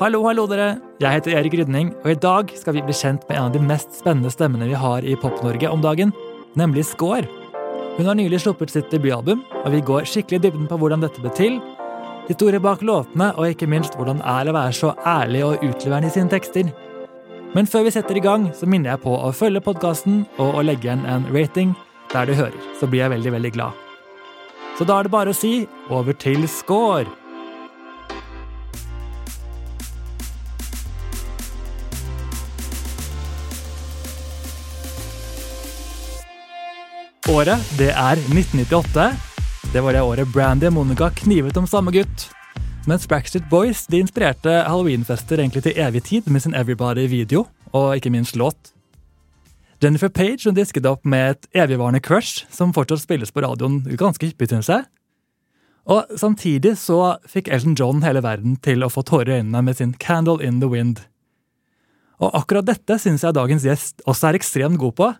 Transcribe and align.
Hallo, 0.00 0.22
hallo 0.24 0.46
dere! 0.48 0.78
Jeg 1.02 1.18
heter 1.18 1.34
Erik 1.36 1.52
Rydning, 1.58 1.90
og 2.00 2.14
i 2.14 2.16
dag 2.16 2.48
skal 2.56 2.72
vi 2.78 2.82
bli 2.86 2.94
kjent 2.96 3.26
med 3.28 3.36
en 3.36 3.50
av 3.50 3.52
de 3.52 3.60
mest 3.60 3.92
spennende 3.98 4.30
stemmene 4.32 4.70
vi 4.70 4.78
har 4.80 5.04
i 5.04 5.18
Pop-Norge 5.20 5.68
om 5.68 5.82
dagen, 5.84 6.14
nemlig 6.56 6.86
Skår. 6.88 7.28
Hun 7.98 8.08
har 8.08 8.16
nylig 8.16 8.40
sluppet 8.40 8.72
sitt 8.72 8.88
debutalbum, 8.88 9.42
og 9.60 9.68
vi 9.74 9.82
går 9.84 10.08
skikkelig 10.08 10.40
i 10.40 10.44
dybden 10.46 10.70
på 10.70 10.80
hvordan 10.80 11.04
dette 11.04 11.20
ble 11.20 11.34
til, 11.36 11.60
historie 12.24 12.62
bak 12.64 12.80
låtene, 12.80 13.34
og 13.36 13.52
ikke 13.52 13.68
minst 13.68 14.00
hvordan 14.00 14.24
er 14.24 14.48
å 14.48 14.56
være 14.56 14.80
så 14.80 14.96
ærlig 15.04 15.44
og 15.50 15.60
utleverende 15.60 16.08
i 16.08 16.16
sine 16.16 16.32
tekster. 16.32 16.72
Men 17.52 17.68
før 17.68 17.84
vi 17.84 17.92
setter 17.92 18.16
i 18.16 18.24
gang, 18.24 18.48
så 18.56 18.64
minner 18.64 18.94
jeg 18.94 19.04
på 19.04 19.12
å 19.12 19.28
følge 19.36 19.60
podkasten 19.60 20.22
og 20.40 20.56
å 20.56 20.64
legge 20.64 20.88
igjen 20.88 21.04
en 21.04 21.28
rating 21.36 21.76
der 22.16 22.32
du 22.32 22.38
hører. 22.38 22.60
Så 22.80 22.88
blir 22.88 23.04
jeg 23.04 23.18
veldig, 23.18 23.36
veldig 23.36 23.56
glad. 23.60 23.88
Så 24.78 24.88
da 24.88 25.02
er 25.02 25.04
det 25.04 25.12
bare 25.12 25.36
å 25.36 25.36
si 25.36 25.58
over 25.92 26.16
til 26.16 26.48
Skår! 26.48 27.18
Året, 37.32 37.62
det 37.78 37.88
er 37.96 38.18
1998. 38.28 39.04
Det 39.72 39.80
var 39.80 39.94
det 39.96 40.02
året 40.04 40.28
Brandy 40.34 40.66
og 40.68 40.74
Monica 40.76 41.06
knivet 41.16 41.56
om 41.56 41.64
samme 41.64 41.88
gutt. 41.94 42.26
Mens 42.84 43.06
Backstreet 43.08 43.46
Boys 43.48 43.86
de 43.88 44.02
inspirerte 44.02 44.52
halloweenfester 44.66 45.40
egentlig 45.40 45.62
til 45.64 45.78
evig 45.80 46.02
tid 46.10 46.28
med 46.28 46.44
sin 46.44 46.52
Everybody-video, 46.52 47.46
og 47.72 47.96
ikke 47.96 48.12
minst 48.12 48.36
låt. 48.36 48.74
Jennifer 49.80 50.12
Page 50.12 50.44
hun 50.44 50.58
disket 50.58 50.84
opp 50.84 51.08
med 51.08 51.30
et 51.30 51.48
evigvarende 51.64 52.02
crush 52.04 52.44
som 52.52 52.76
fortsatt 52.76 53.06
spilles 53.06 53.32
på 53.32 53.46
radioen 53.46 53.80
ganske 53.96 54.28
hyppig, 54.28 54.50
synes 54.52 54.68
jeg. 54.68 54.84
Og 55.88 56.12
samtidig 56.20 56.76
så 56.84 57.16
fikk 57.24 57.48
Elton 57.48 57.78
John 57.80 58.04
hele 58.04 58.20
verden 58.20 58.60
til 58.60 58.84
å 58.84 58.92
få 58.92 59.06
tårer 59.08 59.32
i 59.32 59.40
øynene 59.40 59.64
med 59.64 59.80
sin 59.80 59.96
Candle 59.96 60.44
in 60.44 60.60
the 60.60 60.68
Wind. 60.68 61.00
Og 62.20 62.36
akkurat 62.36 62.68
dette 62.68 63.00
syns 63.00 63.24
jeg 63.24 63.40
dagens 63.40 63.64
gjest 63.64 64.04
også 64.04 64.28
er 64.28 64.42
ekstremt 64.42 64.82
god 64.84 64.98
på. 65.00 65.14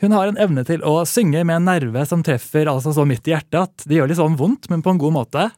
Hun 0.00 0.14
har 0.16 0.30
en 0.30 0.38
evne 0.40 0.62
til 0.64 0.80
å 0.86 1.02
synge 1.08 1.42
med 1.44 1.58
en 1.58 1.66
nerve 1.68 2.06
som 2.08 2.22
treffer 2.24 2.68
altså 2.72 2.92
så 2.96 3.04
midt 3.08 3.26
i 3.28 3.34
hjertet 3.34 3.58
at 3.66 3.84
det 3.88 3.98
gjør 3.98 4.08
litt 4.08 4.20
sånn 4.20 4.38
vondt, 4.40 4.70
men 4.72 4.80
på 4.84 4.94
en 4.94 5.00
god 5.02 5.12
måte. 5.18 5.50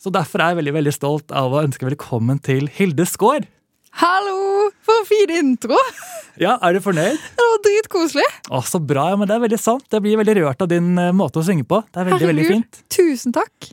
Så 0.00 0.12
derfor 0.12 0.42
er 0.44 0.52
jeg 0.52 0.58
veldig 0.60 0.74
veldig 0.76 0.92
stolt 0.92 1.32
av 1.32 1.54
å 1.56 1.62
ønske 1.64 1.86
velkommen 1.88 2.42
til 2.44 2.68
Hilde 2.76 3.06
Skaar. 3.08 3.46
Hallo! 4.02 4.68
For 4.84 5.00
en 5.00 5.06
fin 5.08 5.32
intro! 5.38 5.78
Ja, 6.42 6.56
Er 6.66 6.74
du 6.76 6.80
fornøyd? 6.84 7.14
Det 7.38 7.46
var 7.46 7.60
dritkoselig. 7.64 8.26
Å, 8.50 8.60
Så 8.66 8.80
bra. 8.84 9.06
ja, 9.12 9.16
men 9.16 9.28
Det 9.30 9.36
er 9.38 9.44
veldig 9.46 9.60
sant. 9.62 9.86
Jeg 9.94 10.02
blir 10.02 10.18
veldig 10.20 10.34
rørt 10.42 10.64
av 10.66 10.68
din 10.72 10.92
eh, 10.98 11.12
måte 11.14 11.40
å 11.40 11.46
synge 11.46 11.64
på. 11.70 11.78
Det 11.94 12.02
er 12.02 12.08
veldig, 12.10 12.28
veldig 12.32 12.46
fint. 12.50 12.80
Tusen 12.92 13.32
takk. 13.32 13.70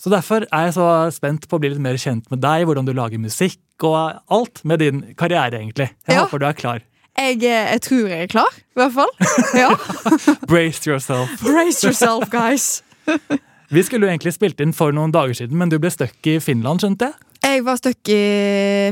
Så 0.00 0.10
Derfor 0.10 0.46
er 0.48 0.70
jeg 0.70 0.74
så 0.78 0.86
spent 1.12 1.44
på 1.46 1.58
å 1.58 1.60
bli 1.62 1.70
litt 1.74 1.82
mer 1.84 1.98
kjent 2.00 2.24
med 2.32 2.40
deg, 2.42 2.64
hvordan 2.66 2.88
du 2.88 2.94
lager 2.96 3.20
musikk 3.20 3.60
og 3.84 4.16
alt 4.32 4.62
med 4.64 4.80
din 4.80 5.02
karriere, 5.14 5.60
egentlig. 5.60 5.90
Jeg 6.08 6.16
Ja. 6.16 6.24
håper 6.24 6.40
du 6.40 6.46
er 6.48 6.56
klar. 6.56 6.80
Jeg, 7.20 7.42
eh, 7.44 7.72
jeg 7.74 7.82
tror 7.84 8.06
jeg 8.08 8.24
er 8.24 8.30
klar, 8.32 8.54
i 8.56 8.80
hvert 8.80 8.94
fall. 8.96 9.10
Ja. 9.58 9.70
Brace 10.50 10.88
yourself. 10.88 11.28
Brace 11.44 11.84
yourself, 11.84 12.30
guys. 12.32 12.82
Vi 13.74 13.82
skulle 13.86 14.08
jo 14.08 14.10
egentlig 14.10 14.32
spilt 14.34 14.60
inn 14.64 14.72
for 14.74 14.94
noen 14.94 15.12
dager 15.14 15.36
siden, 15.36 15.58
men 15.60 15.70
du 15.70 15.76
ble 15.78 15.92
stuck 15.92 16.26
i 16.26 16.38
Finland, 16.42 16.82
skjønte 16.82 17.10
jeg? 17.10 17.26
Jeg 17.44 17.64
var 17.66 17.78
stuck 17.78 18.10
i 18.12 18.22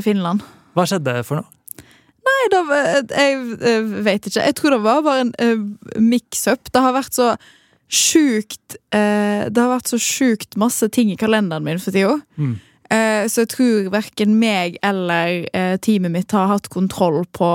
Finland. 0.05 0.45
Hva 0.77 0.85
skjedde 0.87 1.17
for 1.27 1.41
noe? 1.41 1.49
Nei, 2.29 2.45
da, 2.53 2.61
jeg, 2.69 3.41
jeg 3.59 3.83
vet 4.05 4.29
ikke. 4.29 4.45
Jeg 4.45 4.55
tror 4.59 4.75
det 4.75 4.81
var 4.85 5.03
bare 5.05 5.25
en 5.25 5.33
uh, 5.41 5.99
mix-up. 5.99 6.69
Det 6.71 6.83
har 6.83 6.95
vært 6.95 7.17
så 7.17 7.33
sjukt 7.89 8.77
uh, 8.93 9.49
Det 9.49 9.57
har 9.57 9.71
vært 9.71 9.89
så 9.89 9.97
sjukt 9.97 10.57
masse 10.61 10.85
ting 10.93 11.09
i 11.09 11.17
kalenderen 11.19 11.65
min 11.65 11.81
for 11.81 11.95
tida. 11.95 12.19
Mm. 12.37 12.57
Uh, 12.89 13.25
så 13.29 13.43
jeg 13.43 13.51
tror 13.55 13.89
verken 13.93 14.37
meg 14.41 14.79
eller 14.85 15.43
eh, 15.53 15.75
teamet 15.81 16.13
mitt 16.13 16.33
har 16.33 16.47
hatt 16.49 16.71
kontroll 16.73 17.21
på 17.37 17.49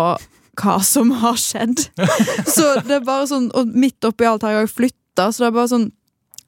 hva 0.61 0.79
som 0.85 1.11
har 1.23 1.37
skjedd. 1.41 1.87
så 2.57 2.71
det 2.87 3.01
er 3.01 3.05
bare 3.07 3.27
sånn 3.31 3.51
Og 3.55 3.75
midt 3.75 4.05
oppi 4.07 4.27
alt 4.29 4.47
har 4.47 4.57
jeg 4.57 4.73
flytta, 4.73 5.31
så 5.31 5.45
det 5.45 5.51
er 5.51 5.59
bare 5.59 5.73
sånn 5.73 5.91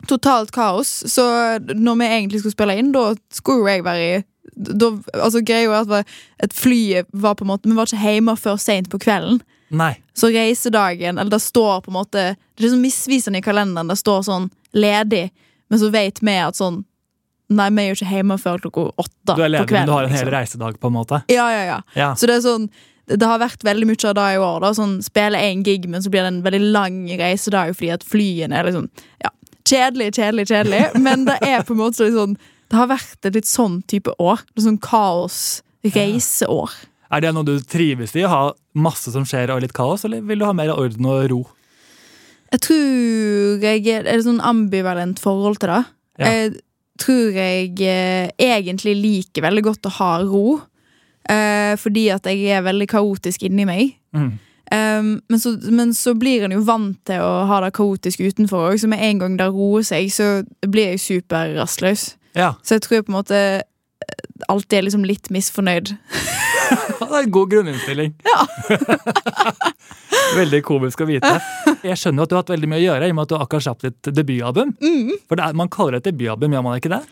totalt 0.06 0.52
kaos. 0.54 0.90
Så 1.08 1.24
når 1.72 2.00
vi 2.00 2.08
egentlig 2.08 2.40
skulle 2.42 2.56
spille 2.56 2.78
inn, 2.78 2.94
da 2.94 3.10
skulle 3.34 3.76
jeg 3.76 3.86
være 3.86 4.08
i 4.16 4.16
da, 4.56 4.88
altså 5.20 5.42
Greia 5.44 5.68
er 5.68 5.82
at 5.98 6.12
et 6.46 6.54
fly 6.56 7.02
var 7.12 7.34
på 7.36 7.44
en 7.44 7.50
måte 7.50 7.68
Vi 7.68 7.74
var 7.76 7.90
ikke 7.90 8.00
hjemme 8.00 8.32
før 8.40 8.54
seint 8.60 8.86
på 8.88 9.00
kvelden. 9.02 9.42
Nei. 9.68 9.90
Så 10.16 10.30
reisedagen 10.32 11.18
Eller 11.18 11.30
det 11.34 11.42
står 11.42 11.82
på 11.84 11.90
en 11.90 11.96
måte 11.98 12.22
Det 12.56 12.64
er 12.64 12.72
sånn 12.72 12.84
misvisende 12.84 13.42
i 13.42 13.44
kalenderen. 13.44 13.90
Det 13.90 13.98
står 14.00 14.22
sånn 14.28 14.48
ledig, 14.76 15.28
men 15.68 15.82
så 15.82 15.90
vet 15.92 16.22
vi 16.22 16.36
at 16.40 16.58
sånn 16.58 16.84
Nei, 17.46 17.68
vi 17.70 17.82
er 17.84 17.92
jo 17.92 17.96
ikke 18.00 18.10
hjemme 18.10 18.36
før 18.42 18.62
klokka 18.64 18.84
åtte 18.98 19.34
Du 19.36 19.42
er 19.42 19.44
på 19.44 19.50
ledig, 19.52 19.74
men 19.76 19.86
du 19.86 19.92
har 19.94 20.06
en 20.06 20.10
hel 20.10 20.24
liksom. 20.24 20.32
reisedag, 20.34 20.78
på 20.82 20.90
en 20.90 20.96
måte. 20.96 21.20
Ja, 21.30 21.44
ja, 21.54 21.60
ja. 21.62 21.76
Ja. 21.94 22.08
Så 22.18 22.26
det 22.26 22.40
er 22.40 22.42
sånn 22.42 22.64
det 23.06 23.26
har 23.26 23.38
vært 23.38 23.62
veldig 23.66 23.86
mye 23.86 24.08
av 24.08 24.16
det 24.18 24.26
i 24.34 24.40
år. 24.42 24.58
da 24.64 24.72
Sånn 24.74 24.96
Spille 25.04 25.38
én 25.38 25.62
gig, 25.66 25.86
men 25.90 26.02
så 26.02 26.10
blir 26.10 26.24
det 26.24 26.32
en 26.32 26.42
veldig 26.46 26.62
lang 26.74 26.98
reisedag 27.20 27.76
fordi 27.78 27.92
at 27.94 28.06
flyene 28.06 28.58
er 28.58 28.66
liksom 28.66 28.88
Ja, 29.22 29.30
kjedelig, 29.68 30.12
kjedelig, 30.18 30.48
kjedelig. 30.50 30.82
Men 31.06 31.26
det 31.28 31.38
er 31.46 31.62
på 31.66 31.76
en 31.76 31.82
måte 31.84 32.06
litt 32.06 32.18
sånn 32.18 32.36
Det 32.66 32.80
har 32.80 32.90
vært 32.90 33.28
et 33.28 33.38
litt 33.38 33.46
sånn 33.50 33.80
type 33.86 34.10
år. 34.18 34.42
Litt 34.56 34.66
sånn 34.66 34.82
kaos. 34.82 35.62
Reiseår. 35.86 36.72
Er 37.14 37.22
det 37.22 37.30
noe 37.36 37.46
du 37.46 37.60
trives 37.62 38.16
i? 38.18 38.24
Å 38.26 38.32
ha 38.32 38.44
masse 38.74 39.12
som 39.14 39.26
skjer 39.28 39.52
og 39.54 39.62
litt 39.62 39.76
kaos, 39.76 40.02
eller 40.08 40.24
vil 40.26 40.42
du 40.42 40.46
ha 40.48 40.54
mer 40.56 40.72
orden 40.74 41.06
og 41.06 41.28
ro? 41.30 41.42
Jeg 42.50 42.62
tror 42.66 43.62
jeg 43.62 43.84
er, 43.86 44.02
er 44.02 44.18
et 44.18 44.26
sånn 44.26 44.42
ambivalent 44.42 45.22
forhold 45.22 45.60
til 45.62 45.70
det. 45.70 45.82
Ja. 46.18 46.32
Jeg 46.32 46.56
tror 47.02 47.36
jeg 47.38 47.70
eh, 47.86 48.32
egentlig 48.42 48.96
liker 48.98 49.46
veldig 49.46 49.64
godt 49.68 49.86
å 49.86 49.94
ha 50.00 50.10
ro. 50.24 50.58
Eh, 51.30 51.74
fordi 51.80 52.08
at 52.14 52.26
jeg 52.30 52.50
er 52.54 52.66
veldig 52.66 52.88
kaotisk 52.90 53.46
inni 53.46 53.66
meg. 53.68 53.96
Mm. 54.16 54.34
Um, 54.66 55.10
men, 55.30 55.38
så, 55.38 55.52
men 55.70 55.92
så 55.94 56.16
blir 56.18 56.42
en 56.42 56.54
jo 56.56 56.64
vant 56.66 56.98
til 57.06 57.22
å 57.22 57.44
ha 57.46 57.60
det 57.62 57.70
kaotisk 57.76 58.24
utenfor 58.26 58.72
òg, 58.72 58.80
så 58.82 58.90
med 58.90 59.02
en 59.06 59.20
gang 59.22 59.36
det 59.38 59.46
roer 59.54 59.84
seg, 59.86 60.10
så 60.10 60.40
blir 60.66 60.94
jeg 60.94 61.04
superrastløs. 61.04 62.08
Ja, 62.36 62.56
Så 62.66 62.76
jeg 62.76 62.82
tror 62.84 62.98
jeg 62.98 63.06
på 63.06 63.14
en 63.14 63.20
måte 63.20 63.38
eh, 63.38 64.24
alltid 64.50 64.80
er 64.80 64.88
liksom 64.88 65.06
litt 65.06 65.30
misfornøyd. 65.32 65.94
det 66.98 67.06
er 67.06 67.20
en 67.22 67.36
god 67.38 67.54
grunninnstilling. 67.54 68.16
veldig 70.36 70.62
komisk 70.66 71.02
å 71.02 71.08
vite. 71.08 71.32
Jeg 71.86 71.98
skjønner 72.00 72.22
jo 72.22 72.26
at 72.26 72.30
du 72.30 72.36
har 72.36 72.44
hatt 72.44 72.54
veldig 72.54 72.70
mye 72.70 72.80
å 72.82 72.86
gjøre 72.86 73.08
i 73.08 73.14
og 73.14 73.18
med 73.18 73.26
at 73.26 73.32
du 73.32 73.38
akkurat 73.38 73.66
slapp 73.66 73.84
ditt 73.84 74.10
debutalbum. 74.10 74.74
Mm. 74.82 75.12
For 75.28 75.42
er, 75.42 75.58
man 75.58 75.70
kaller 75.72 75.96
det 75.96 76.04
et 76.04 76.10
debutalbum, 76.10 76.56
gjør 76.56 76.66
man 76.66 76.80
ikke 76.80 76.92
det? 76.92 77.02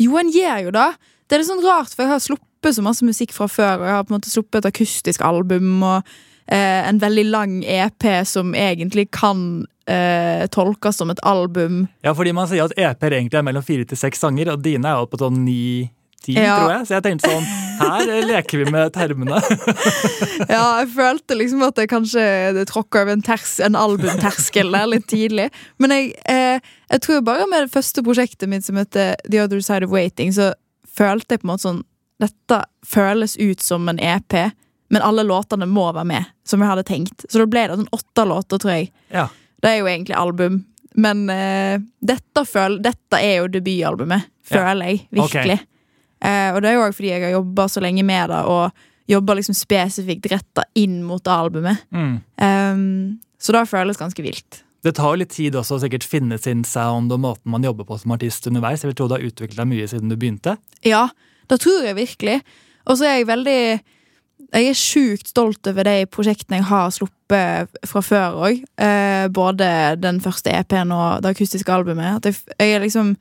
Jo, 0.00 0.14
en 0.20 0.32
gjør 0.34 0.66
jo 0.68 0.74
det. 0.76 0.88
Det 1.30 1.36
er 1.36 1.44
litt 1.44 1.50
sånn 1.52 1.62
rart, 1.62 1.92
for 1.94 2.02
jeg 2.02 2.10
har 2.10 2.22
sluppet 2.24 2.74
så 2.74 2.82
masse 2.82 3.06
musikk 3.06 3.30
fra 3.36 3.46
før, 3.46 3.76
og 3.78 3.86
jeg 3.86 3.94
har 3.94 4.06
på 4.08 4.10
en 4.12 4.18
måte 4.18 4.32
sluppet 4.32 4.64
et 4.64 4.70
akustisk 4.72 5.22
album 5.22 5.76
og 5.86 6.08
eh, 6.50 6.80
en 6.88 6.98
veldig 6.98 7.24
lang 7.30 7.60
EP 7.62 8.08
som 8.26 8.50
egentlig 8.58 9.06
kan 9.14 9.62
eh, 9.86 10.42
tolkes 10.50 10.98
som 10.98 11.14
et 11.14 11.22
album. 11.22 11.84
Ja, 12.02 12.16
fordi 12.18 12.34
man 12.34 12.50
sier 12.50 12.66
at 12.66 12.74
EP-er 12.74 13.20
egentlig 13.20 13.38
er 13.38 13.46
mellom 13.46 13.62
fire 13.62 13.86
til 13.86 14.00
seks 14.00 14.26
sanger, 14.26 14.50
og 14.56 14.66
dine 14.66 14.90
er 14.90 15.04
jo 15.04 15.10
på 15.14 15.22
sånn 15.22 15.44
ni 15.46 15.62
Tid, 16.20 16.36
Ja. 16.36 16.58
tror 16.58 16.70
jeg. 16.74 16.82
Så 16.84 16.92
jeg 16.98 17.02
tenkte 17.06 17.28
sånn, 17.30 17.46
her 17.80 18.10
eh, 18.12 18.26
leker 18.28 18.60
vi 18.60 18.66
med 18.74 18.90
termene. 18.92 19.38
Ja, 20.52 20.82
jeg 20.82 20.90
følte 20.92 21.36
liksom 21.38 21.62
at 21.64 21.78
jeg 21.80 21.88
kanskje 21.88 22.64
tråkka 22.68 23.06
over 23.06 23.14
en, 23.16 23.22
ters, 23.24 23.54
en 23.64 23.78
albumterskel 23.78 24.68
der 24.74 24.90
litt 24.92 25.06
tidlig. 25.08 25.46
Men 25.80 25.94
jeg, 25.96 26.10
eh, 26.28 26.60
jeg 26.92 27.04
tror 27.06 27.22
bare 27.24 27.46
med 27.48 27.64
det 27.64 27.72
første 27.72 28.04
prosjektet 28.04 28.52
mitt 28.52 28.66
som 28.68 28.76
heter 28.76 29.14
The 29.30 29.40
Other 29.46 29.64
Side 29.64 29.88
of 29.88 29.94
Waiting, 29.96 30.34
så 30.36 30.50
følte 31.00 31.34
jeg 31.36 31.42
på 31.42 31.48
en 31.48 31.52
måte 31.54 31.68
sånn 31.68 31.84
Dette 32.20 32.56
føles 32.84 33.38
ut 33.40 33.62
som 33.64 33.86
en 33.88 33.96
EP, 33.96 34.34
men 34.92 35.04
alle 35.06 35.22
låtene 35.24 35.64
må 35.64 35.86
være 35.96 36.04
med, 36.10 36.26
som 36.44 36.60
jeg 36.60 36.68
hadde 36.68 36.84
tenkt. 36.84 37.24
Så 37.32 37.40
da 37.40 37.46
ble 37.48 37.62
det 37.70 37.78
sånn 37.78 37.94
åtte 37.96 38.26
låter, 38.28 38.60
tror 38.60 38.74
jeg. 38.74 38.90
Ja. 39.08 39.22
Det 39.64 39.70
er 39.70 39.78
jo 39.78 39.88
egentlig 39.88 40.18
album. 40.20 40.58
Men 41.00 41.22
uh, 41.32 41.80
dette, 42.04 42.44
føl, 42.44 42.76
dette 42.84 43.22
er 43.24 43.38
jo 43.38 43.48
debutalbumet, 43.54 44.28
Ja. 44.50 44.52
føler 44.52 44.90
jeg. 44.92 45.00
Virkelig. 45.16 45.56
Eh, 46.20 46.50
og 46.52 46.60
det 46.60 46.68
er 46.68 46.76
jo 46.76 46.84
også 46.84 46.98
fordi 46.98 47.12
jeg 47.14 47.22
har 47.24 47.32
jobba 47.38 47.68
så 47.72 47.80
lenge 47.80 48.04
med 48.04 48.28
det, 48.34 48.40
og 48.44 48.84
jobba 49.10 49.38
liksom 49.38 49.56
spesifikt 49.56 50.28
retta 50.34 50.66
inn 50.76 51.00
mot 51.06 51.24
albumet. 51.32 51.86
Mm. 51.94 52.18
Um, 52.36 53.20
så 53.40 53.56
det 53.56 53.64
føles 53.70 53.96
ganske 53.96 54.24
vilt. 54.24 54.60
Det 54.80 54.94
tar 54.96 55.12
jo 55.12 55.20
litt 55.20 55.34
tid 55.34 55.56
også 55.58 55.76
å 55.76 55.82
sikkert 55.82 56.06
finne 56.08 56.38
sin 56.40 56.62
sound 56.64 57.12
og 57.12 57.20
måten 57.20 57.52
man 57.52 57.64
jobber 57.64 57.84
på 57.88 57.98
som 58.00 58.14
artist 58.14 58.46
underveis. 58.48 58.80
Jeg 58.80 58.92
vil 58.92 58.96
tro 58.96 59.08
du 59.10 59.16
har 59.18 59.24
utviklet 59.26 59.58
deg 59.60 59.68
mye 59.68 59.88
siden 59.90 60.12
du 60.12 60.16
begynte. 60.16 60.56
Ja, 60.86 61.08
det 61.52 61.60
tror 61.60 61.84
jeg 61.84 61.98
virkelig. 61.98 62.38
Og 62.88 62.96
så 62.96 63.08
er 63.08 63.18
jeg 63.18 63.30
veldig 63.30 63.62
Jeg 64.50 64.66
er 64.66 64.78
sjukt 64.78 65.28
stolt 65.28 65.68
over 65.68 65.84
de 65.84 66.06
prosjektene 66.10 66.62
jeg 66.62 66.68
har 66.70 66.88
sluppet 66.90 67.82
fra 67.86 68.00
før 68.02 68.38
òg. 68.48 68.62
Eh, 68.80 69.26
både 69.28 69.68
den 70.00 70.20
første 70.24 70.50
EP-en 70.50 70.94
og 70.96 71.20
det 71.22 71.34
akustiske 71.36 71.72
albumet. 71.72 72.24
Jeg, 72.24 72.40
jeg 72.58 72.80
liksom 72.80 73.16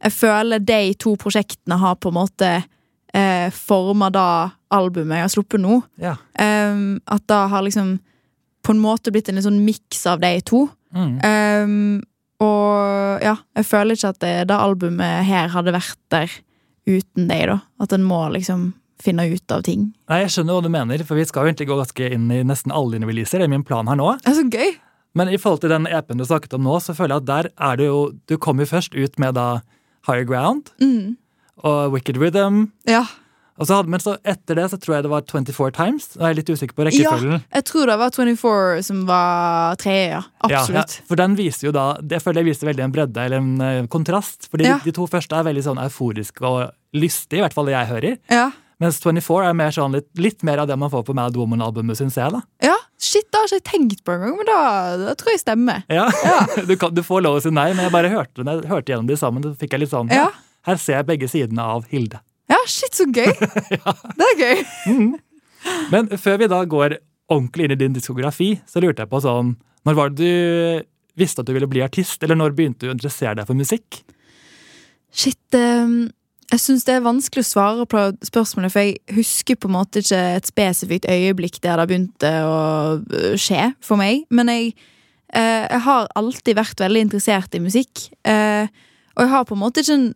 Jeg 0.00 0.12
føler 0.12 0.58
de 0.58 0.94
to 0.94 1.16
prosjektene 1.16 1.76
har 1.80 1.96
på 1.96 2.08
en 2.08 2.14
måte 2.16 2.50
eh, 3.12 3.48
forma 3.52 4.10
det 4.12 4.52
albumet 4.70 5.16
jeg 5.16 5.26
har 5.26 5.32
sluppet 5.32 5.60
nå. 5.60 5.80
Ja. 6.00 6.14
Eh, 6.36 6.76
at 7.06 7.26
det 7.26 7.40
har 7.52 7.64
liksom 7.64 7.98
på 8.62 8.72
en 8.72 8.84
måte 8.84 9.10
blitt 9.10 9.28
en 9.32 9.40
sånn 9.40 9.64
miks 9.64 10.04
av 10.06 10.20
de 10.20 10.36
to. 10.44 10.66
Mm. 10.94 11.16
Um, 11.22 12.02
og 12.40 13.22
ja, 13.22 13.36
jeg 13.56 13.66
føler 13.68 13.96
ikke 13.98 14.12
at 14.14 14.20
det, 14.24 14.34
det 14.50 14.56
albumet 14.56 15.24
her 15.28 15.50
hadde 15.52 15.74
vært 15.76 15.98
der 16.12 16.30
uten 16.88 17.28
deg, 17.30 17.46
da. 17.50 17.58
At 17.84 17.92
en 17.94 18.06
må 18.08 18.22
liksom 18.32 18.70
finne 19.00 19.24
ut 19.32 19.52
av 19.54 19.62
ting. 19.64 19.90
Nei, 20.10 20.22
Jeg 20.24 20.32
skjønner 20.34 20.56
hva 20.58 20.64
du 20.64 20.70
mener, 20.72 21.04
for 21.08 21.16
vi 21.16 21.24
skal 21.28 21.44
jo 21.46 21.52
egentlig 21.52 21.68
gå 21.70 21.76
ganske 21.78 22.08
inn 22.16 22.26
i 22.34 22.42
nesten 22.44 22.72
alle 22.74 22.96
dine 22.98 23.08
releaser. 23.08 23.40
Det 23.40 23.46
er 23.48 23.52
min 23.52 23.64
plan 23.64 23.88
her 23.88 23.96
nå. 24.00 24.10
Det 24.20 24.32
er 24.32 24.38
så 24.40 24.46
gøy! 24.52 24.74
Men 25.18 25.30
i 25.32 25.38
forhold 25.42 25.62
til 25.64 25.72
den 25.72 25.88
EP-en 25.90 26.20
du 26.20 26.24
snakket 26.28 26.52
om 26.54 26.62
nå, 26.68 26.76
så 26.84 26.94
føler 26.94 27.16
jeg 27.16 27.22
at 27.24 27.30
der 27.30 27.48
er 27.70 27.78
du 27.80 27.84
jo 27.88 27.96
Du 28.30 28.36
kom 28.38 28.60
jo 28.62 28.66
først 28.70 28.94
ut 28.94 29.16
med 29.18 29.34
da 29.34 29.46
Higher 30.06 30.24
Ground 30.28 30.70
Mm. 30.80 31.16
og 31.66 31.92
Wicked 31.92 32.16
Rhythm. 32.20 32.68
Ja. 32.88 33.04
Og 33.60 33.68
så 33.68 33.76
hadde, 33.76 33.92
men 33.92 34.00
så 34.00 34.14
etter 34.24 34.56
det 34.56 34.64
så 34.72 34.78
tror 34.80 34.94
jeg 34.96 35.04
det 35.04 35.10
var 35.12 35.24
24 35.28 35.70
Times. 35.76 36.06
Er 36.16 36.30
jeg 36.32 36.38
litt 36.40 36.52
usikker 36.54 36.76
på 36.78 36.86
ja, 36.88 37.40
jeg 37.58 37.64
tror 37.68 37.90
det 37.90 37.96
var 38.00 38.14
24 38.16 38.82
som 38.86 39.02
var 39.08 39.76
tredje, 39.82 40.06
ja. 40.14 40.22
Ja, 40.48 40.62
Absolutt. 40.62 40.94
ja, 40.96 41.04
for 41.10 41.20
den 41.20 41.36
viser 41.36 41.66
jo 41.68 41.72
da 41.76 41.84
Jeg 42.00 42.22
føler 42.24 42.40
jeg 42.40 42.48
viser 42.54 42.70
veldig 42.70 42.86
en 42.86 42.94
bredde 42.94 43.20
eller 43.26 43.36
en 43.42 43.60
eh, 43.60 43.82
kontrast. 43.92 44.48
Fordi 44.50 44.64
Ja. 44.64 44.78
de, 44.84 44.92
to 44.96 45.04
første 45.06 45.36
er 45.36 45.44
veldig 45.44 45.64
sånn 45.66 45.80
euforiske 45.84 46.40
og 46.46 46.70
lystige, 46.96 47.42
i 47.42 47.44
hvert 47.44 47.54
fall 47.54 47.68
det 47.68 47.76
jeg 47.76 47.90
hører. 47.92 48.16
Ja. 48.32 48.50
Mens 48.80 48.96
24 49.04 49.44
er 49.50 49.52
mer 49.52 49.74
sånn 49.76 49.92
litt, 49.92 50.08
litt 50.16 50.42
mer 50.42 50.62
av 50.62 50.66
det 50.70 50.78
man 50.80 50.88
får 50.88 51.04
på 51.04 51.14
Mad 51.14 51.36
Woman-albumet, 51.36 51.98
syns 52.00 52.16
jeg. 52.16 52.32
da. 52.32 52.40
ja. 52.64 52.76
Shit, 53.00 53.30
det 53.32 53.38
har 53.38 53.46
ikke 53.48 53.56
jeg 53.56 53.64
tenkt 53.64 54.00
på 54.04 54.12
engang, 54.12 54.34
men 54.36 54.44
da, 54.48 54.56
da 55.08 55.14
tror 55.16 55.32
jeg 55.32 55.40
stemmer. 55.40 55.84
Ja, 55.88 56.08
Ja. 56.24 56.40
du, 56.68 56.74
kan, 56.76 56.92
du 56.96 57.00
får 57.04 57.22
lov 57.24 57.38
å 57.38 57.42
si 57.44 57.52
nei, 57.52 57.70
men 57.72 57.84
jeg 57.86 57.92
bare 57.92 58.10
hørte, 58.12 58.44
jeg 58.44 58.68
hørte 58.68 58.92
gjennom 58.92 59.06
de 59.08 59.16
sammen. 59.20 59.44
Så 59.44 59.52
fikk 59.60 59.72
jeg 59.76 59.84
litt 59.84 59.92
sånn 59.92 60.08
Ja. 60.12 60.30
Her 60.68 60.76
ser 60.76 60.98
jeg 60.98 61.06
begge 61.08 61.28
sidene 61.32 61.64
av 61.64 61.86
Hilde. 61.88 62.20
Ja, 62.50 62.60
shit, 62.66 62.96
så 62.98 63.06
gøy! 63.06 63.30
Det 64.18 64.28
er 64.28 64.40
gøy. 64.40 64.62
Men 65.92 66.08
før 66.18 66.40
vi 66.40 66.50
da 66.50 66.62
går 66.66 66.98
ordentlig 67.30 67.66
inn 67.66 67.74
i 67.76 67.80
din 67.80 67.96
diskografi, 67.96 68.54
så 68.66 68.82
lurte 68.82 69.04
jeg 69.04 69.10
på 69.10 69.20
sånn 69.22 69.52
Når 69.86 69.96
var 69.98 70.10
det 70.10 70.24
du 70.24 70.86
visste 71.20 71.42
at 71.42 71.48
du 71.48 71.52
ville 71.54 71.68
bli 71.70 71.82
artist, 71.84 72.22
eller 72.24 72.38
når 72.38 72.56
begynte 72.56 72.86
du 72.86 72.90
å 72.90 72.96
interessere 72.96 73.36
deg 73.38 73.48
for 73.48 73.58
musikk? 73.58 74.00
Shit, 75.10 75.42
um, 75.58 76.08
jeg 76.50 76.62
syns 76.62 76.86
det 76.86 76.96
er 76.96 77.04
vanskelig 77.04 77.44
å 77.44 77.48
svare 77.48 77.86
på 77.90 78.04
spørsmålet, 78.26 78.72
for 78.74 78.82
jeg 78.82 79.18
husker 79.18 79.58
på 79.58 79.68
en 79.70 79.76
måte 79.76 80.02
ikke 80.02 80.20
et 80.38 80.48
spesifikt 80.50 81.06
øyeblikk 81.10 81.60
der 81.62 81.78
det 81.78 81.88
begynte 81.90 82.30
å 82.46 82.56
øh, 82.98 83.36
skje 83.38 83.70
for 83.84 84.00
meg. 84.00 84.24
Men 84.34 84.50
jeg, 84.50 84.72
eh, 85.30 85.66
jeg 85.68 85.82
har 85.86 86.08
alltid 86.18 86.58
vært 86.58 86.82
veldig 86.82 87.04
interessert 87.06 87.54
i 87.54 87.62
musikk. 87.62 88.08
eh, 88.24 88.66
og 89.14 89.26
jeg 89.26 89.32
har 89.34 89.46
på 89.46 89.54
en 89.54 89.62
måte 89.62 89.84
ikke 89.84 89.98
en 89.98 90.08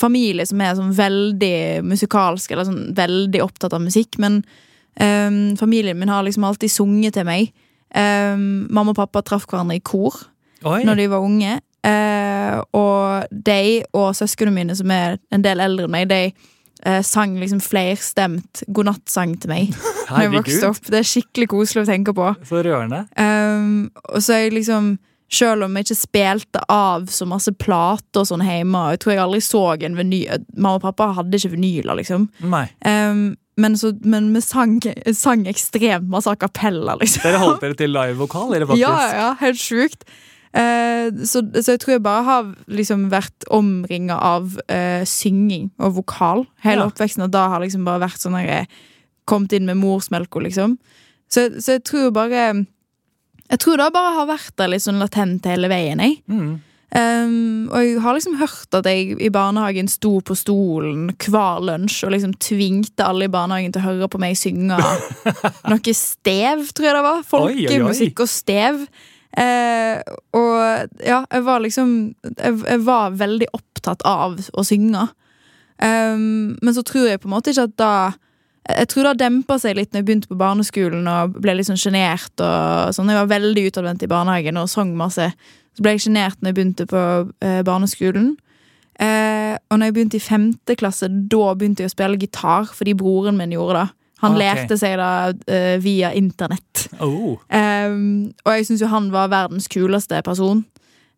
familie 0.00 0.46
som 0.48 0.60
er 0.62 0.76
sånn 0.78 0.94
veldig 0.96 1.84
musikalsk 1.86 2.52
eller 2.52 2.68
sånn 2.68 2.82
veldig 2.96 3.42
opptatt 3.44 3.76
av 3.76 3.84
musikk, 3.84 4.18
men 4.22 4.40
um, 5.00 5.56
familien 5.60 5.98
min 5.98 6.12
har 6.12 6.26
liksom 6.26 6.46
alltid 6.48 6.72
sunget 6.72 7.18
til 7.18 7.28
meg. 7.28 7.52
Um, 7.96 8.66
mamma 8.74 8.92
og 8.92 8.98
pappa 8.98 9.22
traff 9.24 9.46
hverandre 9.46 9.78
i 9.78 9.84
kor 9.84 10.16
Oi, 10.66 10.82
når 10.84 11.00
de 11.00 11.08
var 11.12 11.24
unge. 11.24 11.60
Uh, 11.86 12.58
og 12.74 13.30
de 13.30 13.84
og 13.94 14.10
søsknene 14.18 14.54
mine, 14.54 14.76
som 14.76 14.90
er 14.90 15.20
en 15.30 15.44
del 15.44 15.62
eldre 15.62 15.86
enn 15.86 15.94
meg, 15.94 16.08
de 16.10 16.22
uh, 16.86 17.02
sang 17.06 17.36
liksom 17.38 17.62
flerstemt 17.62 18.64
godnattsang 18.66 19.36
til 19.42 19.52
meg 19.52 19.76
da 20.06 20.24
jeg 20.24 20.32
vokste 20.34 20.70
opp. 20.70 20.88
Det 20.90 21.00
er 21.00 21.08
skikkelig 21.08 21.50
koselig 21.52 21.84
å 21.84 21.90
tenke 21.90 22.14
på. 22.16 22.32
så 22.46 22.62
rørende. 22.66 23.04
Um, 23.18 23.88
og 24.10 24.22
så 24.22 24.36
er 24.36 24.46
jeg 24.46 24.56
liksom 24.60 24.96
Selv 25.32 25.64
om 25.66 25.74
jeg 25.74 25.88
ikke 25.88 25.98
spilte 25.98 26.60
av 26.70 27.08
så 27.10 27.26
masse 27.26 27.50
plater 27.58 28.20
og 28.22 28.28
sånn 28.28 28.44
hjemme 28.46 28.84
Jeg 28.94 29.00
tror 29.02 29.12
jeg 29.12 29.22
aldri 29.24 29.40
så 29.42 29.62
en 29.88 29.96
vinyl 29.98 30.44
Mamma 30.54 30.76
og 30.78 30.84
pappa 30.84 31.08
hadde 31.16 31.34
ikke 31.40 31.50
vinyler, 31.56 31.98
liksom. 31.98 32.28
Um, 32.46 33.24
men, 33.58 33.74
så, 33.80 33.90
men 34.04 34.28
vi 34.34 34.40
sang, 34.44 34.76
sang 35.16 35.46
ekstremt 35.50 36.06
masse 36.12 36.30
a 36.30 36.36
cappella, 36.38 36.94
liksom. 37.00 37.24
Dere 37.24 37.40
holdt 37.42 37.62
dere 37.64 37.74
til 37.78 37.90
livevokal? 37.96 38.54
Ja, 38.78 38.94
ja, 39.16 39.28
helt 39.40 39.58
sjukt. 39.58 40.04
Eh, 40.56 41.08
så, 41.24 41.42
så 41.56 41.74
jeg 41.74 41.80
tror 41.82 41.94
jeg 41.96 42.02
bare 42.04 42.22
har 42.24 42.52
liksom 42.68 43.08
vært 43.12 43.48
omringa 43.52 44.16
av 44.24 44.54
eh, 44.72 45.02
synging 45.08 45.70
og 45.80 45.96
vokal 45.98 46.44
hele 46.64 46.84
Ja. 46.84 46.90
oppveksten. 46.92 47.24
Og 47.26 47.32
da 47.34 47.48
har 47.52 47.64
liksom 47.64 47.84
bare 47.88 48.04
vært 48.06 48.20
sånn 48.22 48.36
at 48.38 48.46
jeg 48.46 48.68
kommet 49.28 49.52
inn 49.56 49.66
med 49.66 49.80
morsmelka, 49.80 50.40
liksom. 50.44 50.76
Så, 51.28 51.48
så 51.58 51.76
jeg 51.78 51.84
tror 51.88 52.12
bare 52.14 52.44
Jeg 53.50 53.62
tror 53.62 53.78
det 53.80 53.92
bare 53.94 54.14
har 54.16 54.30
vært 54.30 54.54
der 54.58 54.72
litt 54.72 54.84
sånn 54.84 55.02
latent 55.02 55.46
hele 55.46 55.70
veien, 55.70 56.02
jeg. 56.02 56.18
Mm. 56.30 56.56
Um, 56.96 57.66
og 57.74 57.82
jeg 57.82 57.98
har 58.00 58.14
liksom 58.14 58.36
hørt 58.38 58.76
at 58.78 58.86
jeg 58.86 59.16
i 59.20 59.28
barnehagen 59.34 59.88
sto 59.90 60.20
på 60.24 60.36
stolen 60.38 61.08
hver 61.18 61.58
lunsj 61.66 62.04
og 62.06 62.14
liksom 62.14 62.36
tvingte 62.40 63.04
alle 63.04 63.26
i 63.26 63.32
barnehagen 63.32 63.74
til 63.74 63.82
å 63.82 63.88
høre 63.88 64.08
på 64.08 64.20
meg 64.22 64.38
synge 64.38 64.78
noe 65.72 65.94
stev, 65.98 66.62
tror 66.70 66.88
jeg 66.88 66.96
det 66.96 67.04
var. 67.08 67.26
Folkemusikk 67.26 68.22
og 68.24 68.30
stev. 68.30 68.80
Uh, 69.36 69.98
og 70.38 71.02
ja, 71.04 71.20
jeg 71.26 71.44
var 71.44 71.60
liksom 71.60 71.90
jeg, 72.24 72.54
jeg 72.62 72.84
var 72.86 73.18
veldig 73.18 73.50
opptatt 73.58 74.06
av 74.08 74.38
å 74.54 74.64
synge. 74.64 75.08
Um, 75.76 76.54
men 76.62 76.72
så 76.72 76.86
tror 76.86 77.10
jeg 77.10 77.20
på 77.20 77.28
en 77.28 77.34
måte 77.34 77.52
ikke 77.52 77.66
at 77.68 77.76
da 77.76 77.92
Jeg 78.66 78.88
tror 78.90 79.04
det 79.04 79.10
har 79.12 79.20
dempa 79.20 79.58
seg 79.62 79.76
litt 79.78 79.92
når 79.92 80.00
jeg 80.00 80.06
begynte 80.08 80.30
på 80.30 80.38
barneskolen 80.40 81.06
og 81.10 81.36
ble 81.42 81.54
litt 81.54 81.68
sånn 81.68 81.78
sjenert. 81.78 82.32
sånn. 82.36 83.12
Jeg 83.12 83.20
var 83.20 83.30
veldig 83.30 83.66
utadvendt 83.70 84.02
i 84.02 84.10
barnehagen 84.10 84.58
og 84.58 84.70
sang 84.72 84.90
masse. 84.98 85.28
Så 85.76 85.84
ble 85.84 85.94
jeg 85.94 86.06
sjenert 86.08 86.40
når 86.40 86.50
jeg 86.50 86.58
begynte 86.58 86.88
på 86.90 87.02
eh, 87.44 87.60
barneskolen. 87.66 88.32
Eh, 88.98 89.54
og 89.68 89.78
når 89.78 89.90
jeg 89.90 89.96
begynte 89.98 90.18
i 90.18 90.24
femte 90.24 90.76
klasse, 90.80 91.08
da 91.08 91.52
begynte 91.54 91.84
jeg 91.84 91.92
å 91.92 91.94
spille 91.94 92.18
gitar 92.20 92.72
fordi 92.74 92.96
broren 92.98 93.38
min 93.38 93.54
gjorde 93.54 93.82
det. 93.82 93.86
Han 94.24 94.32
okay. 94.32 94.46
lærte 94.46 94.78
seg 94.80 94.96
det 94.96 95.52
eh, 95.52 95.74
via 95.84 96.14
internett. 96.16 96.86
Oh. 97.04 97.36
Og 97.36 98.52
jeg 98.56 98.66
syns 98.66 98.80
jo 98.82 98.88
han 98.88 99.10
var 99.12 99.28
verdens 99.28 99.68
kuleste 99.68 100.22
person. 100.24 100.64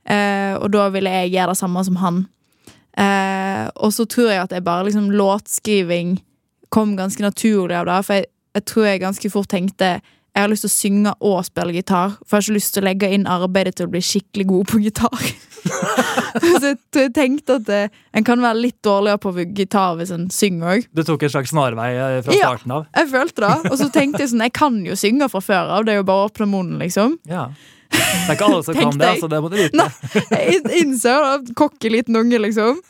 Eh, 0.09 0.56
og 0.59 0.73
da 0.75 0.89
ville 0.93 1.12
jeg 1.12 1.37
gjøre 1.37 1.53
det 1.53 1.61
samme 1.61 1.85
som 1.87 2.01
han. 2.03 2.25
Eh, 2.99 3.69
og 3.77 3.93
så 3.94 4.09
tror 4.11 4.33
jeg 4.33 4.43
at 4.43 4.51
det 4.51 4.59
er 4.59 4.67
bare 4.67 4.89
liksom 4.89 5.12
låtskriving 5.15 6.17
kom 6.75 6.97
ganske 6.99 7.25
naturlig 7.25 7.76
av 7.79 7.88
det. 7.88 7.99
For 8.06 8.20
jeg, 8.20 8.31
jeg 8.59 8.67
tror 8.70 8.88
jeg 8.88 9.05
ganske 9.05 9.32
fort 9.32 9.53
tenkte 9.53 9.99
jeg 10.38 10.44
har 10.44 10.50
lyst 10.53 10.62
til 10.62 10.70
å 10.70 10.76
synge 10.76 11.12
og 11.26 11.38
spille 11.49 11.75
gitar. 11.75 12.12
For 12.23 12.37
jeg 12.37 12.38
har 12.38 12.44
ikke 12.47 12.56
lyst 12.61 12.75
til 12.76 12.85
å 12.85 12.87
legge 12.87 13.09
inn 13.11 13.25
arbeidet 13.26 13.79
til 13.79 13.88
å 13.88 13.91
bli 13.91 14.03
skikkelig 14.05 14.44
god 14.47 14.69
på 14.70 14.79
gitar. 14.85 15.31
så 16.44 16.61
jeg 16.69 16.76
jeg 16.94 17.11
tenkte 17.17 17.56
at 17.59 17.65
det, 17.67 17.81
en 18.15 18.26
kan 18.26 18.43
være 18.43 18.61
litt 18.61 18.76
dårligere 18.87 19.19
på 19.25 19.32
gitar 19.56 19.97
hvis 19.99 20.12
en 20.15 20.29
synger 20.31 20.76
òg. 20.76 20.87
Du 20.94 21.03
tok 21.09 21.25
en 21.26 21.32
slags 21.32 21.50
snarvei 21.50 21.88
eh, 21.97 22.20
fra 22.23 22.37
starten 22.38 22.76
av? 22.76 22.87
Ja, 22.87 23.03
Jeg 23.03 23.11
følte 23.17 23.44
det. 23.49 23.73
Og 23.73 23.81
så 23.81 23.88
tenkte 23.94 24.23
jeg 24.23 24.31
sånn, 24.31 24.44
jeg 24.47 24.55
kan 24.61 24.79
jo 24.87 24.99
synge 25.00 25.31
fra 25.32 25.43
før 25.43 25.75
av. 25.79 25.88
Det 25.88 25.97
er 25.97 26.00
jo 26.03 26.06
bare 26.12 26.29
å 26.29 26.31
åpne 26.31 26.49
munnen, 26.53 26.79
liksom. 26.85 27.19
Ja. 27.26 27.49
Det 27.88 28.29
er 28.29 28.37
ikke 28.37 28.49
alle 28.49 28.64
som 28.67 28.76
kan 28.76 28.99
det, 29.00 29.08
jeg. 29.17 29.31
det 29.32 29.40
må 29.43 29.49
du 29.52 29.56
vite. 29.58 29.79
Nei. 29.79 29.88
Jeg 30.31 30.58
in- 30.58 30.73
innser 30.82 31.25
det. 31.44 31.55
Kokke 31.58 31.90
liten 31.93 32.17
unge, 32.20 32.38
liksom. 32.44 32.81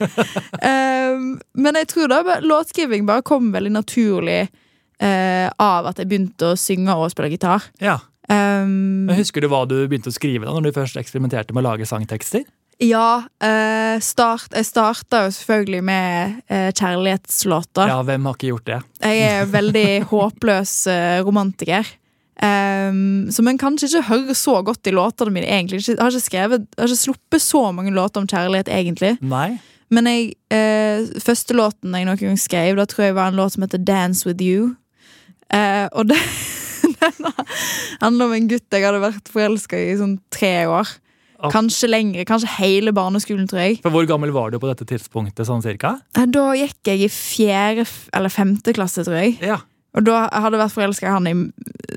Um, 0.62 1.26
men 1.54 1.78
jeg 1.80 1.88
tror 1.92 2.10
da 2.10 2.38
låtskriving 2.42 3.06
bare 3.08 3.22
kom 3.26 3.50
veldig 3.54 3.72
naturlig 3.78 4.40
uh, 4.48 5.48
av 5.62 5.90
at 5.92 6.00
jeg 6.02 6.10
begynte 6.10 6.52
å 6.52 6.58
synge 6.58 6.96
og 6.98 7.10
spille 7.14 7.30
gitar. 7.34 7.68
Ja. 7.82 7.98
Um, 8.28 9.08
Husker 9.16 9.40
du 9.40 9.48
hva 9.48 9.62
du 9.68 9.76
begynte 9.88 10.10
å 10.12 10.16
skrive 10.16 10.44
da 10.48 10.52
når 10.52 10.68
du 10.68 10.74
først 10.76 10.98
eksperimenterte 11.00 11.54
med 11.56 11.64
å 11.64 11.70
lage 11.70 11.86
sangtekster? 11.88 12.44
ja, 12.78 13.24
eh, 13.42 13.96
start, 13.98 14.52
jeg 14.54 14.66
starta 14.68 15.24
jo 15.24 15.30
selvfølgelig 15.34 15.80
med 15.82 16.36
eh, 16.46 16.68
kjærlighetslåter. 16.78 17.90
Ja, 17.90 17.96
hvem 18.06 18.28
har 18.28 18.36
ikke 18.36 18.52
gjort 18.52 18.68
det? 18.68 18.76
Jeg 19.02 19.24
er 19.32 19.48
veldig 19.50 19.86
håpløs 20.12 20.74
eh, 20.92 21.16
romantiker. 21.26 21.88
Um, 22.38 23.30
som 23.34 23.48
en 23.50 23.58
kanskje 23.58 23.88
ikke 23.88 24.04
hører 24.12 24.36
så 24.38 24.60
godt 24.62 24.86
i 24.86 24.92
låtene 24.94 25.32
mine. 25.34 25.46
egentlig 25.50 25.80
Jeg 25.88 25.98
har 25.98 26.12
ikke, 26.12 26.22
skrevet, 26.22 26.68
jeg 26.70 26.82
har 26.84 26.92
ikke 26.92 27.00
sluppet 27.02 27.42
så 27.42 27.62
mange 27.74 27.90
låter 27.90 28.22
om 28.22 28.28
kjærlighet, 28.30 28.68
egentlig. 28.70 29.16
Nei? 29.20 29.58
Men 29.90 30.06
jeg, 30.06 30.34
eh, 30.52 31.08
første 31.24 31.56
låten 31.56 31.94
jeg 31.96 32.06
noen 32.06 32.20
gang 32.20 32.38
skrev, 32.38 32.76
da 32.76 32.84
tror 32.86 33.06
jeg 33.08 33.16
var 33.16 33.32
en 33.32 33.40
låt 33.40 33.52
som 33.56 33.64
heter 33.64 33.82
Dance 33.82 34.26
With 34.28 34.42
You. 34.44 34.76
Eh, 35.50 35.88
og 35.92 36.10
det, 36.12 36.18
den 37.00 37.28
handler 38.04 38.28
om 38.28 38.32
en 38.36 38.48
gutt 38.50 38.68
jeg 38.70 38.84
hadde 38.84 39.00
vært 39.02 39.30
forelska 39.32 39.80
i 39.80 39.92
i 39.94 39.98
sånn 39.98 40.18
tre 40.30 40.66
år. 40.68 40.86
Kanskje 41.38 41.86
lengre, 41.88 42.24
Kanskje 42.26 42.50
hele 42.58 42.90
barneskolen, 42.92 43.46
tror 43.48 43.62
jeg. 43.62 43.78
For 43.82 43.94
Hvor 43.94 44.06
gammel 44.10 44.32
var 44.34 44.50
du 44.50 44.58
på 44.58 44.66
dette 44.70 44.86
tidspunktet? 44.90 45.46
sånn 45.46 45.62
cirka? 45.62 45.96
Eh, 46.18 46.26
Da 46.26 46.52
gikk 46.58 46.78
jeg 46.90 47.06
i 47.06 47.08
fjerde 47.08 47.86
eller 48.12 48.28
femte 48.34 48.74
klasse, 48.74 49.04
tror 49.06 49.18
jeg. 49.22 49.38
Ja. 49.40 49.60
Og 49.98 50.06
da 50.06 50.28
hadde 50.30 50.54
jeg 50.54 50.62
vært 50.62 50.76
forelska 50.76 51.08
i 51.08 51.14
han 51.16 51.26
i 51.26 51.34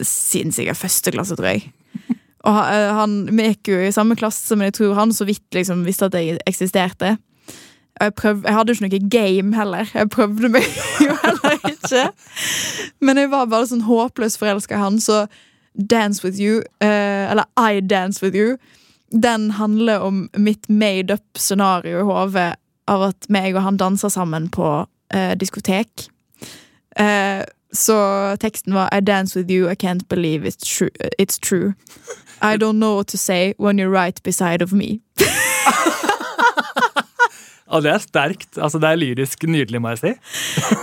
siden 0.07 0.53
sikkert 0.55 0.79
første 0.79 1.13
klasse, 1.13 1.37
tror 1.37 1.51
jeg. 1.51 1.67
Og 2.49 2.57
eh, 2.57 2.91
han, 2.97 3.19
Vi 3.29 3.51
gikk 3.51 3.69
jo 3.69 3.81
i 3.85 3.91
samme 3.93 4.17
klasse, 4.17 4.55
men 4.57 4.71
jeg 4.71 4.79
tror 4.79 4.97
han 4.97 5.13
så 5.13 5.27
vidt 5.29 5.45
liksom 5.53 5.85
visste 5.85 6.09
at 6.09 6.17
jeg 6.17 6.39
eksisterte. 6.49 7.15
Og 7.99 8.07
jeg, 8.07 8.15
prøv, 8.17 8.41
jeg 8.47 8.55
hadde 8.57 8.73
jo 8.73 8.79
ikke 8.79 8.87
noe 8.87 9.11
game 9.13 9.55
heller. 9.57 9.91
Jeg 9.93 10.09
prøvde 10.09 10.49
meg 10.49 10.65
jo 11.05 11.13
heller 11.21 11.69
ikke. 11.69 12.07
Men 13.05 13.21
jeg 13.21 13.29
var 13.33 13.51
bare 13.51 13.69
sånn 13.69 13.85
håpløst 13.85 14.41
forelska 14.41 14.79
i 14.79 14.81
han, 14.81 14.97
så 15.03 15.25
Dance 15.77 16.25
With 16.25 16.41
You, 16.41 16.63
eh, 16.83 17.29
eller 17.29 17.45
I 17.59 17.83
Dance 17.85 18.23
With 18.25 18.35
You, 18.35 18.57
den 19.11 19.51
handler 19.59 20.01
om 20.01 20.25
mitt 20.33 20.69
made 20.69 21.13
up 21.13 21.37
scenario 21.37 21.99
i 21.99 22.07
hodet 22.07 22.55
av 22.91 23.05
at 23.11 23.27
meg 23.31 23.55
og 23.55 23.65
han 23.67 23.79
danser 23.79 24.11
sammen 24.11 24.49
på 24.51 24.67
eh, 25.13 25.33
diskotek. 25.39 26.07
Eh, 26.99 27.43
så 27.73 27.97
teksten 28.39 28.73
var 28.73 28.89
I 28.91 29.01
dance 29.01 29.39
with 29.39 29.51
you, 29.51 29.69
I 29.71 29.75
can't 29.75 30.07
believe 30.09 30.45
it's 30.45 30.77
true. 30.77 30.91
It's 31.17 31.39
true. 31.39 31.73
I 32.41 32.57
don't 32.57 32.79
know 32.79 32.95
what 32.95 33.07
to 33.07 33.17
say 33.17 33.53
when 33.57 33.77
you're 33.77 33.89
right 33.89 34.23
beside 34.23 34.63
of 34.63 34.71
me. 34.73 34.99
Og 37.71 37.83
det 37.85 37.91
er 37.93 38.01
sterkt. 38.03 38.57
altså 38.57 38.79
Det 38.83 38.89
er 38.89 38.99
lyrisk 38.99 39.43
nydelig, 39.47 39.79
må 39.81 39.93
jeg 39.93 39.99
si. 40.01 40.11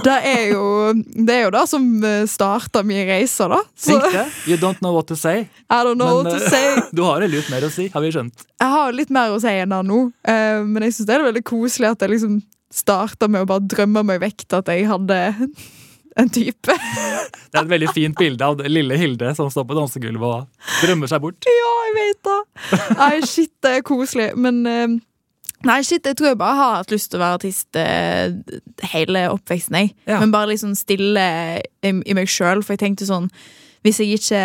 Det 0.04 0.14
er 0.24 0.44
jo 0.54 0.92
det, 0.96 1.34
er 1.34 1.42
jo 1.42 1.50
det 1.52 1.64
som 1.68 1.88
starta 2.30 2.82
min 2.82 3.02
reise, 3.08 3.48
da. 3.50 3.60
Så, 3.76 3.92
Tenk 3.92 4.14
det. 4.14 4.26
You 4.48 4.56
don't 4.56 4.80
know 4.80 4.94
what 4.96 5.10
to 5.12 5.16
say. 5.16 5.48
I 5.68 5.82
don't 5.84 6.00
know 6.00 6.22
men, 6.22 6.32
what 6.32 6.38
to 6.38 6.44
eh, 6.44 6.50
say. 6.50 6.82
du 6.96 7.04
har 7.04 7.26
litt 7.28 7.50
mer 7.52 7.66
å 7.68 7.72
si, 7.72 7.90
har 7.92 8.04
vi 8.04 8.12
skjønt. 8.14 8.46
Jeg 8.56 8.72
har 8.72 8.96
litt 8.96 9.12
mer 9.12 9.34
å 9.34 9.40
si 9.42 9.52
enn 9.52 9.74
det 9.74 9.82
nå, 9.90 9.98
uh, 10.08 10.62
men 10.64 10.86
jeg 10.86 10.96
syns 10.96 11.10
det 11.10 11.18
er 11.18 11.26
veldig 11.28 11.44
koselig 11.52 11.92
at 11.92 12.06
jeg 12.06 12.14
liksom 12.14 12.40
starta 12.72 13.28
med 13.28 13.44
å 13.44 13.48
bare 13.48 13.64
drømme 13.68 14.04
meg 14.08 14.22
vekk 14.24 14.46
til 14.46 14.62
at 14.62 14.72
jeg 14.72 14.88
hadde 14.88 15.20
en 16.18 16.30
type. 16.32 16.74
det 16.74 17.58
er 17.58 17.62
et 17.62 17.72
veldig 17.72 17.90
fint 17.94 18.18
bilde 18.18 18.44
av 18.44 18.62
lille 18.66 18.98
Hilde 18.98 19.34
som 19.38 19.50
står 19.52 19.66
på 19.68 19.76
dansegulvet 19.78 20.24
og 20.28 20.70
drømmer 20.82 21.10
seg 21.10 21.22
bort. 21.24 21.48
Ja, 21.48 21.74
jeg 21.88 21.98
vet 21.98 22.30
det. 22.30 22.38
Nei, 22.98 23.12
shit, 23.26 23.52
det 23.64 23.76
er 23.78 23.86
koselig. 23.86 24.32
Men 24.38 24.64
uh, 24.66 24.98
Nei, 25.66 25.80
shit, 25.82 26.04
jeg 26.06 26.14
tror 26.14 26.30
jeg 26.30 26.38
bare 26.38 26.54
har 26.54 26.74
hatt 26.76 26.92
lyst 26.94 27.10
til 27.10 27.18
å 27.18 27.24
være 27.24 27.38
artist 27.40 27.78
eh, 27.80 28.28
hele 28.92 29.24
oppveksten. 29.32 29.74
jeg 29.74 29.88
ja. 30.06 30.20
Men 30.22 30.30
bare 30.30 30.52
liksom 30.52 30.76
stille 30.78 31.24
i, 31.82 31.90
i 31.90 32.14
meg 32.14 32.30
sjøl, 32.30 32.62
for 32.62 32.76
jeg 32.76 32.84
tenkte 32.84 33.08
sånn 33.08 33.26
Hvis 33.82 33.98
jeg 33.98 34.20
ikke 34.20 34.42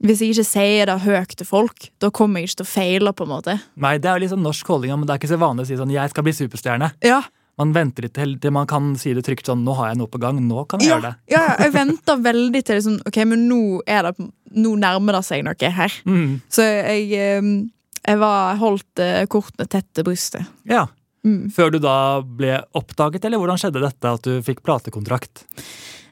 hvis 0.00 0.22
jeg 0.22 0.32
ikke 0.32 0.46
sier 0.48 0.88
det 0.88 0.94
høyt 1.02 1.34
til 1.36 1.44
folk, 1.44 1.90
da 2.00 2.08
kommer 2.14 2.40
jeg 2.40 2.48
ikke 2.48 2.60
til 2.62 2.64
å 2.64 2.70
feile. 2.70 3.12
på 3.12 3.26
en 3.26 3.32
måte 3.34 3.58
Nei, 3.76 3.98
Det 3.98 4.08
er 4.08 4.16
jo 4.16 4.24
liksom 4.24 4.40
norsk 4.40 4.70
holdning, 4.72 4.94
men 4.96 5.04
det 5.04 5.12
er 5.12 5.20
ikke 5.20 5.34
så 5.34 5.40
vanlig 5.40 5.66
å 5.66 5.68
si 5.68 5.76
sånn 5.76 5.92
'jeg 5.92 6.10
skal 6.10 6.24
bli 6.24 6.32
superstjerne'. 6.32 6.92
Ja. 7.04 7.20
Man 7.60 7.74
venter 7.76 8.06
litt 8.06 8.16
til 8.16 8.54
man 8.54 8.68
kan 8.70 8.94
si 8.98 9.12
det 9.16 9.26
trygt 9.26 9.50
sånn 9.50 9.64
'nå 9.66 9.74
har 9.76 9.90
jeg 9.90 10.00
noe 10.00 10.08
på 10.08 10.20
gang', 10.22 10.40
nå 10.40 10.64
kan 10.66 10.80
jeg 10.80 10.88
ja, 10.88 10.96
gjøre 10.96 11.10
det. 11.10 11.16
ja, 11.34 11.42
jeg 11.60 11.74
venter 11.76 12.22
veldig 12.24 12.62
til 12.64 12.80
liksom, 12.80 12.96
ok, 13.06 13.18
men 13.28 13.44
nå, 13.50 13.60
er 13.86 14.08
det, 14.08 14.30
nå 14.56 14.72
nærmer 14.80 15.18
det 15.18 15.24
seg 15.28 15.44
noe 15.44 15.74
her. 15.80 15.92
Mm. 16.10 16.40
Så 16.48 16.64
jeg 16.64 17.68
jeg 18.00 18.20
var, 18.20 18.56
holdt 18.60 19.02
eh, 19.02 19.26
kortene 19.30 19.68
tett 19.68 19.88
til 19.94 20.06
brystet. 20.08 20.48
Ja. 20.68 20.86
Mm. 21.26 21.50
Før 21.52 21.74
du 21.74 21.78
da 21.82 21.94
ble 22.24 22.56
oppdaget, 22.76 23.26
eller 23.28 23.40
hvordan 23.40 23.60
skjedde 23.60 23.82
dette 23.84 24.12
at 24.16 24.24
du 24.24 24.40
fikk 24.44 24.62
platekontrakt? 24.64 25.44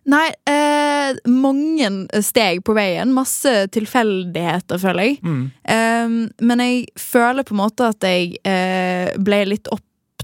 Nei, 0.09 0.29
eh, 0.49 1.17
mange 1.29 1.89
steg 2.25 2.63
på 2.65 2.77
veien. 2.77 3.13
Masse 3.17 3.67
tilfeldigheter, 3.75 4.81
føler 4.81 5.11
jeg. 5.11 5.19
Mm. 5.25 5.43
Eh, 5.65 6.15
men 6.49 6.65
jeg 6.65 6.87
føler 7.01 7.45
på 7.49 7.57
en 7.57 7.63
måte 7.65 7.89
at 7.93 8.09
jeg 8.09 8.37
eh, 8.45 9.13
ble 9.21 9.43
litt 9.49 9.69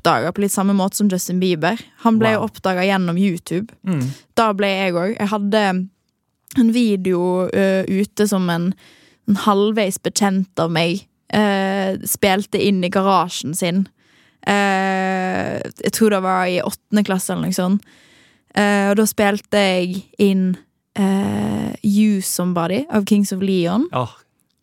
oppdaga 0.04 0.32
på 0.32 0.42
litt 0.44 0.52
samme 0.52 0.74
måte 0.76 0.96
som 0.96 1.08
Justin 1.08 1.40
Bieber. 1.40 1.80
Han 2.04 2.18
ble 2.20 2.34
wow. 2.36 2.44
oppdaga 2.44 2.84
gjennom 2.84 3.16
YouTube. 3.16 3.72
Mm. 3.88 4.04
Da 4.36 4.52
ble 4.52 4.68
jeg 4.68 4.92
òg. 4.92 5.14
Jeg 5.16 5.30
hadde 5.30 5.62
en 6.60 6.72
video 6.72 7.48
uh, 7.48 7.84
ute 7.88 8.26
som 8.28 8.44
en, 8.52 8.74
en 9.28 9.38
halvveis 9.46 9.96
bekjent 10.04 10.60
av 10.60 10.68
meg 10.74 11.06
uh, 11.32 11.96
spilte 12.04 12.60
inn 12.60 12.84
i 12.84 12.92
garasjen 12.92 13.56
sin. 13.56 13.86
Uh, 14.44 15.64
jeg 15.80 15.94
tror 15.96 16.12
det 16.12 16.20
var 16.20 16.44
i 16.52 16.60
åttende 16.60 17.06
klasse 17.06 17.32
eller 17.32 17.48
noe 17.48 17.56
sånt. 17.56 17.94
Og 18.54 18.92
da 18.94 19.02
spilte 19.10 19.58
jeg 19.58 20.04
inn 20.22 20.52
You 21.82 22.20
Somebody 22.22 22.84
av 22.86 23.02
Kings 23.10 23.32
of 23.34 23.40
Leon. 23.42 23.88
Oh, 23.90 24.12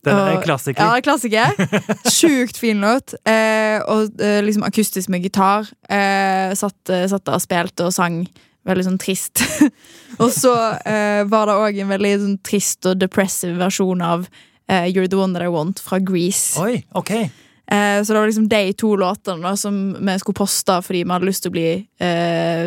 den 0.05 0.17
er 0.17 0.35
en 0.35 0.43
klassiker. 0.43 0.81
Ja, 0.81 1.01
klassiker. 1.05 1.57
Sjukt 2.19 2.57
fin 2.57 2.81
låt. 2.81 3.13
Eh, 3.21 3.77
og 3.85 4.21
eh, 4.21 4.39
liksom 4.45 4.65
akustisk 4.65 5.11
med 5.13 5.25
gitar. 5.25 5.69
satt, 6.57 6.79
satt 6.87 7.25
der 7.25 7.37
og 7.37 7.43
spilte 7.43 7.85
og 7.85 7.93
sang 7.93 8.23
veldig 8.67 8.85
sånn 8.85 9.01
trist. 9.01 9.43
og 10.21 10.29
så 10.33 10.55
eh, 10.85 11.21
var 11.29 11.49
det 11.49 11.59
òg 11.65 11.81
en 11.83 11.93
veldig 11.93 12.15
sånn 12.23 12.39
trist 12.45 12.89
og 12.89 12.99
depressive 13.01 13.57
versjon 13.61 14.03
av 14.05 14.27
uh, 14.27 14.85
You're 14.87 15.09
the 15.09 15.19
one 15.19 15.33
that 15.37 15.45
I 15.45 15.49
want 15.53 15.81
fra 15.83 16.01
Grease. 16.01 16.59
Oi, 16.61 16.83
ok 16.97 17.13
Så 17.71 18.11
det 18.11 18.17
var 18.17 18.27
liksom 18.27 18.49
de 18.51 18.73
to 18.75 18.89
låtene 18.99 19.45
da, 19.45 19.53
som 19.55 19.75
vi 19.95 20.15
skulle 20.19 20.35
poste 20.41 20.75
fordi 20.83 21.05
vi 21.05 21.13
hadde 21.13 21.27
lyst 21.29 21.45
til 21.45 21.53
å 21.53 21.55
bli 21.55 21.67
eh, 22.03 22.65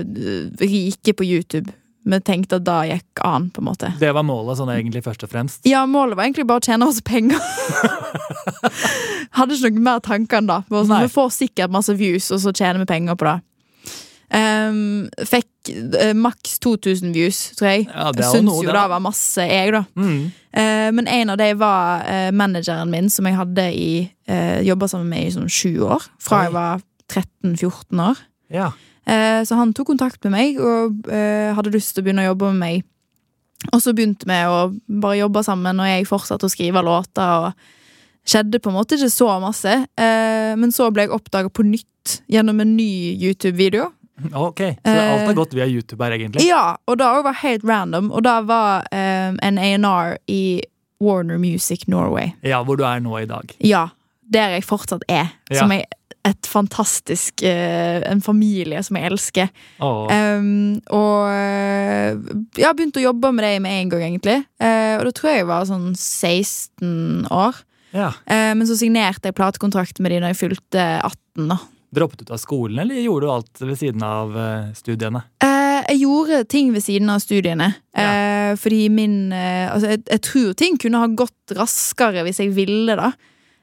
rike 0.63 1.13
på 1.13 1.27
YouTube. 1.29 1.75
Vi 2.05 2.21
tenkte 2.21 2.59
at 2.61 2.67
da 2.67 2.83
gikk 2.85 3.23
an. 3.25 3.49
på 3.51 3.63
en 3.63 3.69
måte 3.71 3.93
Det 4.01 4.11
var 4.13 4.27
målet 4.27 4.59
sånn 4.59 4.73
egentlig 4.75 5.05
først 5.07 5.25
og 5.25 5.33
fremst? 5.33 5.63
Ja, 5.69 5.87
målet 5.89 6.19
var 6.19 6.27
egentlig 6.27 6.47
bare 6.51 6.61
å 6.61 6.67
tjene 6.67 6.89
oss 6.89 7.01
penger. 7.05 7.41
Hadde 9.39 9.57
ikke 9.57 9.73
noe 9.73 9.87
mer 9.89 10.05
tanker 10.05 10.43
enn 10.43 10.51
da. 10.51 10.61
Sånn, 10.69 10.95
vi 11.07 11.11
får 11.13 11.33
sikkert 11.39 11.73
masse 11.73 11.97
views, 11.97 12.29
og 12.35 12.43
så 12.45 12.53
tjener 12.53 12.85
vi 12.85 12.91
penger 12.93 13.19
på 13.19 13.29
det. 13.31 13.39
Um, 14.35 15.05
fikk 15.31 15.71
uh, 15.71 16.13
maks 16.17 16.57
2000 16.65 17.13
views, 17.15 17.41
tror 17.59 17.71
jeg. 17.71 17.85
Ja, 17.89 18.09
det 18.15 18.27
Syns 18.27 18.49
noe, 18.49 18.65
jo 18.65 18.73
det 18.73 18.87
var 18.91 19.03
masse, 19.03 19.45
jeg, 19.47 19.75
da. 19.75 19.85
Mm. 19.95 20.25
Uh, 20.55 20.89
men 20.97 21.11
en 21.11 21.35
av 21.35 21.39
dem 21.41 21.61
var 21.61 22.03
uh, 22.09 22.31
manageren 22.35 22.91
min, 22.91 23.11
som 23.13 23.29
jeg 23.29 23.39
hadde 23.39 23.69
i 23.73 23.91
uh, 24.31 24.61
jobba 24.67 24.91
sammen 24.91 25.13
med 25.13 25.29
i 25.29 25.35
sånn 25.37 25.53
sju 25.53 25.85
år. 25.87 26.09
Fra 26.23 26.41
Oi. 26.41 26.49
jeg 26.49 26.57
var 26.57 26.85
13-14 27.15 28.05
år. 28.09 28.25
Ja. 28.55 28.73
Så 29.05 29.59
han 29.59 29.75
tok 29.77 29.91
kontakt 29.93 30.23
med 30.25 30.33
meg 30.33 30.61
og 30.63 31.09
hadde 31.11 31.73
lyst 31.75 31.93
til 31.93 32.01
å 32.01 32.05
begynne 32.07 32.23
å 32.25 32.31
jobbe 32.31 32.49
med 32.55 32.61
meg. 32.63 32.85
Og 33.75 33.83
så 33.85 33.93
begynte 33.93 34.25
vi 34.29 34.39
å 34.49 34.63
bare 35.03 35.19
jobbe 35.19 35.43
sammen, 35.45 35.81
og 35.81 35.91
jeg 35.91 36.07
fortsatte 36.09 36.49
å 36.49 36.53
skrive 36.53 36.81
låter. 36.85 37.49
og 37.51 37.53
skjedde 38.25 38.63
på 38.65 38.73
en 38.73 38.79
måte 38.79 38.97
ikke 38.97 39.13
så 39.13 39.29
masse, 39.45 39.75
men 40.57 40.73
så 40.73 40.89
ble 40.89 41.05
jeg 41.05 41.13
oppdaga 41.13 41.53
på 41.53 41.67
nytt 41.69 42.17
gjennom 42.33 42.65
en 42.65 42.73
ny 42.79 43.13
YouTube-video 43.21 43.91
Ok, 44.33 44.59
Så 44.59 44.91
alt 44.91 45.21
har 45.21 45.29
eh, 45.29 45.35
gått 45.35 45.55
via 45.55 45.67
YouTube 45.67 46.05
her, 46.05 46.15
egentlig? 46.15 46.47
Ja, 46.47 46.77
og 46.87 46.99
det 46.99 47.09
var 47.27 47.35
helt 47.43 47.65
random. 47.65 48.13
Og 48.15 48.23
det 48.23 48.37
var 48.47 48.87
en 48.93 49.59
A&R 49.59 50.17
i 50.31 50.63
Warner 51.03 51.39
Music 51.39 51.87
Norway. 51.87 52.33
Ja, 52.43 52.63
Hvor 52.63 52.77
du 52.77 52.85
er 52.87 53.03
nå 53.03 53.19
i 53.19 53.27
dag? 53.27 53.51
Ja, 53.59 53.89
der 54.23 54.55
jeg 54.57 54.65
fortsatt 54.65 55.03
er. 55.09 55.35
Ja. 55.51 55.59
Som 55.65 55.75
er 55.75 55.85
et 56.25 56.49
fantastisk 56.49 57.45
uh, 57.45 58.01
En 58.09 58.23
familie 58.25 58.81
som 58.85 58.97
jeg 58.99 59.11
elsker. 59.11 59.51
Oh. 59.85 60.09
Um, 60.09 60.81
og 60.95 61.29
jeg 62.57 62.65
har 62.67 62.75
begynt 62.77 62.99
å 63.01 63.05
jobbe 63.05 63.33
med 63.35 63.47
det 63.47 63.61
med 63.65 63.77
en 63.81 63.93
gang, 63.93 64.07
egentlig. 64.09 64.41
Uh, 64.63 64.97
og 64.99 65.07
da 65.09 65.15
tror 65.17 65.31
jeg 65.31 65.43
jeg 65.43 65.51
var 65.51 65.69
sånn 65.69 65.87
16 65.93 67.29
år. 67.35 67.61
Ja. 67.95 68.11
Uh, 68.27 68.53
men 68.57 68.65
så 68.69 68.79
signerte 68.79 69.31
jeg 69.31 69.39
platekontrakt 69.39 70.01
med 70.03 70.15
de 70.15 70.23
da 70.25 70.33
jeg 70.33 70.41
fylte 70.41 70.89
18. 71.03 71.49
da 71.53 71.61
Droppet 71.95 72.25
ut 72.25 72.33
av 72.35 72.41
skolen, 72.43 72.81
eller 72.83 72.99
gjorde 72.99 73.27
du 73.29 73.31
alt 73.31 73.61
ved 73.63 73.77
siden 73.79 74.03
av 74.03 74.33
studiene? 74.75 75.21
Uh, 75.45 75.79
jeg 75.85 76.01
gjorde 76.01 76.41
ting 76.51 76.73
ved 76.75 76.83
siden 76.83 77.13
av 77.13 77.21
studiene. 77.23 77.69
Ja. 77.95 78.57
Fordi 78.59 78.89
min 78.91 79.31
Altså, 79.35 79.93
jeg, 79.93 80.01
jeg, 80.09 80.21
tror 80.27 80.57
ting 80.59 80.77
kunne 80.81 81.01
ha 81.03 81.07
gått 81.11 81.55
raskere 81.55 82.25
hvis 82.27 82.41
jeg 82.43 82.51
ville, 82.57 82.97
da. 82.99 83.13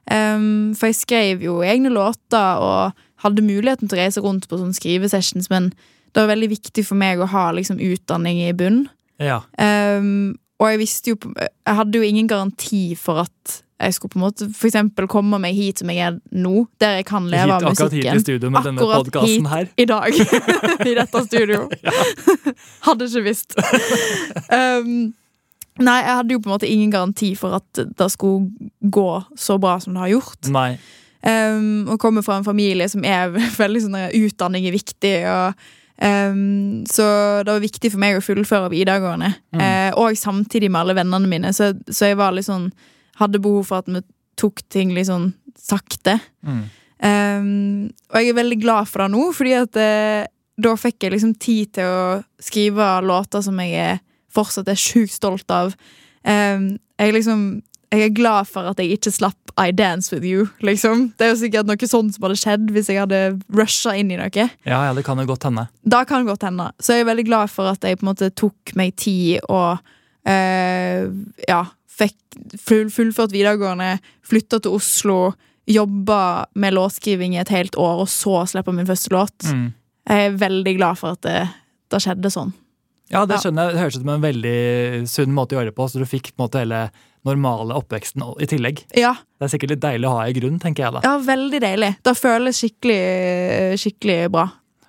Um, 0.10 0.74
for 0.77 0.89
jeg 0.89 1.00
skrev 1.01 1.43
jo 1.46 1.60
egne 1.65 1.91
låter 1.93 2.62
og 2.63 2.98
hadde 3.22 3.46
muligheten 3.46 3.89
til 3.89 4.00
å 4.00 4.01
reise 4.01 4.24
rundt 4.24 4.48
på 4.50 4.58
sånne 4.58 4.75
skrivesessions, 4.75 5.51
men 5.53 5.70
det 6.12 6.24
var 6.24 6.31
veldig 6.34 6.50
viktig 6.51 6.84
for 6.88 7.00
meg 7.00 7.22
å 7.22 7.29
ha 7.31 7.50
liksom, 7.55 7.79
utdanning 7.79 8.41
i 8.43 8.53
bunn. 8.58 8.86
Ja. 9.22 9.43
Um, 9.62 10.34
og 10.62 10.70
jeg 10.72 10.79
visste 10.81 11.12
jo 11.13 11.17
Jeg 11.38 11.75
hadde 11.77 11.98
jo 12.00 12.05
ingen 12.05 12.29
garanti 12.29 12.96
for 12.98 13.22
at 13.25 13.62
jeg 13.81 13.96
skulle 13.96 14.13
på 14.13 14.20
en 14.20 14.25
måte 14.27 14.46
for 14.53 14.70
eksempel 14.70 15.08
komme 15.10 15.39
meg 15.41 15.55
hit 15.58 15.81
som 15.81 15.89
jeg 15.89 16.03
er 16.05 16.17
nå, 16.38 16.67
der 16.81 17.00
jeg 17.00 17.08
kan 17.10 17.25
leve 17.31 17.55
av 17.55 17.63
musikken. 17.65 17.88
Akkurat 17.88 17.96
hit 17.98 18.10
i 18.13 18.22
studio 18.22 18.51
med 18.53 18.67
denne 18.67 18.86
podkasten 18.86 19.48
her. 19.50 19.72
i 19.74 19.88
dag. 19.89 20.20
I 20.91 20.93
dette 21.00 21.24
studio. 21.25 21.63
hadde 22.88 23.08
ikke 23.10 23.24
visst. 23.25 23.58
Um, 24.53 25.13
nei, 25.85 26.00
jeg 26.03 26.17
hadde 26.19 26.35
jo 26.35 26.41
på 26.41 26.50
en 26.50 26.55
måte 26.55 26.69
ingen 26.69 26.93
garanti 26.93 27.33
for 27.39 27.59
at 27.59 27.83
det 27.97 28.09
skulle 28.13 28.71
gå 28.81 29.09
så 29.39 29.59
bra 29.61 29.77
som 29.83 29.95
det 29.95 30.03
har 30.05 30.15
gjort. 30.15 30.50
Nei. 30.53 30.71
Um, 31.21 31.85
og 31.91 32.00
kommer 32.01 32.25
fra 32.25 32.39
en 32.39 32.47
familie 32.47 32.88
som 32.89 33.05
er 33.05 33.29
veldig 33.63 33.83
sånn 33.85 34.01
utdanning 34.23 34.67
er 34.69 34.77
viktig. 34.77 35.15
og 35.29 35.77
Um, 36.01 36.81
så 36.89 37.03
det 37.45 37.53
var 37.53 37.61
viktig 37.61 37.91
for 37.93 38.01
meg 38.01 38.15
å 38.17 38.23
fullføre 38.25 38.71
videregående. 38.73 39.35
Mm. 39.53 39.61
Uh, 39.61 40.00
og 40.01 40.17
samtidig 40.17 40.71
med 40.71 40.79
alle 40.81 40.95
vennene 40.97 41.29
mine. 41.29 41.51
Så, 41.53 41.75
så 41.93 42.09
jeg 42.09 42.17
var 42.17 42.33
litt 42.33 42.47
sånn 42.47 42.71
hadde 43.21 43.41
behov 43.43 43.67
for 43.69 43.83
at 43.83 43.91
vi 43.91 44.01
tok 44.39 44.63
ting 44.73 44.95
litt 44.95 45.11
sånn 45.11 45.29
sakte. 45.61 46.17
Mm. 46.41 46.63
Um, 47.01 47.89
og 48.09 48.17
jeg 48.17 48.31
er 48.31 48.39
veldig 48.39 48.59
glad 48.63 48.89
for 48.89 49.03
det 49.03 49.11
nå, 49.13 49.27
fordi 49.38 49.53
at 49.59 49.77
uh, 49.77 50.23
da 50.61 50.73
fikk 50.77 51.05
jeg 51.05 51.15
liksom 51.15 51.35
tid 51.41 51.75
til 51.77 51.89
å 51.89 52.01
skrive 52.41 52.89
låter 53.05 53.45
som 53.45 53.61
jeg 53.61 53.77
er, 53.77 54.01
fortsatt 54.35 54.69
er 54.71 54.79
sjukt 54.79 55.13
stolt 55.13 55.51
av. 55.53 55.75
Um, 56.27 56.75
jeg, 57.01 57.15
liksom, 57.15 57.45
jeg 57.91 58.05
er 58.05 58.13
glad 58.15 58.50
for 58.50 58.69
at 58.69 58.79
jeg 58.79 58.95
ikke 58.95 59.13
slapp 59.13 59.53
I 59.59 59.71
Dance 59.75 60.13
With 60.13 60.25
You. 60.27 60.47
liksom. 60.63 61.09
Det 61.17 61.27
er 61.27 61.33
jo 61.33 61.41
sikkert 61.41 61.69
noe 61.69 61.89
sånt 61.89 62.15
som 62.15 62.27
hadde 62.27 62.39
skjedd 62.39 62.71
hvis 62.71 62.91
jeg 62.91 63.01
hadde 63.01 63.21
rusha 63.57 63.95
inn 64.00 64.13
i 64.13 64.19
noe. 64.19 64.47
Ja, 64.67 64.79
ja, 64.88 64.93
det 64.95 65.03
kan 65.07 65.19
jo 65.19 65.27
godt 65.29 65.50
hende. 65.50 65.67
Da 65.83 66.03
kan 66.07 66.23
det 66.23 66.31
godt 66.31 66.47
hende. 66.47 66.71
Så 66.79 66.95
jeg 66.95 67.05
er 67.05 67.11
veldig 67.11 67.27
glad 67.27 67.51
for 67.51 67.73
at 67.73 67.83
jeg 67.83 68.00
på 68.00 68.07
en 68.07 68.13
måte 68.13 68.31
tok 68.31 68.75
meg 68.79 68.95
tid 69.01 69.41
og 69.50 69.81
uh, 69.81 71.03
ja, 71.50 71.61
fikk 71.91 72.17
full, 72.59 72.89
fullført 72.93 73.33
videregående, 73.35 73.97
flytta 74.27 74.61
til 74.61 74.77
Oslo, 74.77 75.19
jobba 75.69 76.47
med 76.59 76.75
låtskriving 76.77 77.35
i 77.35 77.41
et 77.43 77.51
helt 77.53 77.75
år, 77.79 78.05
og 78.05 78.09
så 78.09 78.45
slipper 78.50 78.75
min 78.75 78.88
første 78.88 79.11
låt. 79.13 79.51
Mm. 79.51 79.67
Jeg 80.09 80.25
er 80.25 80.39
veldig 80.41 80.73
glad 80.79 81.00
for 81.00 81.17
at 81.17 81.23
det, 81.27 81.39
det 81.91 82.01
skjedde 82.03 82.31
sånn. 82.33 82.53
Ja, 83.12 83.25
det 83.27 83.41
skjønner 83.44 83.70
jeg. 83.70 83.75
Det 83.75 83.82
høres 83.84 83.98
ut 83.98 84.03
som 84.06 84.12
en 84.13 84.24
veldig 84.24 84.58
sunn 85.12 85.34
måte 85.36 85.56
å 85.56 85.60
gjøre 85.60 85.72
det 85.72 85.77
på. 85.77 85.88
Så 85.91 86.00
du 86.01 86.08
fikk 86.08 86.32
på 86.32 86.39
en 86.39 86.46
måte 86.48 86.62
hele 86.63 86.86
normale 87.27 87.75
oppveksten 87.77 88.24
i 88.41 88.48
tillegg. 88.50 88.82
Ja, 88.98 89.13
Det 89.38 89.46
er 89.46 89.51
sikkert 89.53 89.75
litt 89.75 89.84
deilig 89.84 90.08
å 90.10 90.15
ha 90.15 90.24
i 90.30 90.34
grunn, 90.34 90.58
tenker 90.63 90.88
jeg 90.88 90.96
da. 90.96 91.01
ja 91.06 91.18
veldig 91.22 91.60
deilig. 91.62 91.91
Det 92.01 92.15
føles 92.18 92.58
skikkelig, 92.63 93.77
skikkelig 93.82 94.18
bra. 94.34 94.48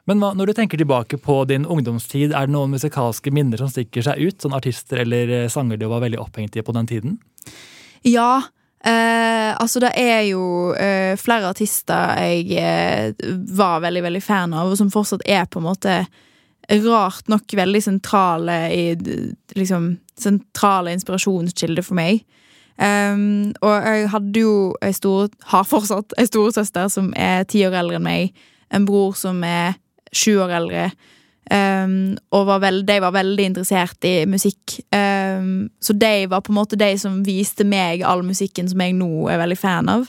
Men 0.08 0.18
hva, 0.18 0.32
når 0.34 0.50
du 0.50 0.52
tenker 0.58 0.80
tilbake 0.80 1.18
på 1.22 1.36
din 1.46 1.66
ungdomstid, 1.68 2.32
er 2.34 2.48
det 2.48 2.54
noen 2.54 2.72
musikalske 2.74 3.30
minner 3.30 3.60
som 3.60 3.68
stikker 3.70 4.02
seg 4.02 4.18
ut? 4.18 4.40
Sånn 4.42 4.56
artister 4.56 5.04
eller 5.04 5.30
eh, 5.42 5.48
sanger 5.52 5.78
du 5.78 5.86
var 5.92 6.02
veldig 6.02 6.18
opphengt 6.18 6.56
i 6.58 6.64
på 6.66 6.74
den 6.74 6.88
tiden? 6.90 7.20
Ja, 8.02 8.40
eh, 8.82 9.52
altså 9.54 9.78
det 9.84 9.92
er 10.00 10.24
jo 10.26 10.72
eh, 10.74 11.14
flere 11.20 11.52
artister 11.52 12.16
jeg 12.18 12.50
eh, 12.58 13.12
var 13.54 13.84
veldig, 13.84 14.02
veldig 14.08 14.24
fan 14.26 14.56
av, 14.58 14.72
og 14.72 14.80
som 14.80 14.90
fortsatt 14.90 15.22
er 15.28 15.46
på 15.46 15.62
en 15.62 15.68
måte 15.68 16.00
rart 16.70 17.28
nok 17.28 17.54
veldig 17.56 17.82
sentrale 17.82 18.56
i 18.72 18.84
liksom 19.58 19.96
sentrale 20.18 20.92
inspirasjonskilder 20.96 21.84
for 21.86 21.98
meg. 21.98 22.22
Um, 22.82 23.52
og 23.60 23.72
jeg 23.84 24.08
hadde 24.10 24.40
jo 24.40 24.52
ei 24.82 24.94
stor 24.96 25.28
Har 25.52 25.66
fortsatt 25.68 26.14
ei 26.18 26.24
storesøster 26.26 26.88
som 26.90 27.10
er 27.20 27.44
ti 27.44 27.60
år 27.66 27.76
eldre 27.82 27.98
enn 28.00 28.06
meg. 28.06 28.44
En 28.72 28.86
bror 28.88 29.12
som 29.18 29.42
er 29.44 29.76
sju 30.12 30.38
år 30.40 30.54
eldre. 30.56 30.86
Um, 31.52 32.14
og 32.32 32.46
var 32.48 32.62
veld, 32.62 32.86
de 32.88 32.96
var 33.02 33.12
veldig 33.12 33.44
interessert 33.50 34.06
i 34.08 34.22
musikk. 34.30 34.78
Um, 34.94 35.68
så 35.82 35.92
de 35.92 36.26
var 36.30 36.44
på 36.46 36.52
en 36.52 36.60
måte 36.60 36.78
de 36.80 36.92
som 37.00 37.20
viste 37.26 37.66
meg 37.68 38.04
all 38.06 38.22
musikken 38.24 38.70
som 38.70 38.80
jeg 38.80 38.96
nå 38.96 39.26
er 39.28 39.42
veldig 39.42 39.58
fan 39.58 39.90
av. 39.92 40.08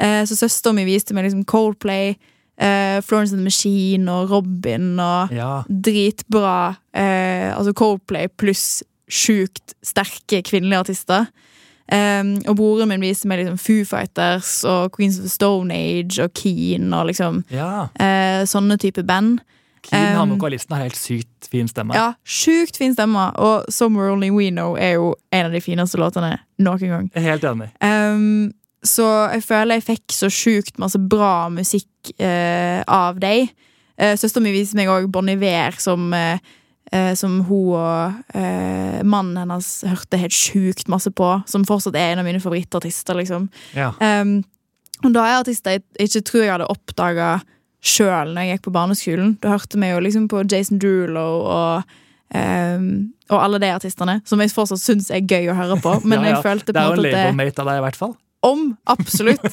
Uh, 0.00 0.22
så 0.26 0.38
søsteren 0.38 0.80
min 0.80 0.88
viste 0.88 1.14
meg 1.14 1.28
liksom 1.28 1.44
Coldplay, 1.46 2.16
uh, 2.60 3.00
Florence 3.02 3.32
and 3.32 3.40
the 3.40 3.44
Machine 3.44 4.08
og 4.12 4.30
Robin 4.30 4.98
og 5.00 5.32
Ja. 5.32 5.62
dritbra 5.68 6.74
eh, 6.94 7.50
Altså 7.56 7.72
Coldplay 7.72 8.28
pluss 8.28 8.82
sjukt 9.12 9.74
sterke 9.84 10.42
kvinnelige 10.42 10.78
artister. 10.78 11.26
Um, 11.92 12.38
og 12.48 12.56
broren 12.56 12.88
min 12.88 13.02
viser 13.02 13.28
meg 13.28 13.42
liksom 13.42 13.58
Foo 13.60 13.84
Fighters 13.84 14.62
og 14.64 14.92
Queens 14.96 15.18
of 15.18 15.26
the 15.26 15.28
Stone 15.34 15.74
Age 15.74 16.22
og 16.22 16.32
Keen 16.38 16.92
og 16.94 17.06
liksom 17.10 17.42
ja. 17.52 17.88
uh, 18.00 18.44
sånne 18.48 18.78
type 18.80 19.02
band. 19.04 19.40
Keen, 19.82 20.14
han 20.14 20.30
Um, 20.30 20.36
vokalisten, 20.38 20.76
har 20.76 20.84
helt 20.86 20.96
sykt 20.96 21.48
fin 21.50 21.66
stemme. 21.68 21.92
Ja, 21.98 22.12
Sjukt 22.24 22.76
fin 22.78 22.94
stemme, 22.94 23.32
og 23.36 23.64
Somewhere 23.68 24.12
Only 24.14 24.30
We 24.30 24.48
Know 24.54 24.76
er 24.78 24.92
jo 24.94 25.14
en 25.34 25.46
av 25.46 25.52
de 25.52 25.60
fineste 25.60 25.98
låtene 25.98 26.36
noen 26.62 26.88
gang. 26.88 27.10
Helt 27.18 27.44
enig. 27.44 27.68
Um, 27.82 28.52
så 28.82 29.06
jeg 29.30 29.44
føler 29.46 29.78
jeg 29.78 29.86
fikk 29.86 30.14
så 30.16 30.30
sjukt 30.32 30.80
masse 30.82 30.98
bra 30.98 31.46
musikk 31.54 32.12
eh, 32.18 32.82
av 32.90 33.20
deg. 33.22 33.52
Eh, 33.94 34.16
Søsteren 34.18 34.48
min 34.48 34.56
viste 34.56 34.78
meg 34.78 34.90
òg 34.90 35.06
Bon 35.14 35.28
Iver, 35.30 35.76
som, 35.78 36.08
eh, 36.16 36.42
eh, 36.90 37.12
som 37.18 37.40
hun 37.46 37.76
og 37.78 38.34
eh, 38.34 38.98
mannen 39.06 39.38
hennes 39.38 39.70
hørte 39.86 40.18
helt 40.18 40.34
sjukt 40.34 40.90
masse 40.90 41.12
på. 41.14 41.30
Som 41.46 41.66
fortsatt 41.68 41.98
er 41.98 42.12
en 42.16 42.24
av 42.24 42.26
mine 42.26 42.42
favorittartister, 42.42 43.18
liksom. 43.22 43.48
Ja. 43.78 43.92
Um, 44.02 44.40
og 45.02 45.14
da 45.14 45.26
er 45.26 45.40
artister 45.40 45.78
jeg 45.78 46.08
ikke 46.08 46.26
tror 46.26 46.44
jeg 46.44 46.54
hadde 46.56 46.70
oppdaga 46.70 47.32
sjøl 47.82 48.34
når 48.34 48.44
jeg 48.46 48.56
gikk 48.56 48.66
på 48.68 48.74
barneskolen. 48.76 49.32
Da 49.42 49.54
hørte 49.56 49.78
vi 49.78 49.90
jo 49.90 50.02
liksom 50.02 50.28
på 50.30 50.44
Jason 50.46 50.78
Drulo 50.82 51.26
og 51.42 51.94
um, 52.34 53.12
og 53.32 53.38
alle 53.40 53.60
de 53.62 53.70
artistene, 53.72 54.18
som 54.28 54.40
jeg 54.42 54.52
fortsatt 54.52 54.82
syns 54.82 55.08
er 55.14 55.22
gøy 55.24 55.48
å 55.52 55.56
høre 55.56 55.78
på. 55.82 55.94
Men 56.08 56.20
Ja, 56.20 56.26
ja. 56.26 56.34
jeg 56.34 56.44
følte 56.44 56.72
Det 56.72 56.76
på 56.76 56.82
er 56.82 56.84
en 56.84 56.90
jo 56.90 56.92
en 56.92 56.98
måte 56.98 57.08
at 57.08 57.14
det, 57.14 57.22
labelmate 57.30 57.62
av 57.62 57.70
deg, 57.70 57.78
i 57.78 57.84
hvert 57.86 57.98
fall. 58.02 58.12
Om, 58.42 58.72
absolutt. 58.90 59.44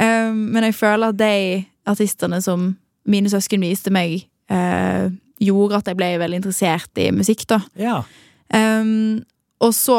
um, 0.00 0.36
men 0.52 0.68
jeg 0.68 0.74
føler 0.74 1.12
at 1.12 1.20
de 1.20 1.64
artistene 1.86 2.40
som 2.42 2.72
mine 3.06 3.30
søsken 3.30 3.62
viste 3.62 3.92
meg, 3.94 4.26
uh, 4.50 5.08
gjorde 5.42 5.80
at 5.80 5.90
jeg 5.90 5.98
ble 5.98 6.10
veldig 6.20 6.40
interessert 6.40 7.00
i 7.00 7.10
musikk, 7.14 7.46
da. 7.50 7.60
Ja. 7.78 8.00
Um, 8.50 9.22
og 9.62 9.72
så, 9.76 9.98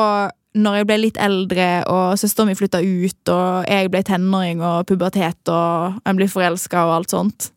når 0.57 0.79
jeg 0.79 0.87
ble 0.89 0.99
litt 1.01 1.19
eldre, 1.21 1.67
og 1.91 2.17
søsteren 2.19 2.51
min 2.51 2.59
flytta 2.59 2.81
ut, 2.81 3.33
og 3.33 3.67
jeg 3.69 3.91
ble 3.93 4.03
tenåring 4.05 4.63
og 4.65 4.87
pubertet, 4.89 5.51
og 5.53 5.99
jeg 6.03 6.19
ble 6.19 6.29
forelska 6.31 6.85
og 6.87 6.95
alt 6.99 7.15
sånt, 7.15 7.51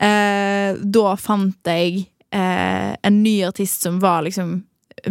uh, 0.00 0.76
da 0.80 1.16
fant 1.20 1.72
jeg 1.72 2.06
uh, 2.34 2.92
en 2.96 3.22
ny 3.22 3.40
artist 3.48 3.86
som 3.86 4.00
var 4.02 4.24
liksom 4.26 4.60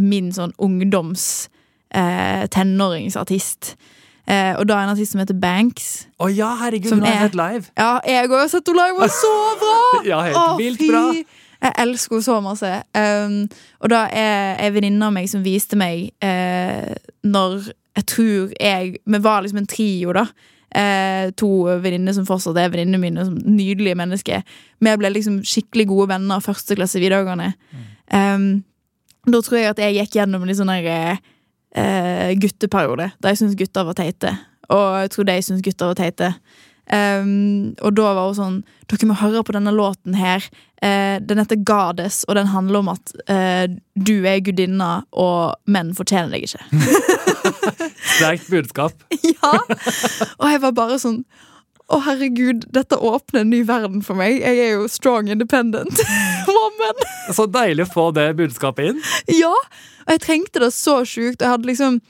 min 0.02 0.32
sånn 0.34 0.56
ungdoms 0.60 1.50
tenåringsartist. 1.96 3.78
Eh, 4.26 4.54
og 4.58 4.66
da 4.68 4.80
en 4.82 4.90
artist 4.90 5.14
som 5.14 5.22
heter 5.22 5.38
Banks. 5.38 6.08
Å 6.18 6.30
ja, 6.34 6.50
herregud, 6.64 6.96
hun 6.96 7.06
har 7.06 7.28
sett 7.28 7.38
live! 7.38 7.70
Ja, 7.78 8.00
jeg 8.10 8.30
òg 8.30 8.40
har 8.40 8.48
sett 8.50 8.72
henne 8.72 8.88
live, 8.88 9.00
var 9.04 9.14
så 9.14 9.34
bra! 9.62 9.76
Ja, 10.12 10.22
helt 10.26 10.40
oh, 10.42 10.56
vilt 10.58 10.82
fy! 10.82 10.90
bra. 10.90 11.04
Jeg 11.66 11.78
elsker 11.82 12.18
henne 12.18 12.26
så 12.26 12.40
masse. 12.44 12.72
Um, 12.98 13.38
og 13.82 13.94
da 13.94 14.06
er 14.10 14.58
ei 14.66 14.74
venninne 14.74 15.08
av 15.08 15.14
meg 15.16 15.30
som 15.32 15.46
viste 15.46 15.78
meg 15.80 16.10
uh, 16.26 16.92
når 17.26 17.72
jeg 17.96 18.06
tror 18.12 18.52
jeg 18.60 18.98
Vi 19.06 19.20
var 19.24 19.46
liksom 19.46 19.62
en 19.62 19.70
trio, 19.72 20.12
da. 20.18 20.26
Eh, 20.76 21.30
to 21.40 21.48
venninner 21.80 22.12
som 22.12 22.26
fortsatt 22.28 22.58
er 22.60 22.72
venninnene 22.74 23.00
mine, 23.00 23.24
som 23.24 23.38
nydelige 23.40 23.96
mennesker. 23.96 24.42
Vi 24.84 24.96
ble 25.00 25.12
liksom 25.14 25.38
skikkelig 25.48 25.86
gode 25.88 26.10
venner 26.12 26.44
første 26.44 26.76
klasse 26.76 27.00
videregående. 27.00 27.54
Um, 28.12 28.66
da 29.26 29.40
tror 29.42 29.62
jeg 29.62 29.72
at 29.72 29.80
jeg 29.80 29.96
gikk 29.96 30.18
gjennom 30.20 30.44
en 30.44 30.52
litt 30.52 30.60
sånn 30.60 30.74
der, 30.74 31.22
eh, 31.78 32.36
gutteperiode, 32.42 33.12
der 33.22 33.34
jeg 33.34 33.42
syntes 33.42 33.60
gutter 33.60 33.88
var 33.88 33.98
teite. 33.98 34.32
Og 34.74 35.02
jeg 35.04 35.12
tror 35.14 35.28
de 35.28 35.42
syntes 35.42 35.66
gutter 35.66 35.92
var 35.92 36.00
teite. 36.00 36.32
Um, 36.86 37.74
og 37.82 37.96
da 37.98 38.12
var 38.14 38.28
hun 38.30 38.36
sånn 38.38 38.58
Dere 38.86 39.08
må 39.10 39.16
høre 39.18 39.42
på 39.42 39.56
denne 39.56 39.72
låten 39.74 40.14
her. 40.14 40.44
Uh, 40.78 41.18
den 41.26 41.42
heter 41.42 41.58
Goddess, 41.66 42.22
og 42.30 42.38
den 42.38 42.52
handler 42.52 42.84
om 42.84 42.92
at 42.94 43.14
uh, 43.26 43.66
du 43.98 44.20
er 44.22 44.44
gudinna, 44.46 45.00
og 45.10 45.56
menn 45.66 45.96
fortjener 45.98 46.36
deg 46.36 46.46
ikke. 46.46 46.62
Sterkt 48.16 48.52
budskap. 48.54 49.08
ja! 49.34 49.56
Og 50.38 50.46
jeg 50.52 50.62
var 50.68 50.78
bare 50.78 51.00
sånn 51.02 51.24
Å, 51.86 52.00
herregud, 52.02 52.64
dette 52.74 52.98
åpner 52.98 53.44
en 53.44 53.52
ny 53.54 53.62
verden 53.68 54.02
for 54.06 54.18
meg. 54.18 54.40
Jeg 54.42 54.62
er 54.64 54.72
jo 54.74 54.88
strong 54.90 55.30
independent 55.30 56.02
woman. 56.50 57.04
Så 57.36 57.46
deilig 57.46 57.86
å 57.86 57.92
få 57.94 58.06
det 58.16 58.32
budskapet 58.40 58.94
inn. 58.94 59.04
Ja! 59.30 59.54
Og 60.06 60.16
jeg 60.16 60.24
trengte 60.24 60.62
det 60.62 60.72
så 60.74 61.04
sjukt. 61.06 61.42
Jeg 61.42 61.52
hadde 61.52 61.70
liksom 61.70 62.02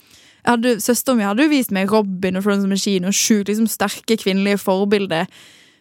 Søsteren 0.46 1.18
min 1.18 1.26
hadde 1.26 1.48
jo 1.48 1.50
vist 1.50 1.72
meg 1.74 1.90
Robin 1.90 2.38
og 2.38 2.44
Florence 2.46 2.70
Machine 2.70 3.10
og 3.10 3.16
sjukt 3.18 3.50
liksom 3.50 3.66
sterke 3.66 4.14
kvinnelige 4.22 4.60
forbilder. 4.62 5.26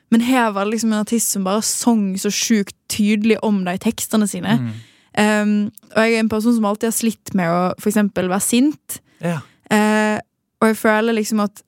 Men 0.08 0.24
her 0.24 0.54
var 0.56 0.64
det 0.64 0.72
liksom 0.72 0.94
en 0.94 1.02
artist 1.02 1.34
som 1.34 1.44
bare 1.44 1.60
sang 1.68 2.14
så 2.16 2.32
sjukt 2.32 2.72
tydelig 2.88 3.36
om 3.44 3.58
det 3.66 3.76
i 3.76 3.82
tekstene 3.84 4.28
sine. 4.30 4.56
Mm. 4.62 4.70
Um, 5.14 5.52
og 5.92 6.00
jeg 6.00 6.16
er 6.16 6.24
en 6.24 6.32
person 6.32 6.54
som 6.56 6.64
alltid 6.64 6.88
har 6.88 6.96
slitt 6.96 7.34
med 7.36 7.50
å 7.52 7.58
for 7.76 7.90
eksempel 7.92 8.30
være 8.32 8.46
sint. 8.46 8.98
Ja. 9.20 9.42
Uh, 9.68 10.16
og 10.62 10.70
jeg 10.70 10.80
føler 10.80 11.18
liksom 11.18 11.44
at 11.44 11.60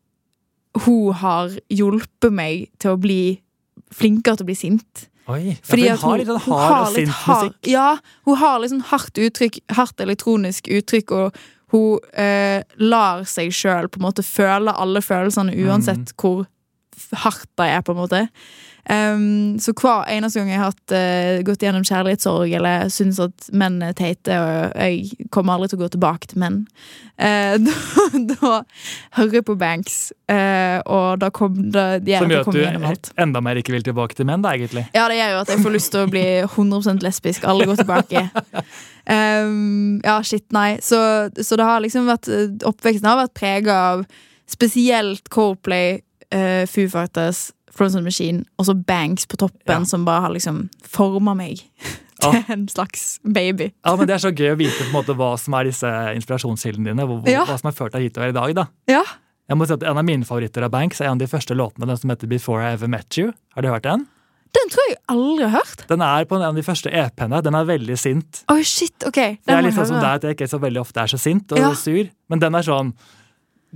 hun 0.84 1.12
har 1.14 1.48
hjulpet 1.72 2.32
meg 2.32 2.68
til 2.82 2.90
å 2.94 3.00
bli 3.00 3.40
flinkere 3.94 4.36
til 4.36 4.44
å 4.44 4.50
bli 4.50 4.54
sint. 4.58 5.06
Oi. 5.28 5.40
Ja, 5.48 5.54
for 5.62 5.72
Fordi 5.72 5.88
hun 5.88 5.98
har 5.98 6.18
litt 6.20 6.28
sånn 6.30 6.40
hard 6.46 6.86
og 6.88 6.94
sint 6.94 7.08
hard- 7.08 7.44
musikk. 7.50 7.70
Ja, 7.72 7.88
hun 8.28 8.36
har 8.36 8.58
litt 8.62 8.70
sånn 8.70 8.84
hardt 8.92 9.18
uttrykk, 9.18 9.60
hardt 9.74 10.00
elektronisk 10.04 10.68
uttrykk, 10.70 11.10
og 11.12 11.40
hun 11.74 11.98
eh, 12.14 12.62
lar 12.78 13.24
seg 13.26 13.50
sjøl 13.50 13.88
på 13.90 13.98
en 13.98 14.06
måte 14.06 14.22
føle 14.22 14.70
alle 14.74 15.00
følelsene 15.02 15.54
Mm. 15.56 15.66
uansett 15.66 16.12
hvor 16.16 16.46
hardt 17.12 17.48
det 17.58 17.66
er, 17.66 17.82
på 17.82 17.92
en 17.92 17.98
måte. 18.04 18.28
Um, 18.86 19.56
så 19.58 19.72
hver 19.74 20.04
eneste 20.14 20.38
gang 20.38 20.50
jeg 20.52 20.60
har 20.60 20.70
hatt, 20.70 20.92
uh, 20.94 21.42
gått 21.46 21.64
gjennom 21.64 21.82
kjærlighetssorg 21.86 22.52
eller 22.54 22.90
syns 22.94 23.18
at 23.18 23.48
menn 23.50 23.80
er 23.82 23.96
teite, 23.98 24.36
og 24.38 24.76
jeg 24.78 25.26
kommer 25.34 25.56
aldri 25.56 25.72
til 25.72 25.80
å 25.80 25.82
gå 25.82 25.88
tilbake 25.96 26.30
til 26.30 26.38
menn, 26.44 26.60
uh, 27.18 27.56
da, 27.66 28.04
da 28.30 28.52
hører 29.18 29.40
jeg 29.40 29.48
på 29.48 29.58
Banks, 29.58 29.98
Uh, 30.26 30.80
og 30.90 31.20
da 31.22 31.28
kom 31.30 31.54
det, 31.70 31.82
det 32.02 32.16
Som 32.18 32.32
gjør 32.32 32.48
at 32.90 33.06
du 33.06 33.20
enda 33.22 33.38
mer 33.46 33.60
ikke 33.60 33.76
vil 33.76 33.84
tilbake 33.86 34.16
til 34.18 34.26
menn, 34.26 34.42
da, 34.42 34.56
egentlig. 34.58 34.82
Ja, 34.90 35.04
det 35.06 35.20
gjør 35.20 35.36
jo 35.36 35.42
at 35.44 35.52
jeg 35.52 35.62
får 35.62 35.74
lyst 35.76 35.92
til 35.94 36.02
å 36.02 36.08
bli 36.10 36.24
100% 36.40 37.06
lesbisk. 37.06 37.46
Aldri 37.46 37.68
gå 37.70 37.76
tilbake. 37.78 38.24
Um, 39.06 40.00
ja, 40.02 40.16
shit, 40.26 40.42
nei. 40.50 40.80
Så, 40.82 40.98
så 41.38 41.60
det 41.60 41.68
har 41.68 41.78
liksom 41.84 42.10
vært 42.10 42.26
oppveksten 42.66 43.06
har 43.06 43.20
vært 43.20 43.36
prega 43.38 43.78
av 43.92 44.02
spesielt 44.50 45.30
Coldplay, 45.30 46.00
Foo 46.66 46.90
Fighters, 46.90 47.52
And 47.84 47.94
the 47.94 48.02
Machine, 48.02 48.44
og 48.58 48.66
så 48.66 48.74
Banks 48.86 49.26
på 49.26 49.36
toppen, 49.36 49.60
Ja. 49.68 49.84
som 49.84 50.04
bare 50.04 50.20
har 50.22 50.30
liksom 50.30 50.68
forma 50.82 51.34
meg 51.36 51.56
til 52.20 52.32
Ja. 52.32 52.42
en 52.48 52.66
slags 52.68 53.18
baby. 53.22 53.72
Ja, 53.84 53.96
men 53.96 54.06
Det 54.06 54.14
er 54.14 54.28
så 54.30 54.32
gøy 54.34 54.54
å 54.54 54.56
vite 54.58 54.78
på 54.78 54.86
en 54.86 54.92
måte 55.04 55.14
hva 55.16 55.38
som 55.38 55.54
er 55.54 55.64
disse 55.64 55.86
inspirasjonskildene 56.16 56.84
dine. 56.94 57.06
Hva, 57.06 57.28
Ja. 57.28 57.44
Hva 57.44 57.58
som 57.60 57.68
har 57.70 57.76
ført 57.76 57.92
deg 57.92 58.02
hitover 58.10 58.28
i 58.28 58.32
dag. 58.32 58.54
da. 58.54 58.66
Ja. 58.88 59.02
Jeg 59.48 59.56
må 59.58 59.66
si 59.66 59.72
at 59.74 59.82
En 59.82 59.96
av 59.98 60.04
mine 60.04 60.24
favoritter 60.24 60.64
av 60.64 60.70
Banks 60.72 61.00
er 61.00 61.04
en 61.04 61.12
av 61.12 61.18
de 61.18 61.26
første 61.26 61.54
låtene, 61.54 61.86
den 61.86 61.96
som 61.96 62.10
heter 62.10 62.26
Before 62.28 62.62
I 62.62 62.72
Ever 62.72 62.88
Met 62.88 63.16
You. 63.16 63.32
Har 63.54 63.62
du 63.62 63.68
hørt 63.68 63.82
den? 63.82 64.06
Den 64.54 64.70
tror 64.70 64.88
jeg 64.88 64.96
aldri 65.08 65.42
har 65.50 65.60
hørt. 65.60 65.86
Den 65.86 66.00
er 66.00 66.24
på 66.24 66.36
en 66.36 66.42
av 66.42 66.54
de 66.54 66.62
første 66.62 66.90
EP-ene. 66.90 67.42
Den 67.42 67.54
er 67.54 67.64
veldig 67.64 67.98
sint. 67.98 68.42
Oh 68.48 68.62
shit, 68.62 68.94
ok. 69.06 69.12
Den 69.14 69.38
Det 69.46 69.54
er 69.54 69.62
litt 69.62 69.74
sånn 69.74 69.86
som 69.86 70.00
deg 70.00 70.14
at 70.14 70.22
jeg 70.22 70.36
ikke 70.36 70.48
så 70.48 70.58
veldig 70.58 70.80
ofte 70.80 70.96
er 71.02 71.06
så 71.06 71.18
sint 71.20 71.52
og 71.52 71.76
sur. 71.76 72.08
Men 72.30 72.38
den 72.40 72.54
er 72.54 72.62
sånn 72.62 72.94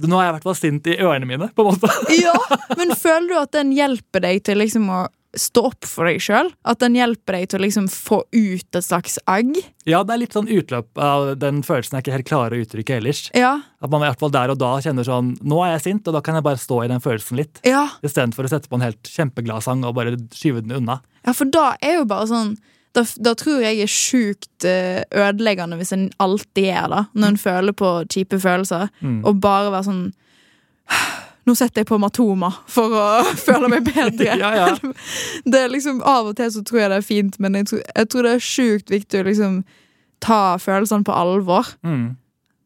Nå 0.00 0.16
er 0.20 0.26
jeg 0.28 0.32
i 0.32 0.36
hvert 0.38 0.46
fall 0.50 0.58
sint 0.58 0.86
i 0.86 0.98
ørene 1.02 1.26
mine, 1.28 1.48
på 1.54 1.64
en 1.66 1.72
måte. 1.74 1.90
Ja, 2.22 2.34
men 2.78 2.94
føler 2.96 3.28
du 3.28 3.38
at 3.40 3.52
den 3.56 3.72
hjelper 3.76 4.22
deg 4.24 4.44
til 4.46 4.60
liksom 4.62 4.86
å 4.92 5.06
stå 5.36 5.62
opp 5.68 5.86
for 5.86 6.08
deg 6.08 6.18
sjøl. 6.22 6.48
At 6.66 6.80
den 6.82 6.96
hjelper 6.98 7.36
deg 7.36 7.50
til 7.52 7.60
å 7.60 7.62
liksom 7.62 7.84
få 7.92 8.16
ut 8.34 8.78
et 8.78 8.82
slags 8.86 9.18
agg. 9.30 9.52
Ja, 9.86 10.00
det 10.02 10.14
er 10.16 10.20
litt 10.24 10.34
sånn 10.34 10.48
utløp 10.50 10.98
av 10.98 11.28
den 11.38 11.60
følelsen 11.66 11.98
jeg 11.98 12.02
ikke 12.06 12.16
helt 12.16 12.26
klarer 12.30 12.56
å 12.58 12.64
uttrykke 12.64 12.96
ellers. 12.98 13.20
Ja, 13.38 13.52
At 13.78 13.92
man 13.92 14.02
i 14.02 14.08
hvert 14.08 14.18
fall 14.24 14.32
der 14.34 14.50
og 14.50 14.58
da 14.58 14.72
kjenner 14.82 15.06
sånn 15.06 15.36
Nå 15.46 15.60
er 15.62 15.76
jeg 15.76 15.84
sint, 15.86 16.08
og 16.10 16.16
da 16.18 16.22
kan 16.26 16.34
jeg 16.38 16.46
bare 16.48 16.58
stå 16.58 16.80
i 16.82 16.90
den 16.90 17.04
følelsen 17.04 17.38
litt. 17.38 17.62
ja. 17.66 17.84
Istedenfor 18.02 18.48
å 18.48 18.50
sette 18.56 18.70
på 18.72 18.80
en 18.80 18.86
helt 18.88 19.06
kjempeglad 19.14 19.62
sang 19.66 19.84
og 19.86 19.94
bare 20.00 20.16
skyve 20.34 20.64
den 20.66 20.74
unna. 20.80 20.98
ja 21.26 21.32
for 21.36 21.46
da 21.46 21.76
er 21.80 22.00
jo 22.00 22.08
bare 22.10 22.26
sånn 22.30 22.56
da, 22.96 23.04
da 23.22 23.32
tror 23.38 23.60
jeg 23.62 23.80
er 23.84 23.90
sjukt 23.90 24.64
eh, 24.66 25.02
ødeleggende 25.14 25.76
hvis 25.78 25.92
en 25.94 26.08
alltid 26.18 26.66
er 26.74 26.88
det, 26.90 27.02
når 27.14 27.28
en 27.34 27.38
føler 27.38 27.72
på 27.78 27.90
kjipe 28.10 28.40
følelser, 28.42 28.88
Mm. 29.02 29.20
og 29.24 29.40
bare 29.40 29.70
være 29.70 29.86
sånn 29.88 30.04
Nå 31.48 31.54
setter 31.56 31.80
jeg 31.80 31.88
på 31.88 31.96
Matoma 31.98 32.50
for 32.68 32.92
å 32.94 33.04
føle 33.46 33.70
meg 33.72 33.86
bedre. 33.86 34.34
Ja, 34.42 34.50
ja. 34.54 34.66
Det 35.48 35.62
er 35.64 35.70
liksom, 35.72 36.02
Av 36.06 36.28
og 36.28 36.36
til 36.38 36.50
så 36.52 36.62
tror 36.68 36.82
jeg 36.82 36.90
det 36.92 36.98
er 37.00 37.06
fint, 37.06 37.38
men 37.40 37.56
jeg 37.58 37.70
tror, 37.70 37.80
jeg 37.96 38.10
tror 38.12 38.26
det 38.28 38.32
er 38.36 38.44
sjukt 38.44 38.92
viktig 38.92 39.22
å 39.22 39.26
liksom 39.30 39.60
ta 40.20 40.40
følelsene 40.60 41.06
på 41.08 41.14
alvor. 41.16 41.70
Mm. 41.86 42.02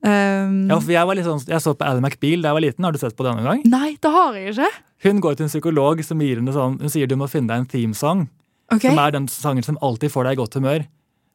Um, 0.05 0.57
Ja, 0.69 0.77
for 0.83 0.91
jeg, 0.93 1.07
var 1.09 1.17
litt 1.17 1.25
sånn, 1.29 1.45
jeg 1.49 1.63
så 1.65 1.73
på 1.79 1.87
Ally 1.87 2.03
McBeal 2.03 2.43
da 2.43 2.51
jeg 2.51 2.59
var 2.59 2.65
liten. 2.67 2.85
Har 2.85 2.93
du 2.93 2.99
sett 3.01 3.15
på 3.17 3.25
det 3.25 3.37
noen 3.39 3.47
gang? 3.47 3.63
Nei, 3.73 3.95
det 4.03 4.11
har 4.13 4.35
jeg 4.37 4.53
ikke. 4.57 4.73
Hun 5.07 5.21
går 5.23 5.39
til 5.39 5.47
en 5.47 5.53
psykolog 5.55 6.03
som 6.05 6.21
gir 6.25 6.41
henne 6.43 6.53
sånn, 6.57 6.81
hun 6.83 6.93
sier 6.93 7.09
du 7.09 7.15
må 7.21 7.29
finne 7.31 7.53
deg 7.55 7.63
en 7.63 7.71
themesong. 7.71 8.27
Ok, 8.73 8.81
Som 8.89 8.99
er 8.99 9.11
den 9.13 9.27
sangen 9.29 9.63
som 9.67 9.79
alltid 9.83 10.11
får 10.13 10.25
deg 10.25 10.33
i 10.33 10.41
godt 10.41 10.55
humør. 10.57 10.87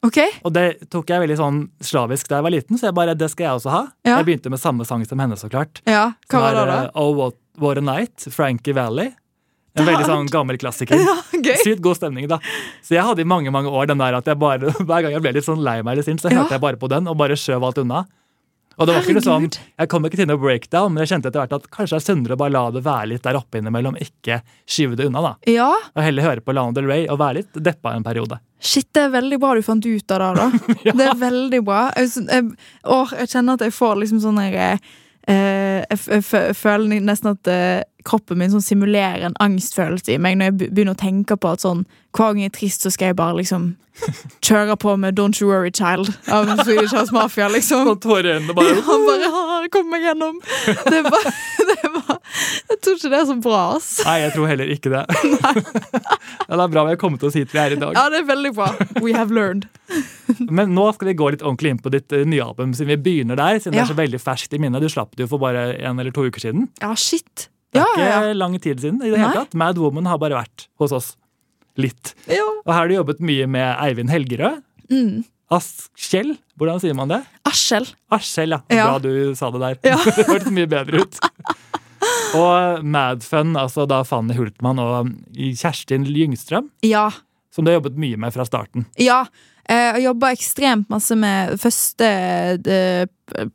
Okay. 0.05 0.29
Og 0.47 0.53
det 0.55 0.89
tok 0.89 1.09
jeg 1.11 1.19
veldig 1.25 1.35
sånn 1.37 1.57
slavisk 1.83 2.29
da 2.31 2.37
jeg 2.39 2.43
var 2.47 2.53
liten, 2.55 2.77
så 2.79 2.87
jeg 2.87 2.95
bare, 2.95 3.13
det 3.19 3.27
skal 3.33 3.43
jeg 3.49 3.59
også 3.59 3.69
ha. 3.73 3.81
Ja. 4.07 4.17
Jeg 4.21 4.25
begynte 4.29 4.49
med 4.53 4.59
samme 4.61 4.85
sang 4.87 5.03
som 5.05 5.19
henne, 5.19 5.35
så 5.37 5.49
klart. 5.51 5.81
Ja, 5.85 6.13
hva 6.31 6.39
var 6.45 6.55
det 6.55 6.63
da? 6.69 6.77
eh, 6.85 6.91
Oh, 6.95 7.11
What, 7.17 7.35
What 7.59 7.77
a 7.77 7.81
Night, 7.83 8.27
Frankie 8.31 8.73
Valley. 8.73 9.11
En 9.75 9.85
veldig 9.85 10.07
sånn 10.07 10.27
gammel 10.31 10.57
klassiker. 10.59 10.97
Ja, 11.05 11.17
okay. 11.35 11.55
Sykt 11.63 11.83
god 11.85 11.99
stemning, 11.99 12.25
da. 12.31 12.39
Så 12.83 12.95
jeg 12.95 13.03
hadde 13.05 13.21
i 13.21 13.27
mange 13.27 13.51
mange 13.53 13.69
år 13.71 13.87
den 13.91 13.99
der 14.01 14.17
at 14.17 14.25
jeg 14.27 14.39
bare, 14.39 14.71
hver 14.87 15.03
gang 15.05 15.11
jeg 15.13 15.21
ble 15.23 15.33
litt 15.37 15.45
sånn 15.45 15.61
lei 15.63 15.77
meg 15.83 15.93
eller 15.97 16.07
sint, 16.07 16.23
så 16.23 16.31
Ja. 16.31 16.41
hørte 16.41 16.55
jeg 16.57 16.63
bare 16.63 16.79
på 16.81 16.89
den 16.91 17.07
og 17.07 17.17
bare 17.19 17.35
skjøv 17.39 17.63
alt 17.67 17.77
unna. 17.83 18.05
Og 18.79 18.87
det 18.87 18.95
var 18.95 19.03
ikke 19.03 19.15
noe 19.17 19.25
sånn, 19.25 19.47
Jeg 19.51 19.89
kom 19.91 20.05
ikke 20.07 20.19
til 20.21 20.27
noe 20.29 20.39
breakdown, 20.39 20.93
men 20.93 21.03
jeg 21.03 21.11
kjente 21.13 21.29
etter 21.29 21.43
hvert 21.43 21.55
at 21.57 21.65
kanskje 21.73 21.97
det 21.97 21.99
er 21.99 22.05
sunnere 22.05 22.37
å 22.37 22.39
bare 22.39 22.53
la 22.55 22.61
det 22.71 22.83
være 22.85 23.09
litt 23.11 23.25
der 23.25 23.39
oppe 23.39 23.59
innimellom, 23.59 23.97
ikke 23.99 24.39
skyve 24.63 24.95
det 24.99 25.09
unna. 25.09 25.23
da. 25.25 25.33
Ja, 25.51 25.71
Og 25.95 26.03
heller 26.05 26.29
høre 26.29 26.45
på 26.45 26.55
Lana 26.55 26.75
Del 26.77 26.87
Rey 26.87 27.07
og 27.09 27.19
være 27.19 27.41
litt 27.41 27.59
deppa 27.59 27.93
en 27.95 28.07
periode. 28.07 28.39
Shit, 28.59 28.87
det 28.95 29.05
er 29.07 29.13
veldig 29.13 29.39
bra 29.39 29.53
du 29.55 29.61
fant 29.63 29.85
ut 29.85 30.15
av 30.15 30.23
det, 30.23 30.31
da. 30.39 30.47
Det 30.99 31.05
er 31.09 31.19
veldig 31.19 31.61
bra. 31.67 31.83
Jeg, 31.99 32.25
jeg, 32.27 32.47
å, 32.87 33.03
jeg 33.19 33.31
kjenner 33.35 33.59
at 33.59 33.67
jeg 33.67 33.75
får 33.75 34.01
liksom 34.03 34.23
sånn 34.23 34.41
her 34.41 34.57
eh, 34.63 35.83
jeg, 35.83 35.99
jeg, 36.07 36.55
føler 36.57 37.03
nesten 37.03 37.33
at 37.35 37.51
eh, 37.51 37.83
kroppen 38.07 38.39
min 38.39 38.51
sånn 38.53 38.63
simulerer 38.63 39.25
en 39.27 39.37
angstfølelse 39.43 40.13
i 40.15 40.21
meg 40.21 40.37
når 40.39 40.51
jeg 40.51 40.57
begynner 40.71 40.95
å 40.95 41.01
tenke 41.03 41.35
på 41.37 41.51
at 41.51 41.65
sånn 41.65 41.85
hver 42.15 42.31
gang 42.33 42.39
jeg 42.45 42.51
er 42.53 42.57
trist, 42.57 42.81
så 42.85 42.89
skal 42.93 43.11
jeg 43.11 43.19
bare 43.19 43.37
liksom 43.41 43.73
kjøre 44.47 44.77
på 44.79 44.93
med 44.97 45.17
Don't 45.19 45.41
You 45.41 45.49
Worry 45.51 45.71
Child 45.75 46.07
av 46.31 46.47
Swedish 46.63 46.93
House 46.95 47.11
Mafia, 47.13 47.49
liksom. 47.51 47.89
Og 47.91 47.99
tårene 48.01 48.55
bare 48.55 48.77
Han 48.87 49.03
bare 49.07 49.27
«Ah, 49.29 49.65
Kom 49.69 49.89
meg 49.91 50.01
gjennom. 50.07 50.37
Det 50.89 51.01
var, 51.05 51.25
det 51.69 51.89
var 51.93 52.15
Jeg 52.71 52.77
tror 52.79 52.95
ikke 52.95 53.11
det 53.11 53.17
er 53.19 53.25
så 53.27 53.35
bra, 53.43 53.59
ass. 53.75 53.89
Nei, 54.07 54.15
jeg 54.23 54.31
tror 54.33 54.47
heller 54.49 54.71
ikke 54.73 54.93
det. 54.93 55.03
ja, 55.11 55.51
det 56.55 56.63
er 56.63 56.71
bra 56.71 56.85
vi 56.87 56.93
har 56.95 56.99
kommet 57.01 57.25
oss 57.27 57.35
hit 57.37 57.51
vi 57.53 57.59
er 57.61 57.75
i 57.75 57.77
dag. 57.81 57.93
Ja, 57.99 58.07
det 58.09 58.23
er 58.23 58.27
veldig 58.31 58.53
bra. 58.55 58.71
We 59.03 59.13
have 59.17 59.35
learned. 59.35 59.67
Men 60.47 60.73
nå 60.77 60.87
skal 60.95 61.11
vi 61.11 61.17
gå 61.19 61.29
litt 61.35 61.43
ordentlig 61.45 61.75
inn 61.75 61.83
på 61.83 61.91
ditt 61.93 62.15
eh, 62.15 62.23
nye 62.25 62.47
album, 62.47 62.73
siden 62.77 62.93
vi 62.95 62.99
begynner 63.09 63.37
der. 63.37 63.59
Siden 63.61 63.75
det 63.77 63.83
er 63.83 63.91
så 63.91 63.99
veldig 63.99 64.21
ferskt 64.23 64.55
i 64.55 64.61
minnet. 64.63 64.81
Du 64.81 64.89
slapp 64.89 65.13
det 65.19 65.27
jo 65.27 65.31
for 65.35 65.43
bare 65.43 65.73
en 65.83 65.99
eller 66.01 66.15
to 66.15 66.25
uker 66.29 66.47
siden. 66.47 66.69
Ja, 66.81 66.95
shit. 66.97 67.49
Det 67.73 67.79
Ja, 67.81 67.85
er 67.95 67.99
ja, 68.01 68.19
ikke 68.31 68.37
lang 68.39 68.55
tid 68.59 68.79
siden. 68.81 69.01
i 69.05 69.09
det 69.11 69.19
hele 69.19 69.33
tatt. 69.43 69.53
Mad 69.53 69.77
Woman 69.77 70.05
har 70.09 70.17
bare 70.21 70.39
vært 70.41 70.67
hos 70.81 70.91
oss. 70.95 71.09
Litt. 71.77 72.15
Og 72.27 72.71
her 72.73 72.73
har 72.81 72.87
du 72.89 72.95
jobbet 72.95 73.19
mye 73.23 73.45
med 73.47 73.75
Eivind 73.79 74.09
Helgerød. 74.11 74.63
Mm. 74.91 75.23
Askjell, 75.53 76.35
hvordan 76.59 76.81
sier 76.81 76.93
man 76.97 77.09
det? 77.09 77.21
Askjell. 77.47 77.87
Askjell, 78.13 78.51
ja. 78.57 78.59
Ja. 78.73 78.87
Bra 78.89 78.99
du 79.05 79.35
sa 79.37 79.49
det 79.53 79.61
der. 79.63 79.77
Ja. 79.93 79.97
det 80.17 80.25
hørtes 80.27 80.51
mye 80.53 80.67
bedre 80.69 81.05
ut. 81.05 81.19
Og 82.39 82.83
Madfun, 82.85 83.55
altså 83.57 83.85
da 83.89 84.03
Fanny 84.05 84.35
Hultmann 84.37 84.77
og 84.81 85.09
Kjerstin 85.33 86.05
Lyngstrøm, 86.05 86.67
Ja. 86.85 87.07
som 87.53 87.65
du 87.65 87.71
har 87.71 87.79
jobbet 87.79 87.97
mye 88.01 88.17
med 88.21 88.33
fra 88.35 88.45
starten. 88.45 88.85
Ja. 89.01 89.23
Eh, 89.69 89.89
Jeg 89.97 90.05
jobba 90.07 90.33
ekstremt 90.35 90.89
masse 90.91 91.15
med 91.19 91.55
første 91.61 92.09
eh, 92.59 93.05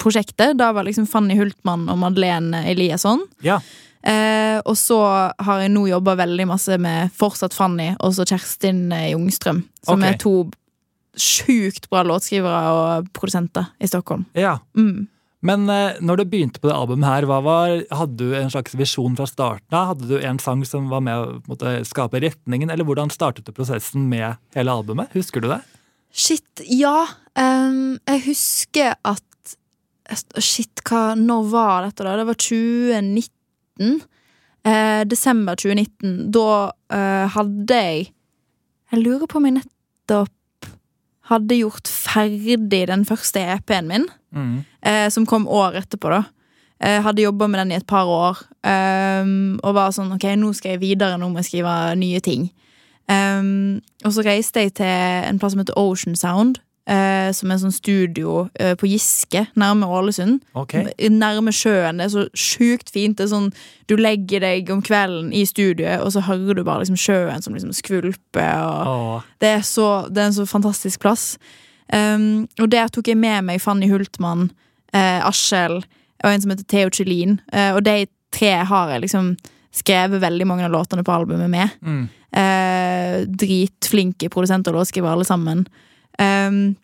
prosjektet. 0.01 0.57
Da 0.61 0.73
var 0.75 0.87
liksom 0.87 1.09
Fanny 1.11 1.37
Hultmann 1.39 1.89
og 1.93 2.01
Madeleine 2.03 2.65
Eliasson. 2.71 3.27
Ja. 3.45 3.61
Eh, 4.05 4.59
og 4.69 4.77
så 4.77 5.01
har 5.33 5.63
jeg 5.63 5.73
nå 5.73 5.87
jobba 5.89 6.17
veldig 6.21 6.49
masse 6.51 6.77
med 6.81 7.15
fortsatt 7.17 7.57
Fanny 7.57 7.95
og 7.97 8.13
så 8.17 8.27
Kjerstin 8.29 8.87
eh, 8.93 9.11
Jungstrøm. 9.15 9.65
Som 9.87 10.05
okay. 10.05 10.13
er 10.13 10.21
to 10.21 10.37
sjukt 11.15 11.87
bra 11.93 12.03
låtskrivere 12.05 12.61
og 12.75 13.11
produsenter 13.17 13.71
i 13.79 13.91
Stockholm. 13.91 14.27
ja. 14.35 14.59
Mm. 14.77 15.09
Men 15.45 15.69
eh, 15.69 15.99
når 16.01 16.23
du 16.23 16.25
begynte 16.33 16.61
på 16.61 16.71
det 16.71 16.77
albumet 16.77 17.05
her, 17.05 17.27
var, 17.29 17.75
hadde 17.93 18.17
du 18.17 18.33
en 18.39 18.49
slags 18.53 18.73
visjon 18.81 19.17
fra 19.19 19.27
starten 19.29 19.77
av? 19.77 19.91
Hadde 19.93 20.09
du 20.09 20.17
en 20.17 20.41
sang 20.41 20.63
som 20.65 20.89
var 20.89 21.05
med 21.05 21.21
å 21.21 21.35
måte, 21.51 21.77
skape 21.85 22.23
retningen, 22.25 22.73
eller 22.73 22.89
hvordan 22.89 23.13
startet 23.13 23.45
du 23.45 23.53
prosessen 23.53 24.07
med 24.09 24.41
hele 24.57 24.73
albumet? 24.73 25.13
Husker 25.13 25.45
du 25.45 25.51
det? 25.53 25.61
Shit, 26.15 26.63
ja. 26.71 27.07
Um, 27.35 27.97
jeg 28.07 28.23
husker 28.29 28.95
at 29.03 29.23
Shit, 30.39 30.83
hva, 30.85 31.15
når 31.17 31.47
var 31.51 31.87
dette, 31.87 32.05
da? 32.05 32.13
Det 32.21 32.27
var 32.29 32.37
2019. 32.39 33.95
Eh, 34.65 35.01
desember 35.09 35.57
2019. 35.57 36.13
Da 36.33 36.45
eh, 36.93 37.25
hadde 37.35 37.79
jeg 37.81 38.11
Jeg 38.93 39.01
lurer 39.03 39.27
på 39.27 39.41
om 39.41 39.49
jeg 39.49 39.57
nettopp 39.57 40.69
hadde 41.33 41.57
gjort 41.57 41.89
ferdig 41.89 42.85
den 42.93 43.07
første 43.09 43.41
EP-en 43.57 43.89
min, 43.89 44.05
Mm. 44.35 44.65
eh, 44.83 45.09
som 45.09 45.25
kom 45.27 45.47
år 45.49 45.81
etterpå, 45.81 46.11
da. 46.13 46.23
Jeg 46.85 47.03
hadde 47.07 47.23
jobba 47.25 47.47
med 47.49 47.61
den 47.63 47.73
i 47.73 47.77
et 47.79 47.87
par 47.87 48.05
år, 48.05 48.37
og 49.65 49.75
var 49.75 49.93
sånn 49.95 50.13
Ok, 50.13 50.25
nå 50.37 50.51
skal 50.55 50.75
jeg 50.75 50.81
videre, 50.83 51.17
nå 51.17 51.31
må 51.31 51.39
jeg 51.41 51.49
skrive 51.49 51.97
nye 51.97 52.21
ting. 52.21 52.51
Ehm, 53.13 53.81
og 54.05 54.15
så 54.17 54.25
reiste 54.25 54.65
jeg 54.65 54.75
til 54.81 54.87
en 54.87 55.41
plass 55.41 55.55
som 55.55 55.65
heter 55.65 55.79
Ocean 55.79 56.17
Sound, 56.17 56.61
Uh, 56.85 57.31
som 57.33 57.49
er 57.49 57.55
en 57.55 57.63
sånn 57.63 57.73
studio 57.73 58.43
uh, 58.61 58.75
på 58.77 58.91
Giske, 58.91 59.47
nærme 59.57 59.87
Ålesund. 59.89 60.43
Okay. 60.53 60.91
Nærme 61.09 61.49
sjøen. 61.57 61.97
Det 61.97 62.05
er 62.05 62.13
så 62.13 62.25
sjukt 62.37 62.93
fint. 62.93 63.17
Det 63.17 63.25
er 63.25 63.31
sånn, 63.31 63.47
du 63.89 63.95
legger 63.97 64.45
deg 64.45 64.69
om 64.69 64.83
kvelden 64.85 65.31
i 65.33 65.47
studioet, 65.49 66.03
og 66.05 66.13
så 66.13 66.21
hører 66.27 66.59
du 66.59 66.61
bare 66.61 66.83
liksom 66.83 67.01
sjøen 67.01 67.41
som 67.41 67.57
liksom 67.57 67.73
skvulper. 67.73 68.85
Og 68.85 69.25
det, 69.41 69.55
er 69.55 69.65
så, 69.65 69.89
det 70.13 70.27
er 70.27 70.29
en 70.29 70.37
så 70.37 70.45
fantastisk 70.45 71.01
plass. 71.07 71.25
Um, 71.89 72.45
og 72.61 72.69
der 72.77 72.93
tok 72.93 73.09
jeg 73.09 73.17
med 73.17 73.49
meg 73.49 73.65
Fanny 73.65 73.89
Hultmann, 73.89 74.51
uh, 74.93 75.25
Askjell 75.25 75.81
og 76.25 76.33
en 76.33 76.45
som 76.45 76.53
heter 76.53 76.69
Theo 76.69 76.93
Chelin. 76.93 77.39
Eh, 77.53 77.73
og 77.75 77.85
de 77.85 78.07
tre 78.35 78.57
har 78.69 78.93
jeg 78.93 79.05
liksom 79.05 79.35
skrevet 79.75 80.23
veldig 80.23 80.47
mange 80.47 80.67
av 80.67 80.73
låtene 80.75 81.05
på 81.05 81.13
albumet 81.13 81.51
med. 81.51 81.81
mm. 81.83 82.05
Eh, 82.35 83.25
dritflinke 83.31 84.27
produsenter 84.33 84.75
og 84.75 84.81
låtskrivere 84.83 85.13
alle 85.15 85.27
sammen. 85.29 85.67
Um, 86.19 86.77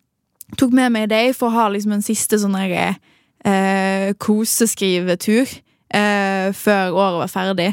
tok 0.59 0.73
med 0.75 0.93
meg 0.95 1.09
dem 1.11 1.33
for 1.35 1.51
å 1.51 1.57
ha 1.57 1.69
liksom 1.75 1.93
en 1.97 2.03
siste 2.07 2.39
sånn 2.39 2.55
der, 2.55 2.97
eh, 3.45 4.13
koseskrivetur 4.19 5.49
eh, 5.95 6.53
før 6.55 6.95
året 6.95 7.19
var 7.25 7.33
ferdig. 7.33 7.73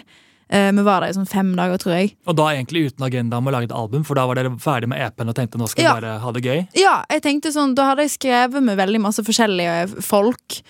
Eh, 0.50 0.72
vi 0.72 0.82
var 0.86 1.02
der 1.04 1.12
i 1.12 1.18
sånn 1.18 1.28
fem 1.30 1.50
dager, 1.58 1.78
tror 1.82 1.94
jeg. 1.98 2.14
Og 2.26 2.38
da 2.40 2.48
egentlig 2.54 2.86
uten 2.88 3.06
agenda 3.06 3.38
om 3.38 3.50
å 3.50 3.54
lage 3.54 3.68
et 3.70 3.76
album, 3.76 4.06
for 4.08 4.16
da 4.16 4.26
var 4.30 4.40
dere 4.40 4.54
ferdig 4.64 4.88
med 4.90 5.02
EP-en 5.04 5.30
og 5.34 5.36
tenkte 5.36 5.60
nå 5.60 5.68
skal 5.68 5.84
vi 5.84 5.88
Ja. 5.90 5.94
bare 6.00 6.20
ha 6.24 6.32
det 6.32 6.44
gøy? 6.44 6.68
Ja, 6.80 7.04
jeg 7.12 7.22
tenkte 7.22 7.52
sånn, 7.52 7.76
Da 7.76 7.90
hadde 7.94 8.08
jeg 8.08 8.16
skrevet 8.18 8.64
med 8.64 8.78
veldig 8.78 9.02
masse 9.02 9.22
forskjellige 9.22 10.02
folk 10.02 10.62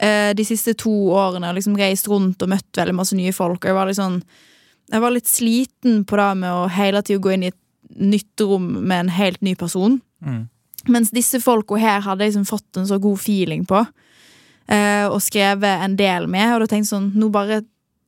eh, 0.00 0.32
de 0.34 0.42
siste 0.44 0.74
to 0.76 0.90
årene. 0.90 1.52
liksom 1.54 1.76
Reist 1.76 2.06
rundt 2.08 2.40
og 2.42 2.48
møtt 2.48 2.72
veldig 2.72 2.94
masse 2.94 3.12
nye 3.14 3.32
folk. 3.32 3.64
Og 3.64 3.68
jeg 3.68 3.74
var 3.74 3.86
litt 3.86 3.96
sånn 3.96 4.22
Jeg 4.92 5.00
var 5.00 5.14
litt 5.14 5.28
sliten 5.30 6.02
på 6.08 6.18
det 6.20 6.30
med 6.42 6.52
å 6.52 6.66
hele 6.72 7.02
tida 7.02 7.22
gå 7.22 7.34
inn 7.34 7.46
i 7.46 7.52
et 7.52 7.60
nytt 7.94 8.40
rom 8.44 8.66
med 8.82 9.06
en 9.06 9.12
helt 9.16 9.40
ny 9.44 9.54
person. 9.58 10.00
Mm. 10.24 10.46
Mens 10.92 11.12
disse 11.14 11.40
folka 11.40 11.78
her 11.80 12.02
hadde 12.04 12.24
jeg 12.24 12.34
liksom 12.34 12.48
fått 12.48 12.80
en 12.80 12.88
så 12.88 12.98
god 13.00 13.20
feeling 13.20 13.64
på. 13.68 13.84
eh, 14.68 15.06
og 15.06 15.20
skrevet 15.20 15.84
en 15.84 15.96
del 15.96 16.26
med. 16.26 16.54
Og 16.54 16.64
da 16.64 16.66
tenkte 16.66 16.88
jeg 16.88 16.94
sånn 16.94 17.12
Nå 17.20 17.28
bare 17.32 17.62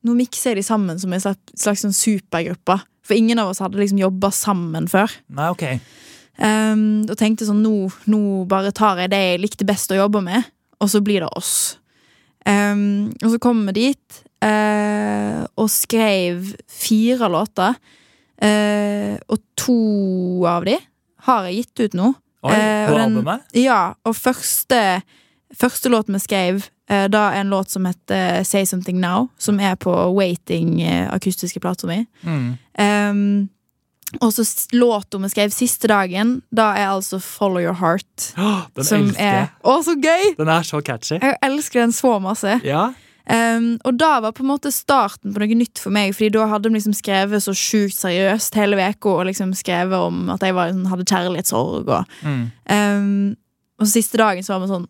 Nå 0.06 0.14
mikser 0.14 0.52
jeg 0.52 0.60
de 0.60 0.62
sammen 0.62 0.98
som 1.02 1.12
en 1.12 1.20
slags, 1.20 1.40
slags 1.58 1.80
sånn 1.82 1.94
supergruppe. 1.96 2.76
For 3.02 3.16
ingen 3.18 3.40
av 3.42 3.48
oss 3.50 3.58
hadde 3.58 3.80
liksom 3.80 3.98
jobba 3.98 4.30
sammen 4.30 4.86
før. 4.86 5.10
Nei, 5.34 5.48
ok. 5.50 5.64
Um, 6.38 7.02
og 7.08 7.16
tenkte 7.18 7.48
sånn, 7.48 7.64
nå, 7.64 7.88
nå 8.06 8.20
bare 8.46 8.70
tar 8.76 9.00
jeg 9.02 9.10
det 9.10 9.18
jeg 9.18 9.40
likte 9.42 9.66
best 9.66 9.90
å 9.90 9.98
jobbe 9.98 10.20
med, 10.22 10.46
og 10.78 10.92
så 10.92 11.00
blir 11.02 11.24
det 11.24 11.30
oss. 11.34 11.80
Um, 12.46 13.08
og 13.18 13.32
så 13.32 13.40
kommer 13.42 13.74
vi 13.74 13.88
dit 13.88 14.20
eh, 14.42 15.46
og 15.56 15.70
skrev 15.70 16.54
fire 16.68 17.28
låter. 17.32 17.74
Eh, 18.42 19.16
og 19.32 19.38
to 19.56 20.44
av 20.46 20.64
de 20.68 20.76
har 21.26 21.46
jeg 21.48 21.62
gitt 21.64 21.80
ut 21.86 21.94
nå. 22.02 22.12
Oi, 22.46 22.52
Eh, 22.52 22.86
på 22.88 22.92
og 22.92 22.98
den- 22.98 23.16
albumet? 23.16 23.40
Ja, 23.54 23.94
og 24.04 24.14
første, 24.14 25.02
første 25.56 25.88
låt 25.90 26.06
vi 26.12 26.18
skrev, 26.20 26.68
eh, 26.88 27.08
da 27.08 27.30
er 27.32 27.40
en 27.40 27.50
låt 27.50 27.70
som 27.70 27.84
heter 27.84 28.44
Say 28.44 28.64
Something 28.64 29.00
Now, 29.00 29.30
som 29.38 29.58
er 29.58 29.74
på 29.74 29.90
Waiting, 30.14 30.80
eh, 30.82 31.08
akustiske 31.12 31.58
plata 31.60 31.86
mi. 31.86 32.06
Mm. 32.24 33.48
Og 34.22 34.32
så 34.32 34.44
låta 34.72 35.18
vi 35.18 35.28
skrev 35.28 35.50
siste 35.50 35.88
dagen, 35.88 36.42
da 36.54 36.70
er 36.78 36.86
altså 36.92 37.18
Follow 37.20 37.58
Your 37.60 37.74
Heart. 37.74 38.34
Åh, 38.38 38.66
Den 38.76 38.84
som 38.84 39.02
elsker 39.08 39.20
er 39.24 39.34
jeg. 39.40 39.48
Å, 39.64 39.74
så 39.82 39.94
gøy! 40.00 40.36
Den 40.38 40.48
er 40.48 40.62
så 40.62 40.80
catchy. 40.84 41.18
Jeg 41.20 41.36
elsker 41.42 41.80
den 41.82 41.92
så 41.96 42.20
masse. 42.22 42.60
Ja. 42.64 42.92
Um, 43.26 43.72
og 43.82 43.96
da 43.98 44.20
var 44.22 44.30
på 44.36 44.44
en 44.44 44.52
måte 44.52 44.70
starten 44.70 45.32
på 45.34 45.40
noe 45.42 45.56
nytt 45.58 45.80
for 45.82 45.90
meg, 45.90 46.12
Fordi 46.14 46.28
da 46.36 46.44
hadde 46.46 46.68
de 46.68 46.76
liksom 46.76 46.94
skrevet 46.94 47.42
så 47.42 47.50
sjukt 47.58 47.96
seriøst 47.98 48.54
hele 48.54 48.78
uka 48.78 49.08
og 49.10 49.26
liksom 49.26 49.50
skrevet 49.58 49.98
om 49.98 50.28
at 50.30 50.44
jeg 50.46 50.54
var, 50.54 50.70
hadde 50.92 51.08
kjærlighetssorg. 51.10 51.88
Og, 51.88 52.04
Mm. 52.22 52.44
um, 52.70 53.36
og 53.80 53.86
siste 53.90 54.16
dagen 54.16 54.42
så 54.46 54.54
var 54.54 54.66
vi 54.66 54.72
sånn 54.74 54.86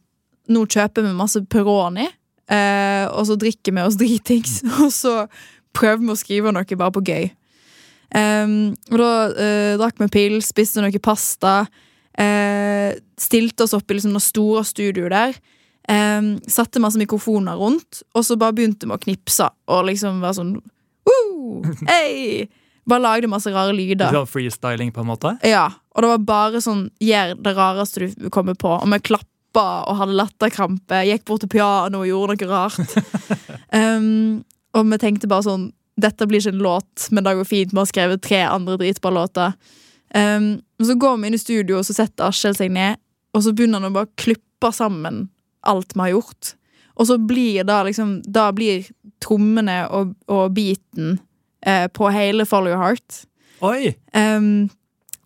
Nå 0.49 0.61
kjøper 0.71 1.03
vi 1.03 1.11
masse 1.17 1.41
Peroni, 1.51 2.05
uh, 2.07 3.07
og 3.11 3.25
så 3.27 3.35
drikker 3.41 3.73
vi 3.75 3.81
oss 3.83 3.97
dritings. 3.99 4.61
Og 4.85 4.93
så 4.95 5.27
prøver 5.75 6.05
vi 6.05 6.13
å 6.13 6.21
skrive 6.21 6.53
noe 6.55 6.77
bare 6.79 6.93
på 6.95 7.03
gøy. 7.03 7.31
Um, 8.15 8.77
og 8.93 8.99
da 9.01 9.09
uh, 9.35 9.73
drakk 9.81 9.99
vi 9.99 10.07
pils, 10.15 10.53
spiste 10.53 10.81
noe 10.85 11.01
pasta. 11.03 11.67
uh, 12.21 12.93
stilte 13.19 13.65
oss 13.65 13.75
opp 13.75 13.91
i 13.91 13.97
liksom 13.99 14.13
noe 14.15 14.23
store 14.23 14.63
studio 14.65 15.09
der. 15.11 15.35
Um, 15.87 16.33
satte 16.51 16.83
masse 16.83 16.99
mikrofoner 16.99 17.59
rundt, 17.61 18.03
og 18.15 18.25
så 18.27 18.35
bare 18.41 18.57
begynte 18.57 18.89
vi 18.89 18.95
å 18.97 19.03
knipse. 19.03 19.47
Og 19.71 19.87
liksom 19.91 20.19
var 20.25 20.35
sånn 20.35 20.57
Woo! 21.07 21.63
Hei! 21.87 22.49
Bare 22.87 23.03
lagde 23.03 23.31
masse 23.31 23.51
rare 23.51 23.75
lyder. 23.75 24.11
Sånn 24.15 24.29
freestyling, 24.31 24.93
på 24.95 25.03
en 25.03 25.11
måte. 25.11 25.35
Ja, 25.47 25.69
og 25.95 26.03
det 26.03 26.11
var 26.13 26.27
bare 26.27 26.61
sånn 26.63 26.89
Gjør 27.03 27.35
det 27.43 27.55
rareste 27.57 28.11
du 28.15 28.29
kommer 28.35 28.55
på. 28.59 28.71
Og 28.79 28.91
vi 28.93 29.01
klappa 29.11 29.65
og 29.87 29.99
hadde 30.01 30.19
latterkrampe. 30.19 31.01
Gikk 31.09 31.25
bort 31.27 31.43
til 31.43 31.51
piano 31.57 32.03
og 32.05 32.11
gjorde 32.11 32.37
noe 32.37 32.51
rart. 32.51 32.99
um, 33.81 34.45
og 34.77 34.93
vi 34.93 35.01
tenkte 35.03 35.31
bare 35.31 35.47
sånn 35.49 35.71
Dette 35.97 36.27
blir 36.29 36.43
ikke 36.43 36.53
en 36.53 36.61
låt, 36.61 37.07
men 37.09 37.25
det 37.25 37.33
går 37.39 37.47
fint. 37.49 37.71
Vi 37.73 37.81
har 37.81 37.89
skrevet 37.89 38.21
tre 38.23 38.43
andre 38.45 38.75
dritbra 38.83 39.15
låter. 39.17 39.55
Um, 40.13 40.59
så 40.83 40.95
går 41.01 41.17
vi 41.17 41.31
inn 41.31 41.39
i 41.39 41.41
studio, 41.41 41.79
og 41.79 41.87
så 41.89 41.97
setter 41.97 42.29
Askjell 42.29 42.59
seg 42.59 42.75
ned, 42.75 43.01
og 43.33 43.47
så 43.47 43.55
begynner 43.57 43.81
han 43.81 43.89
å 43.89 43.95
bare 43.95 44.13
klippe 44.21 44.69
sammen 44.77 45.25
alt 45.67 45.95
vi 45.95 46.01
har 46.07 46.15
gjort. 46.17 46.55
Og 46.97 47.07
så 47.11 47.19
blir 47.21 47.65
da 47.69 47.83
liksom 47.85 48.23
Da 48.25 48.49
blir 48.57 48.87
trommene 49.23 49.83
og, 49.93 50.15
og 50.33 50.53
beaten 50.57 51.19
eh, 51.67 51.87
på 51.93 52.09
hele 52.13 52.47
Follow 52.49 52.73
Your 52.73 52.83
Heart. 52.83 53.23
Oi! 53.65 53.95
Um, 54.17 54.69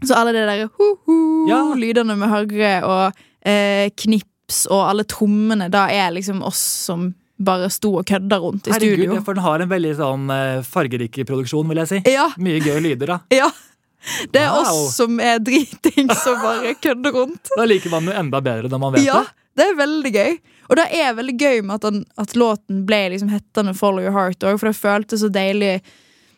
så 0.07 0.17
alle 0.17 0.33
de 0.33 0.45
der 0.47 0.69
ho-ho 0.79 1.17
Ja. 1.51 1.75
vi 1.77 1.93
hører, 1.93 2.85
og 2.85 3.13
eh, 3.45 3.91
knips 3.97 4.67
og 4.71 4.87
alle 4.89 5.05
trommene, 5.05 5.69
da 5.71 5.89
er 5.93 6.11
liksom 6.15 6.43
oss 6.47 6.61
som 6.87 7.11
bare 7.41 7.69
sto 7.73 7.95
og 7.99 8.07
kødda 8.07 8.39
rundt 8.41 8.67
i 8.69 8.73
Herregud, 8.75 9.05
studio. 9.07 9.23
for 9.25 9.35
den 9.35 9.43
har 9.45 9.61
en 9.65 9.69
veldig 9.71 9.93
sånn 9.97 10.31
eh, 10.31 10.63
fargerik 10.63 11.19
produksjon, 11.27 11.69
vil 11.69 11.81
jeg 11.83 11.89
si. 11.89 12.01
Ja, 12.13 12.29
Mye 12.39 12.61
gøye 12.61 12.81
lyder, 12.85 13.15
da. 13.15 13.19
ja. 13.43 13.51
Det 14.33 14.41
er 14.41 14.49
Wow. 14.55 14.63
oss 14.65 14.97
som 14.97 15.19
er 15.21 15.39
dritings 15.45 16.23
og 16.31 16.41
bare 16.41 16.75
kødder 16.81 17.13
rundt. 17.13 17.51
Da 17.57 17.67
liker 17.69 17.91
man 17.93 18.09
jo 18.09 18.13
enda 18.17 18.41
bedre 18.41 18.69
når 18.73 18.81
man 18.81 18.95
vet 18.97 19.05
Ja, 19.05 19.21
det. 19.25 19.35
Det 19.59 19.67
er 19.67 19.79
veldig 19.79 20.13
gøy. 20.15 20.37
Og 20.71 20.79
det 20.79 20.87
er 20.95 21.17
veldig 21.19 21.35
gøy 21.41 21.65
med 21.67 21.81
at, 21.81 21.87
den, 21.89 22.05
at 22.21 22.37
låten 22.39 22.85
ble 22.87 23.01
liksom 23.11 23.33
hettende 23.33 23.75
Follow 23.75 24.05
Your 24.05 24.15
Heart 24.15 24.47
òg, 24.47 24.61
for 24.61 24.71
det 24.71 24.79
føltes 24.79 25.25
så 25.25 25.31
deilig. 25.33 25.81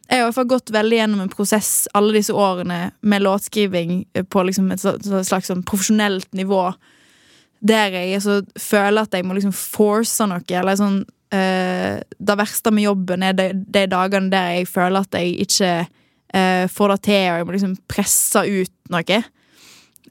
Jeg 0.09 0.19
har 0.19 0.25
i 0.25 0.27
hvert 0.27 0.39
fall 0.39 0.51
gått 0.51 0.73
veldig 0.73 0.99
gjennom 0.99 1.25
en 1.25 1.33
prosess 1.33 1.73
alle 1.97 2.17
disse 2.17 2.35
årene 2.35 2.81
med 3.01 3.25
låtskriving 3.25 4.03
på 4.33 4.45
liksom 4.49 4.73
et 4.75 4.83
slags 4.83 5.51
sånn 5.53 5.65
profesjonelt 5.69 6.31
nivå. 6.37 6.65
Der 7.63 7.95
jeg 7.95 8.23
føler 8.59 9.05
at 9.05 9.15
jeg 9.15 9.27
må 9.29 9.37
liksom 9.37 9.55
force 9.55 10.27
noe. 10.27 10.43
Eller 10.49 10.81
sånn 10.81 11.03
uh, 11.07 12.01
Det 12.03 12.39
verste 12.41 12.73
med 12.75 12.89
jobben 12.89 13.23
er 13.23 13.37
de, 13.39 13.53
de 13.55 13.85
dagene 13.93 14.33
der 14.33 14.57
jeg 14.57 14.73
føler 14.73 15.05
at 15.05 15.21
jeg 15.21 15.37
ikke 15.47 15.71
uh, 15.87 16.65
får 16.73 16.97
det 16.97 16.99
til, 17.07 17.29
og 17.29 17.39
jeg 17.39 17.49
må 17.49 17.57
liksom 17.57 17.79
presse 17.93 18.43
ut 18.49 18.75
noe. 18.93 19.23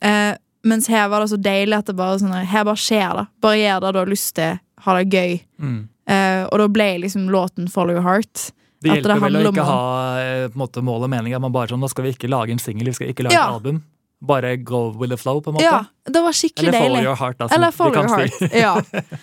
Eh, 0.02 0.34
mens 0.64 0.88
her 0.88 1.08
var 1.10 1.24
det 1.24 1.30
så 1.32 1.38
deilig 1.42 1.78
at 1.78 1.86
det 1.90 1.96
bare 1.98 2.20
sånn 2.22 2.34
Her 2.46 2.66
bare 2.68 2.78
skjer 2.80 3.16
det. 3.18 3.28
Bare 3.42 3.58
gjør 3.62 3.80
det 3.82 3.92
du 3.94 4.00
har 4.00 4.12
lyst 4.12 4.36
til. 4.36 4.60
Ha 4.86 4.98
det 5.00 5.14
gøy. 5.14 5.40
Mm. 5.62 5.80
Uh, 6.12 6.44
og 6.52 6.58
da 6.60 6.68
ble 6.68 6.90
liksom 7.06 7.30
låten 7.30 7.70
'Follow 7.70 7.96
Your 7.96 8.04
Heart'. 8.06 8.52
Det 8.82 8.90
hjelper 8.96 9.14
det 9.14 9.22
vel 9.22 9.36
å 9.38 9.42
ikke 9.46 9.62
om 9.62 9.68
ha 9.70 10.20
eh, 10.20 10.48
på 10.50 10.58
måte, 10.58 10.82
mål 10.82 11.04
og 11.06 11.10
mening. 11.14 11.36
Man 11.40 11.54
bare 11.54 11.70
sånn, 11.70 11.80
nå 11.80 11.90
skal 11.92 12.04
vi 12.08 12.16
ikke 12.16 12.30
lage 12.30 12.50
en 12.50 12.58
singel, 12.60 12.88
vi 12.90 12.94
skal 12.98 13.12
ikke 13.14 13.24
lage 13.28 13.38
Ja. 13.38 13.44
et 13.50 13.54
album. 13.62 13.84
Bare 14.26 14.56
go 14.58 14.90
with 14.90 15.12
the 15.12 15.18
flow, 15.18 15.40
på 15.40 15.50
en 15.52 15.60
måte. 15.60 15.64
Ja, 15.70 15.84
det 16.06 16.22
var 16.22 16.34
skikkelig 16.34 16.68
Eller 16.70 16.80
follow 16.80 16.96
deilig. 16.98 17.06
your 17.06 17.16
heart, 17.16 17.38
da, 17.38 17.48
Eller 17.52 17.72
'Follow 17.72 17.94
Your. 17.94 18.10
Heart'. 18.10 18.56
Ja. 18.58 18.82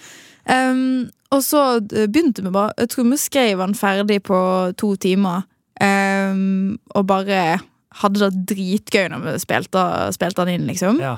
Um, 0.48 1.11
og 1.31 1.42
så 1.44 1.77
eh, 1.92 2.07
begynte 2.09 2.40
vi 2.40 2.48
bare 2.51 2.72
Jeg 2.79 2.88
tror 2.88 3.05
vi 3.11 3.16
skrev 3.20 3.59
den 3.61 3.74
ferdig 3.77 4.22
på 4.24 4.38
to 4.81 4.94
timer. 4.96 5.42
Um, 5.79 6.79
og 6.96 7.07
bare 7.07 7.59
hadde 8.01 8.18
det 8.22 8.46
dritgøy 8.57 9.11
når 9.12 9.24
vi 9.27 9.35
spilte, 9.42 9.83
spilte 10.16 10.46
den 10.46 10.55
inn, 10.62 10.66
liksom. 10.70 11.01
Ja. 11.03 11.16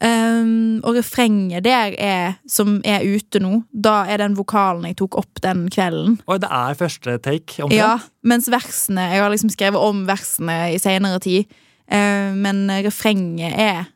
Um, 0.00 0.80
og 0.80 0.94
refrenget 0.96 1.66
der 1.66 1.92
er, 2.00 2.38
som 2.48 2.78
er 2.88 3.02
ute 3.04 3.36
nå, 3.42 3.58
da 3.68 4.06
er 4.08 4.22
den 4.22 4.32
vokalen 4.38 4.86
jeg 4.88 4.96
tok 4.96 5.18
opp 5.20 5.42
den 5.44 5.66
kvelden. 5.72 6.14
Oi, 6.24 6.38
det 6.40 6.48
er 6.48 6.78
første 6.78 7.18
take, 7.20 7.58
omtrent. 7.60 7.76
Ja, 7.76 7.98
mens 8.24 8.48
versene 8.48 9.10
Jeg 9.10 9.20
har 9.20 9.28
liksom 9.28 9.52
skrevet 9.52 9.76
om 9.84 10.06
versene 10.08 10.56
i 10.72 10.78
senere 10.80 11.20
tid. 11.20 11.52
Uh, 11.90 12.32
men 12.32 12.64
refrenget 12.86 13.52
er 13.52 13.90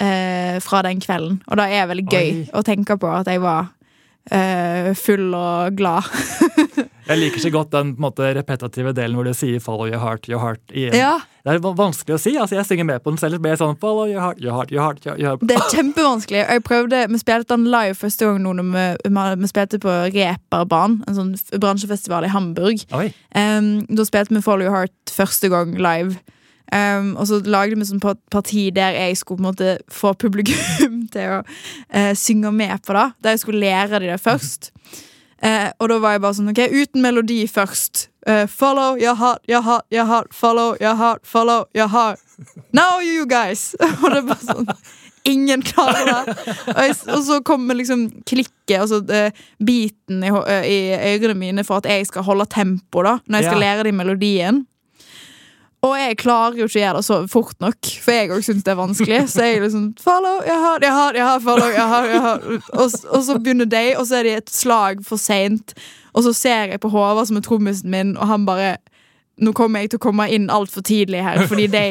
uh, 0.00 0.56
fra 0.64 0.80
den 0.86 1.02
kvelden. 1.04 1.42
Og 1.46 1.60
da 1.60 1.68
er 1.68 1.84
det 1.84 1.92
veldig 1.92 2.08
gøy 2.08 2.30
Oi. 2.30 2.48
å 2.56 2.64
tenke 2.64 2.96
på 2.96 3.12
at 3.12 3.28
jeg 3.28 3.42
var 3.44 3.68
uh, 4.32 4.90
full 4.96 5.34
og 5.36 5.76
glad. 5.76 6.08
Jeg 7.10 7.18
liker 7.18 7.42
så 7.42 7.50
godt 7.50 7.72
den 7.74 7.88
på 7.96 8.04
måte, 8.04 8.28
repetitive 8.36 8.92
delen 8.94 9.16
hvor 9.18 9.26
du 9.26 9.34
sier 9.34 9.58
'follow 9.58 9.88
your 9.90 9.98
heart', 9.98 10.28
your 10.30 10.38
heart 10.38 10.62
igjen. 10.70 10.94
Ja, 10.94 11.18
Det 11.44 11.54
er 11.54 11.58
vanskelig 11.58 12.14
å 12.14 12.20
si. 12.20 12.36
altså 12.36 12.54
Jeg 12.54 12.66
synger 12.66 12.84
med 12.84 13.02
på 13.02 13.10
den 13.10 13.18
selv. 13.18 13.42
jeg 13.42 13.58
sånn 13.58 13.76
'follow 13.78 14.06
your 14.06 14.20
heart, 14.20 14.40
your 14.40 14.52
heart, 14.52 14.70
your 14.70 14.82
heart'. 14.82 15.04
Your, 15.04 15.16
heart. 15.18 15.40
Det 15.40 15.56
er 15.56 15.66
kjempevanskelig. 15.74 16.46
Jeg 16.48 16.62
prøvde, 16.62 17.08
Vi 17.10 17.18
spilte 17.18 17.56
den 17.56 17.64
live 17.64 17.94
første 17.94 18.26
gang 18.26 18.38
nå 18.38 18.52
vi, 18.62 19.40
vi 19.40 19.46
spilte 19.46 19.78
på 19.78 19.90
Reperbanen, 20.14 21.02
en 21.08 21.14
sånn 21.14 21.60
bransjefestival 21.60 22.24
i 22.24 22.28
Hamburg. 22.28 22.84
Um, 23.34 23.86
da 23.86 24.04
spilte 24.04 24.34
vi 24.34 24.40
Follow 24.40 24.66
Your 24.66 24.76
Heart 24.76 25.10
første 25.10 25.48
gang 25.48 25.74
live. 25.78 26.16
Um, 26.72 27.16
og 27.16 27.26
så 27.26 27.40
lagde 27.44 27.74
vi 27.74 27.84
sånn 27.84 28.00
parti 28.30 28.70
der 28.70 28.94
jeg 28.94 29.16
skulle 29.16 29.40
på 29.40 29.48
en 29.48 29.50
måte 29.50 29.78
få 29.90 30.12
publikum 30.14 31.08
til 31.12 31.40
å 31.40 31.42
uh, 31.42 32.14
synge 32.14 32.52
med 32.52 32.78
på 32.86 32.94
det. 32.94 33.12
Der 33.22 33.30
jeg 33.30 33.40
skulle 33.40 33.60
lære 33.60 33.98
de 33.98 34.06
det 34.06 34.20
først. 34.20 34.70
Eh, 35.42 35.70
og 35.80 35.88
da 35.88 35.96
var 36.02 36.12
jeg 36.16 36.20
bare 36.20 36.36
sånn, 36.36 36.50
ok, 36.52 36.62
uten 36.82 37.00
melodi 37.04 37.42
først. 37.48 38.08
Eh, 38.28 38.46
follow 38.46 38.98
your 39.00 39.14
heart, 39.16 39.40
your 39.48 39.62
heart, 39.64 39.86
your 39.90 40.04
heart, 40.04 40.34
follow 40.36 40.74
your 40.80 40.96
heart, 40.98 41.22
follow 41.24 41.64
your 41.74 41.88
heart. 41.88 42.20
Now 42.76 43.00
you 43.00 43.24
guys! 43.28 43.74
og 44.02 44.10
det 44.12 44.24
bare 44.28 44.44
sånn 44.44 44.68
Ingen 45.28 45.60
klarer 45.60 46.06
det. 46.08 46.34
Og, 46.72 46.78
jeg, 46.80 46.94
og 47.12 47.24
så 47.26 47.36
kommer 47.44 47.76
liksom 47.76 48.06
klikket, 48.24 48.78
altså 48.80 49.02
uh, 49.04 49.42
biten 49.60 50.22
i, 50.24 50.30
eh, 50.32 50.64
i 50.64 50.78
ørene 51.18 51.36
mine 51.36 51.64
for 51.68 51.82
at 51.82 51.88
jeg 51.92 52.06
skal 52.08 52.24
holde 52.24 52.46
tempo 52.48 53.02
da 53.04 53.18
når 53.26 53.42
jeg 53.42 53.50
skal 53.50 53.60
Ja. 53.60 53.66
lære 53.66 53.84
de 53.90 53.92
melodien. 53.98 54.62
Og 55.80 55.94
jeg 55.96 56.16
klarer 56.20 56.58
jo 56.60 56.66
ikke 56.68 56.76
å 56.76 56.82
gjøre 56.82 56.98
det 56.98 57.06
så 57.06 57.16
fort 57.32 57.56
nok, 57.64 57.88
for 58.04 58.12
jeg 58.12 58.28
òg 58.34 58.42
syns 58.44 58.66
det 58.66 58.72
er 58.74 58.78
vanskelig. 58.82 59.20
Så 59.32 59.46
jeg 59.46 59.62
liksom 59.62 59.86
follow, 60.02 60.42
jeg 60.44 60.58
har, 60.60 60.84
jeg 60.84 60.92
har, 60.92 61.16
jeg 61.16 61.24
har, 61.24 61.40
follow, 61.44 61.70
jeg 61.72 61.86
har, 61.92 62.08
jeg 62.10 62.20
har. 62.26 62.44
Og, 62.74 62.98
og 63.08 63.24
så 63.24 63.38
begynner 63.38 63.70
de, 63.70 63.84
og 63.96 64.04
så 64.10 64.18
er 64.18 64.28
de 64.28 64.34
et 64.42 64.52
slag 64.52 65.00
for 65.06 65.20
seint. 65.20 65.72
Og 66.12 66.26
så 66.26 66.34
ser 66.36 66.74
jeg 66.74 66.82
på 66.82 66.90
Håvard, 66.92 67.24
som 67.30 67.40
er 67.40 67.46
trommisen 67.46 67.92
min, 67.92 68.16
og 68.18 68.28
han 68.28 68.46
bare 68.48 68.76
Nå 69.40 69.54
kommer 69.56 69.80
jeg 69.80 69.94
til 69.94 69.96
å 69.96 70.02
komme 70.04 70.26
inn 70.28 70.50
altfor 70.52 70.82
tidlig 70.84 71.22
her, 71.24 71.46
fordi 71.48 71.64
de, 71.72 71.84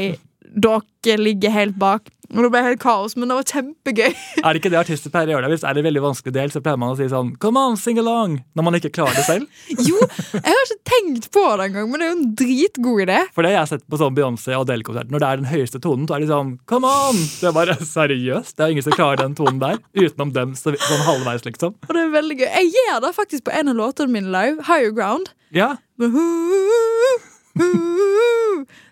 dere 0.53 1.15
ligger 1.17 1.49
helt 1.49 1.79
bak. 1.81 2.11
Og 2.29 2.43
det 2.45 2.49
ble 2.53 2.61
helt 2.61 2.79
kaos, 2.79 3.15
men 3.17 3.27
det 3.31 3.35
var 3.39 3.43
kjempegøy. 3.49 4.11
Er 4.45 4.53
det 4.53 4.59
ikke 4.61 4.69
det 4.69 4.77
artister 4.79 5.09
pleier 5.09 5.31
å 5.31 5.33
gjøre? 5.33 5.47
det? 5.47 5.51
Hvis 5.55 5.63
det 5.63 5.69
er 5.71 5.79
en 5.81 5.87
veldig 5.87 6.03
vanskelig 6.03 6.33
del, 6.35 6.51
så 6.53 6.61
pleier 6.61 6.77
man 6.77 6.91
å 6.93 6.97
si 6.99 7.07
sånn 7.09 7.31
'come 7.41 7.57
on, 7.57 7.77
sing 7.77 7.97
along', 7.97 8.35
når 8.55 8.63
man 8.67 8.77
ikke 8.77 8.91
klarer 8.93 9.15
det 9.17 9.25
selv. 9.25 9.47
Jo, 9.89 9.97
jeg 10.37 10.45
har 10.45 10.65
ikke 10.67 10.89
tenkt 10.91 11.29
på 11.33 11.43
det 11.57 11.65
engang, 11.69 11.89
men 11.89 11.99
det 11.99 12.05
er 12.05 12.11
jo 12.13 12.17
en 12.19 12.35
dritgod 12.43 13.01
idé. 13.07 13.19
For 13.33 13.41
det 13.47 13.51
jeg 13.55 13.59
har 13.63 13.69
sett 13.71 13.85
på 13.89 13.97
sånn 13.97 14.13
Beyoncé 14.15 14.53
og 14.53 14.67
Adele-konsert. 14.67 15.09
Når 15.09 15.19
det 15.25 15.29
er 15.31 15.41
den 15.41 15.49
høyeste 15.49 15.81
tonen, 15.81 16.05
så 16.05 16.15
er 16.15 16.19
de 16.25 16.29
sånn 16.29 16.51
'come 16.69 16.85
on'. 16.85 17.23
Det 17.41 17.49
er 17.49 17.55
bare 17.57 17.75
seriøst. 17.81 18.55
Det 18.55 18.63
er 18.65 18.69
ingen 18.77 18.83
som 18.85 18.93
klarer 18.93 19.17
den 19.25 19.33
tonen 19.35 19.59
der. 19.59 19.77
Utenom 19.97 20.31
dem 20.33 20.53
så, 20.53 20.75
sånn 20.77 21.05
halvveis, 21.09 21.43
liksom. 21.49 21.73
Og 21.89 21.93
det 21.97 22.03
er 22.05 22.13
veldig 22.13 22.37
gøy. 22.43 22.49
Jeg 22.61 22.73
gjør 22.77 23.01
det 23.07 23.15
faktisk 23.17 23.43
på 23.49 23.57
en 23.57 23.69
av 23.73 23.75
låtene 23.75 24.13
mine 24.13 24.29
live. 24.29 24.61
Higher 24.69 24.91
Ground. 24.93 25.33
Ja, 25.51 25.77
Men 25.97 26.11
hu- 26.11 27.19
hu- 27.57 27.88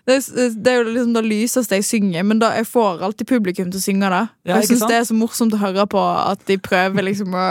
Det 0.08 0.16
er, 0.16 0.52
det 0.56 0.72
er 0.72 0.78
jo 0.80 0.84
liksom 0.88 1.14
det 1.18 1.24
lyseste 1.28 1.76
jeg 1.76 1.84
synger, 1.84 2.24
men 2.24 2.38
da 2.40 2.54
jeg 2.56 2.64
får 2.70 3.02
alltid 3.04 3.28
publikum 3.28 3.68
til 3.72 3.76
å 3.80 3.84
synge 3.84 4.08
det. 4.14 4.24
Ja, 4.48 4.56
jeg 4.56 4.70
syns 4.70 4.86
det 4.88 4.96
er 4.96 5.08
så 5.08 5.16
morsomt 5.16 5.52
å 5.52 5.60
høre 5.60 5.84
på 5.90 6.00
at 6.00 6.46
de 6.48 6.56
prøver 6.58 7.04
liksom 7.10 7.36
å 7.36 7.48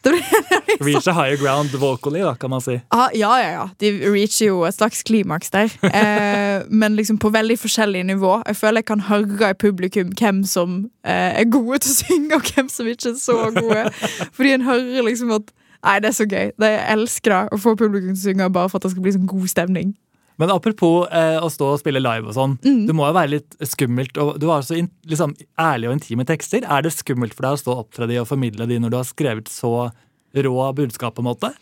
det 0.06 0.14
blir, 0.14 0.78
Reach 0.80 1.06
a 1.10 1.12
higher 1.12 1.36
ground 1.36 1.74
vocally, 1.76 2.22
da, 2.24 2.32
kan 2.34 2.48
man 2.50 2.62
si. 2.64 2.78
ah, 2.88 3.10
Ja, 3.12 3.34
ja, 3.42 3.50
ja. 3.52 3.66
De 3.82 3.90
reacher 4.08 4.46
jo 4.46 4.62
et 4.64 4.74
slags 4.78 5.02
klimaks 5.04 5.52
der. 5.52 5.68
Eh, 6.00 6.62
men 6.70 6.96
liksom 6.96 7.18
på 7.20 7.28
veldig 7.34 7.58
forskjellig 7.60 8.06
nivå. 8.08 8.38
Jeg 8.46 8.56
føler 8.56 8.80
jeg 8.80 8.88
kan 8.88 9.02
høre 9.10 9.50
i 9.50 9.58
publikum 9.60 10.14
hvem 10.16 10.40
som 10.48 10.86
eh, 11.04 11.42
er 11.42 11.50
gode 11.52 11.82
til 11.84 11.92
å 11.92 11.98
synge, 11.98 12.38
og 12.38 12.48
hvem 12.48 12.70
som 12.72 12.88
ikke 12.88 13.12
er 13.12 13.18
så 13.20 13.36
gode. 13.58 13.84
Fordi 14.32 14.54
en 14.56 14.64
hører 14.70 15.04
liksom 15.10 15.34
at 15.36 15.52
Nei, 15.80 15.94
det 16.04 16.10
er 16.10 16.12
så 16.12 16.26
gøy. 16.28 16.50
Det, 16.60 16.68
jeg 16.74 16.92
elsker 16.92 17.32
det 17.32 17.56
å 17.56 17.58
få 17.60 17.72
publikum 17.72 18.12
til 18.12 18.18
å 18.18 18.24
synge 18.26 18.48
bare 18.52 18.68
for 18.68 18.76
at 18.80 18.84
det 18.84 18.90
skal 18.92 19.04
bli 19.04 19.14
sånn 19.14 19.28
god 19.30 19.46
stemning. 19.48 19.94
Men 20.40 20.50
apropos 20.54 21.04
eh, 21.12 21.36
å 21.36 21.50
stå 21.52 21.66
og 21.74 21.80
spille 21.82 22.00
live 22.00 22.30
og 22.30 22.36
sånn. 22.36 22.54
Mm. 22.64 22.82
Det 22.88 22.94
må 22.96 23.04
jo 23.10 23.16
være 23.16 23.32
litt 23.34 23.56
skummelt. 23.68 24.16
og 24.20 24.38
Du 24.40 24.46
har 24.48 24.64
så 24.64 24.78
in, 24.80 24.88
liksom, 25.10 25.34
ærlige 25.60 25.90
og 25.92 25.98
intime 25.98 26.24
tekster. 26.28 26.64
Er 26.64 26.86
det 26.86 26.94
skummelt 26.96 27.36
for 27.36 27.44
deg 27.44 27.58
å 27.58 27.60
stå 27.60 27.74
og 27.74 27.82
opptre 27.84 28.08
de 28.08 28.16
og 28.22 28.28
formidle 28.30 28.66
de 28.70 28.78
når 28.80 28.94
du 28.94 28.96
har 28.96 29.08
skrevet 29.08 29.52
så 29.52 29.90
rå 30.32 30.54
budskap? 30.78 31.14
på 31.18 31.20
en 31.24 31.28
måte? 31.28 31.52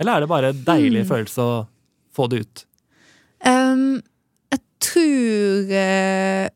Eller 0.00 0.16
er 0.18 0.20
det 0.26 0.28
bare 0.32 0.52
en 0.52 0.64
deilig 0.66 1.04
Mm. 1.06 1.08
følelse 1.08 1.38
å 1.46 1.66
få 2.14 2.28
det 2.28 2.42
ut? 2.44 2.64
Um, 3.46 4.02
jeg 4.52 4.60
tror 4.84 5.72
eh, 5.80 6.48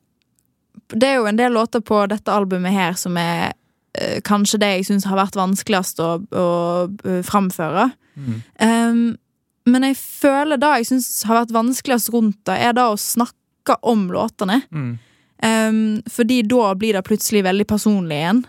Det 0.92 1.08
er 1.08 1.16
jo 1.16 1.26
en 1.26 1.38
del 1.40 1.52
låter 1.56 1.80
på 1.80 2.04
dette 2.10 2.30
albumet 2.30 2.72
her 2.74 2.92
som 3.00 3.16
er 3.16 3.54
eh, 3.98 4.20
kanskje 4.22 4.60
det 4.62 4.68
jeg 4.76 4.86
syns 4.90 5.06
har 5.08 5.16
vært 5.18 5.38
vanskeligst 5.38 5.98
å, 6.04 6.10
å 6.30 6.46
eh, 7.04 7.22
framføre. 7.26 7.88
Mm. 8.16 8.36
Ehm, 8.62 9.00
men 9.66 9.88
jeg 9.88 9.98
føler 9.98 10.60
det 10.62 10.72
jeg 10.80 10.88
syns 10.92 11.10
har 11.26 11.40
vært 11.42 11.54
vanskeligst 11.56 12.12
rundt 12.14 12.38
det, 12.46 12.56
er 12.68 12.76
da 12.76 12.88
å 12.92 13.00
snakke 13.00 13.78
om 13.82 14.06
låtene. 14.14 14.60
Mm. 14.70 14.92
Um, 15.42 15.80
fordi 16.10 16.40
da 16.46 16.70
blir 16.78 16.96
det 16.96 17.04
plutselig 17.06 17.42
veldig 17.44 17.66
personlig 17.68 18.20
igjen. 18.20 18.44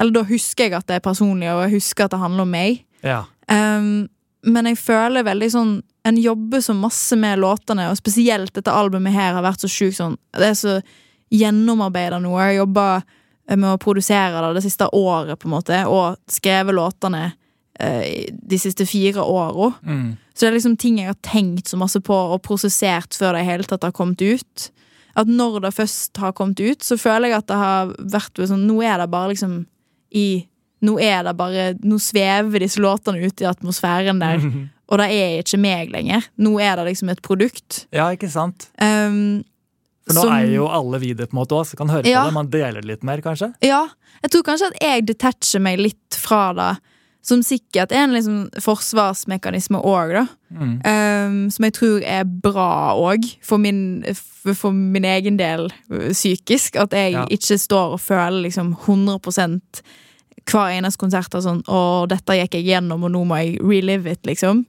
Eller 0.00 0.16
da 0.16 0.24
husker 0.28 0.66
jeg 0.66 0.76
at 0.78 0.88
det 0.88 0.98
er 0.98 1.04
personlig, 1.04 1.50
og 1.52 1.66
jeg 1.66 1.76
husker 1.76 2.06
at 2.06 2.16
det 2.16 2.22
handler 2.22 2.46
om 2.46 2.54
meg. 2.56 2.80
Ja. 3.04 3.24
Um, 3.52 4.08
men 4.46 4.70
jeg 4.70 4.78
føler 4.78 5.26
veldig 5.26 5.48
sånn 5.52 5.70
En 6.06 6.18
jobber 6.18 6.60
så 6.62 6.74
masse 6.74 7.16
med 7.18 7.40
låtene, 7.42 7.88
og 7.90 7.98
spesielt 7.98 8.52
dette 8.54 8.70
albumet 8.70 9.14
her 9.14 9.34
har 9.34 9.42
vært 9.42 9.64
så 9.64 9.70
sjukt 9.70 9.96
sånn 9.98 10.12
Det 10.34 10.52
er 10.52 10.58
så 10.58 10.74
gjennomarbeida 11.34 12.20
noe. 12.22 12.44
Jeg 12.46 12.60
jobba 12.60 12.84
med 13.50 13.66
å 13.72 13.80
produsere 13.82 14.38
det 14.44 14.60
det 14.60 14.62
siste 14.68 14.86
året, 14.94 15.34
på 15.38 15.48
en 15.48 15.54
måte, 15.56 15.80
og 15.90 16.14
skrevet 16.30 16.74
låtene 16.78 17.24
de 17.78 18.58
siste 18.58 18.86
fire 18.88 19.22
åra. 19.22 19.72
Mm. 19.82 20.16
Så 20.34 20.44
det 20.44 20.48
er 20.50 20.56
liksom 20.58 20.76
ting 20.80 20.98
jeg 21.00 21.10
har 21.10 21.18
tenkt 21.24 21.68
så 21.70 21.78
masse 21.80 22.00
på 22.04 22.14
og 22.14 22.42
prosessert 22.44 23.16
før 23.16 23.36
det 23.36 23.44
i 23.44 23.48
hele 23.50 23.64
tatt 23.68 23.86
har 23.86 23.94
kommet 23.96 24.20
ut. 24.22 24.70
At 25.16 25.30
når 25.32 25.62
det 25.64 25.72
først 25.76 26.18
har 26.20 26.34
kommet 26.36 26.60
ut, 26.60 26.84
så 26.84 26.98
føler 27.00 27.30
jeg 27.32 27.38
at 27.40 27.48
det 27.48 27.56
har 27.56 27.94
vært 27.96 28.42
sånn 28.50 28.66
Nå 28.68 28.82
er 28.84 29.00
det 29.00 29.08
bare 29.12 29.32
liksom 29.32 29.62
i 30.12 30.46
Nå 30.84 30.98
er 31.00 31.22
det 31.24 31.32
bare 31.38 31.62
Nå 31.80 31.96
svever 32.04 32.60
disse 32.60 32.82
låtene 32.84 33.24
ut 33.24 33.40
i 33.40 33.48
atmosfæren 33.48 34.20
der, 34.20 34.42
og 34.90 35.00
det 35.00 35.06
er 35.10 35.38
ikke 35.40 35.60
meg 35.60 35.92
lenger. 35.94 36.26
Nå 36.36 36.58
er 36.60 36.76
det 36.76 36.90
liksom 36.92 37.08
et 37.14 37.22
produkt. 37.24 37.86
ja, 37.96 38.10
ikke 38.12 38.28
sant? 38.30 38.68
Um, 38.76 39.40
For 40.06 40.14
nå 40.18 40.26
som- 40.26 40.34
er 40.36 40.52
jo 40.52 40.68
alle 40.68 41.00
vi 41.02 41.14
det 41.16 41.30
på 41.30 41.34
en 41.34 41.40
måte 41.40 41.56
også, 41.56 41.76
kan 41.80 41.88
høre 41.90 42.04
på 42.04 42.12
det. 42.12 42.34
Man 42.36 42.52
deler 42.52 42.84
det 42.84 42.90
litt 42.92 43.02
mer, 43.08 43.24
kanskje. 43.24 43.54
Ja, 43.64 43.86
jeg 44.22 44.30
tror 44.30 44.44
kanskje 44.46 44.68
at 44.70 44.78
jeg 44.84 45.06
detacher 45.08 45.64
meg 45.64 45.80
litt 45.80 46.20
fra 46.20 46.52
det. 46.54 46.70
Som 47.26 47.40
sikkert 47.42 47.90
er 47.90 48.04
en 48.04 48.12
liksom 48.14 48.36
forsvarsmekanisme 48.62 49.80
òg, 49.82 50.12
da. 50.14 50.26
Mm. 50.54 50.74
Um, 50.86 51.38
som 51.50 51.64
jeg 51.66 51.74
tror 51.74 52.04
er 52.06 52.22
bra 52.24 52.94
òg, 52.94 53.24
for, 53.42 53.58
min- 53.58 54.04
for, 54.14 54.70
min 54.70 55.04
egen 55.10 55.36
del 55.40 55.66
uh, 55.90 56.10
psykisk. 56.14 56.76
At 56.78 56.94
jeg 56.94 57.16
Ja. 57.16 57.24
ikke 57.26 57.58
står 57.58 57.96
og 57.96 58.00
føler 58.04 58.44
liksom 58.46 58.76
100 58.86 59.82
hver 60.46 60.70
eneste 60.76 61.00
konsert 61.02 61.34
og 61.34 61.42
sånn 61.42 61.62
'Å, 61.66 62.06
dette 62.08 62.36
gikk 62.38 62.54
jeg 62.54 62.66
gjennom, 62.68 63.02
og 63.02 63.10
nå 63.10 63.24
må 63.26 63.34
jeg 63.42 63.58
relive 63.60 64.06
it', 64.12 64.22
liksom. 64.26 64.64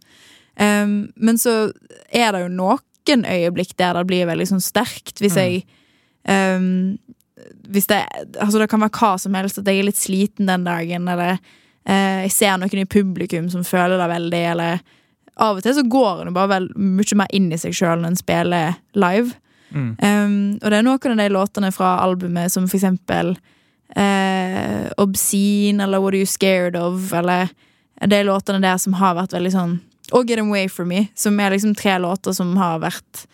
Um, 0.60 1.12
men 1.16 1.38
så 1.38 1.72
er 2.12 2.32
det 2.32 2.42
jo 2.42 2.48
noen 2.50 3.24
øyeblikk 3.24 3.78
der 3.78 3.94
det 3.94 4.08
blir 4.08 4.26
veldig 4.26 4.48
sånn 4.50 4.62
sterkt, 4.66 5.20
hvis 5.22 5.38
Mm. 5.38 5.44
jeg 5.46 5.64
um, 6.28 6.98
hvis 7.70 7.86
det, 7.88 8.02
altså 8.42 8.58
det 8.60 8.70
kan 8.70 8.80
være 8.82 8.98
hva 8.98 9.20
som 9.20 9.34
helst, 9.36 9.60
at 9.60 9.66
jeg 9.66 9.80
er 9.80 9.84
litt 9.84 9.96
sliten 9.96 10.48
den 10.48 10.64
dagen, 10.66 11.08
eller 11.08 11.34
eh, 11.38 11.38
jeg 11.88 12.32
ser 12.36 12.58
noen 12.60 12.82
i 12.82 12.88
publikum 12.90 13.50
som 13.52 13.64
føler 13.64 14.00
det 14.00 14.08
veldig, 14.12 14.44
eller 14.54 14.80
Av 15.38 15.60
og 15.60 15.62
til 15.62 15.76
så 15.78 15.84
går 15.86 16.24
en 16.24 16.34
bare 16.34 16.50
vel 16.50 16.64
mye 16.76 17.16
mer 17.20 17.30
inn 17.38 17.52
i 17.54 17.60
seg 17.62 17.76
sjøl 17.78 18.02
når 18.02 18.10
en 18.10 18.18
spiller 18.18 18.80
live. 18.98 19.36
Mm. 19.70 19.92
Um, 20.02 20.38
og 20.64 20.72
det 20.72 20.80
er 20.80 20.86
noen 20.88 21.14
av 21.14 21.20
de 21.22 21.28
låtene 21.30 21.70
fra 21.76 21.92
albumet 22.02 22.52
som 22.54 22.66
for 22.66 22.80
eksempel 22.80 23.36
uh, 23.98 24.88
Obscene 24.98 25.84
eller 25.84 26.02
What 26.02 26.16
Are 26.16 26.24
You 26.24 26.30
Scared 26.30 26.78
Of, 26.80 27.12
eller 27.14 27.52
de 28.02 28.24
låtene 28.24 28.64
der 28.64 28.80
som 28.82 28.96
har 28.98 29.18
vært 29.18 29.34
veldig 29.34 29.54
sånn 29.54 29.78
Og 30.16 30.30
Get 30.30 30.40
Away 30.40 30.70
From 30.72 30.92
Me, 30.94 31.08
som 31.18 31.40
er 31.40 31.52
liksom 31.54 31.76
tre 31.76 31.98
låter 32.00 32.36
som 32.38 32.56
har 32.58 32.80
vært 32.84 33.26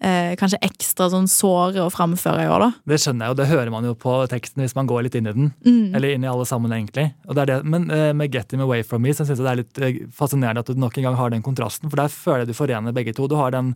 eh, 0.00 0.32
kanskje 0.40 0.58
ekstra 0.64 1.10
sånn 1.12 1.28
såre 1.30 1.82
å 1.84 1.90
framføre 1.92 2.46
i 2.46 2.48
år, 2.50 2.64
da. 2.64 2.70
Det 2.92 2.98
skjønner 3.02 3.26
jeg, 3.28 3.34
og 3.34 3.38
det 3.40 3.46
hører 3.50 3.70
man 3.74 3.84
jo 3.84 3.94
på 4.00 4.14
teksten 4.32 4.64
hvis 4.64 4.74
man 4.78 4.88
går 4.90 5.06
litt 5.06 5.14
inn 5.20 5.28
i 5.30 5.34
den. 5.36 5.52
Mm. 5.66 5.94
Eller 5.96 6.14
inn 6.16 6.24
i 6.24 6.30
alle 6.30 6.46
sammen, 6.48 6.72
egentlig. 6.72 7.10
Og 7.28 7.36
det 7.36 7.42
er 7.44 7.52
det. 7.54 7.58
Men 7.76 7.88
eh, 7.90 8.10
med 8.16 8.32
Get 8.34 8.52
Him 8.52 8.60
Away 8.64 8.82
From 8.86 9.02
Me 9.04 9.12
så 9.14 9.24
synes 9.28 9.38
jeg 9.40 9.46
det 9.46 9.52
er 9.54 9.60
litt 9.62 9.80
eh, 9.84 10.02
fascinerende 10.16 10.64
at 10.64 10.72
du 10.72 10.80
nok 10.80 10.96
en 11.00 11.08
gang 11.10 11.18
har 11.20 11.30
den 11.34 11.42
kontrasten, 11.46 11.90
for 11.92 12.00
der 12.00 12.08
føler 12.12 12.44
jeg 12.46 12.52
du 12.52 12.58
forener 12.58 12.96
begge 12.96 13.14
to. 13.16 13.28
Du 13.30 13.36
har 13.40 13.52
den 13.54 13.74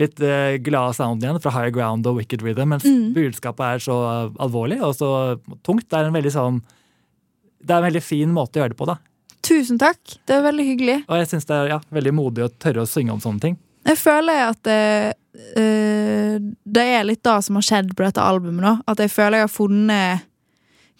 litt 0.00 0.18
eh, 0.24 0.56
glade 0.64 0.94
sounden 0.96 1.26
igjen 1.28 1.40
fra 1.44 1.52
Higher 1.52 1.70
Ground 1.74 2.06
og 2.08 2.16
Wicked 2.18 2.42
Rhythm, 2.42 2.70
mens 2.72 2.84
Mm. 2.88 3.12
budskapet 3.14 3.60
er 3.76 3.82
så 3.84 3.96
alvorlig 4.40 4.80
og 4.82 4.94
så 4.96 5.10
tungt. 5.62 5.88
Det 5.88 5.98
er 5.98 6.08
en 6.08 6.16
veldig 6.16 6.32
sånn 6.32 6.62
Det 7.62 7.70
er 7.70 7.78
en 7.78 7.84
veldig 7.92 8.02
fin 8.02 8.30
måte 8.34 8.58
å 8.58 8.62
gjøre 8.64 8.72
det 8.72 8.78
på, 8.80 8.86
da. 8.88 8.96
Tusen 9.46 9.78
takk. 9.78 9.98
Det 10.26 10.34
er 10.34 10.42
veldig 10.42 10.64
hyggelig. 10.66 10.96
Og 11.06 11.18
jeg 11.20 11.28
syns 11.30 11.46
det 11.46 11.54
er 11.54 11.68
ja, 11.76 11.80
veldig 11.94 12.12
modig 12.14 12.42
å 12.46 12.48
tørre 12.58 12.82
å 12.82 12.88
synge 12.90 13.12
om 13.14 13.20
sånne 13.22 13.40
ting. 13.44 13.56
Jeg 13.86 13.98
føler 13.98 14.40
at 14.48 14.66
eh, 14.70 15.12
eh, 15.56 16.36
det 16.64 16.84
er 16.96 17.04
litt 17.08 17.22
det 17.24 17.38
som 17.46 17.56
har 17.58 17.62
skjedd 17.66 17.94
på 17.96 18.04
dette 18.04 18.20
albumet. 18.22 18.62
da. 18.64 18.74
At 18.92 18.98
jeg 18.98 19.10
føler 19.10 19.38
jeg 19.42 19.48
har 19.48 19.56
funnet 19.56 20.28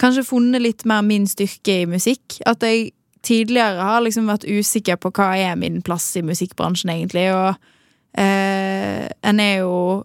Kanskje 0.02 0.24
funnet 0.26 0.62
litt 0.64 0.84
mer 0.88 1.02
min 1.06 1.26
styrke 1.30 1.82
i 1.82 1.86
musikk. 1.86 2.38
At 2.48 2.64
jeg 2.64 2.88
tidligere 3.22 3.84
har 3.86 4.00
liksom 4.02 4.26
vært 4.26 4.48
usikker 4.48 4.96
på 4.98 5.12
hva 5.14 5.28
er 5.38 5.54
min 5.60 5.76
plass 5.84 6.08
i 6.18 6.22
musikkbransjen, 6.26 6.90
egentlig. 6.90 7.28
Og 7.30 7.52
uh, 7.54 9.04
en 9.22 9.40
er 9.40 9.58
jo 9.60 10.04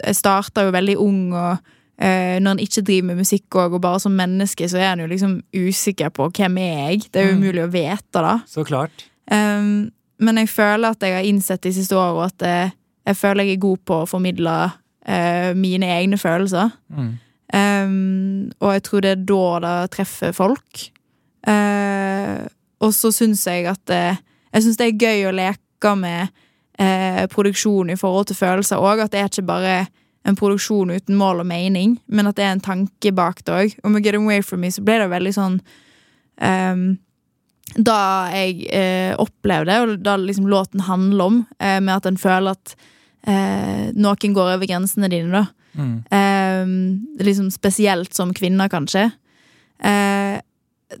Jeg 0.00 0.16
starta 0.16 0.64
jo 0.64 0.70
veldig 0.74 0.96
ung, 0.98 1.32
og 1.34 1.56
Uh, 1.94 2.40
når 2.42 2.50
en 2.50 2.58
ikke 2.58 2.82
driver 2.82 3.06
med 3.06 3.16
musikk 3.22 3.54
og, 3.54 3.74
og 3.76 3.80
bare 3.80 4.00
som 4.02 4.12
menneske, 4.18 4.66
så 4.68 4.80
er 4.82 4.88
en 4.96 5.04
jo 5.04 5.06
liksom 5.06 5.36
usikker 5.54 6.08
på 6.10 6.26
hvem 6.34 6.56
er 6.58 6.72
jeg. 6.90 7.04
Det 7.14 7.20
er 7.22 7.28
jo 7.28 7.34
Mm. 7.36 7.42
umulig 7.42 7.62
å 7.62 7.70
vite, 7.70 8.18
da. 8.18 8.32
Så 8.50 8.64
klart. 8.66 9.04
Um, 9.30 9.92
men 10.18 10.36
jeg 10.42 10.48
føler 10.48 10.90
at 10.90 10.98
jeg 11.06 11.14
har 11.14 11.22
innsett 11.22 11.62
de 11.62 11.72
siste 11.72 11.94
årene 11.94 12.24
at 12.26 12.42
eh, 12.42 12.70
jeg 13.06 13.16
føler 13.16 13.44
jeg 13.44 13.58
er 13.58 13.64
god 13.66 13.82
på 13.84 14.00
å 14.02 14.08
formidle 14.08 14.54
eh, 15.06 15.52
mine 15.58 15.90
egne 15.98 16.18
følelser. 16.20 16.72
Mm. 16.88 17.12
Um, 17.54 18.52
og 18.60 18.72
jeg 18.72 18.82
tror 18.86 19.04
det 19.04 19.10
er 19.12 19.26
da 19.28 19.42
det 19.62 19.74
treffer 19.94 20.32
folk. 20.34 20.86
Uh, 21.46 22.46
og 22.80 22.94
så 22.96 23.12
syns 23.12 23.44
jeg 23.46 23.66
at 23.68 23.82
det, 23.86 24.16
Jeg 24.54 24.62
syns 24.64 24.78
det 24.80 24.86
er 24.86 25.02
gøy 25.02 25.26
å 25.28 25.34
leke 25.34 25.92
med 25.98 26.32
uh, 26.80 27.24
produksjon 27.30 27.90
i 27.92 27.98
forhold 28.00 28.30
til 28.30 28.38
følelser 28.38 28.80
òg. 28.80 29.04
At 29.04 29.12
det 29.12 29.20
er 29.20 29.30
ikke 29.30 29.46
bare 29.46 29.76
en 30.24 30.36
produksjon 30.38 30.94
uten 30.94 31.18
mål 31.20 31.42
og 31.42 31.48
mening, 31.50 31.98
men 32.06 32.28
at 32.30 32.38
det 32.38 32.46
er 32.46 32.54
en 32.56 32.64
tanke 32.64 33.12
bak 33.12 33.42
det 33.44 33.54
òg. 33.54 33.74
Og 33.84 33.92
med 33.92 34.04
Get 34.06 34.16
Away 34.16 34.42
From 34.42 34.64
Me 34.64 34.70
så 34.72 34.84
ble 34.84 34.96
det 35.02 35.10
veldig 35.12 35.34
sånn 35.36 35.58
um, 36.40 36.84
Da 37.74 37.98
jeg 38.32 38.64
eh, 38.72 39.12
opplevde, 39.20 39.76
og 39.82 39.94
da 40.04 40.16
liksom 40.20 40.48
låten 40.48 40.84
handler 40.86 41.24
om, 41.24 41.38
eh, 41.58 41.80
med 41.80 41.96
at 41.96 42.08
en 42.08 42.20
føler 42.20 42.56
at 42.56 42.74
eh, 43.26 43.90
noen 43.94 44.36
går 44.36 44.54
over 44.56 44.68
grensene 44.68 45.10
dine, 45.12 45.42
da. 45.42 45.46
Mm. 45.74 45.94
Eh, 46.10 47.24
liksom 47.24 47.50
spesielt 47.54 48.14
som 48.14 48.34
kvinne, 48.36 48.68
kanskje. 48.72 49.08
Eh, 49.82 50.40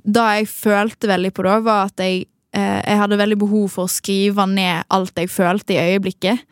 da 0.02 0.24
jeg 0.38 0.50
følte 0.50 1.10
veldig 1.10 1.32
på 1.36 1.44
det, 1.46 1.58
var 1.66 1.90
at 1.90 2.02
jeg, 2.02 2.26
eh, 2.56 2.80
jeg 2.82 3.00
hadde 3.00 3.20
veldig 3.20 3.38
behov 3.44 3.68
for 3.76 3.86
å 3.86 3.92
skrive 3.92 4.46
ned 4.50 4.84
alt 4.90 5.14
jeg 5.18 5.30
følte 5.32 5.76
i 5.76 5.94
øyeblikket, 5.94 6.42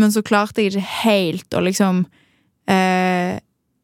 men 0.00 0.12
så 0.12 0.22
klarte 0.24 0.62
jeg 0.62 0.72
ikke 0.72 0.88
helt 1.02 1.54
å 1.54 1.60
liksom 1.60 2.06
eh, 2.70 3.40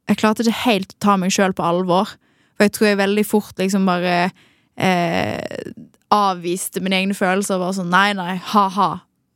Jeg 0.08 0.16
klarte 0.16 0.40
ikke 0.40 0.64
helt 0.64 0.94
å 0.94 1.02
ta 1.04 1.16
meg 1.20 1.34
sjøl 1.34 1.52
på 1.52 1.60
alvor. 1.60 2.14
For 2.56 2.64
jeg 2.64 2.72
tror 2.72 2.86
jeg 2.88 2.96
veldig 2.96 3.24
fort 3.28 3.58
liksom 3.60 3.84
bare 3.84 4.30
eh, 4.80 5.74
avviste 6.08 6.80
mine 6.80 7.02
egne 7.02 7.16
følelser 7.18 7.58
og 7.58 7.66
var 7.66 7.74
sånn 7.76 7.92
nei, 7.92 8.14
nei, 8.16 8.38
ha-ha. 8.54 8.88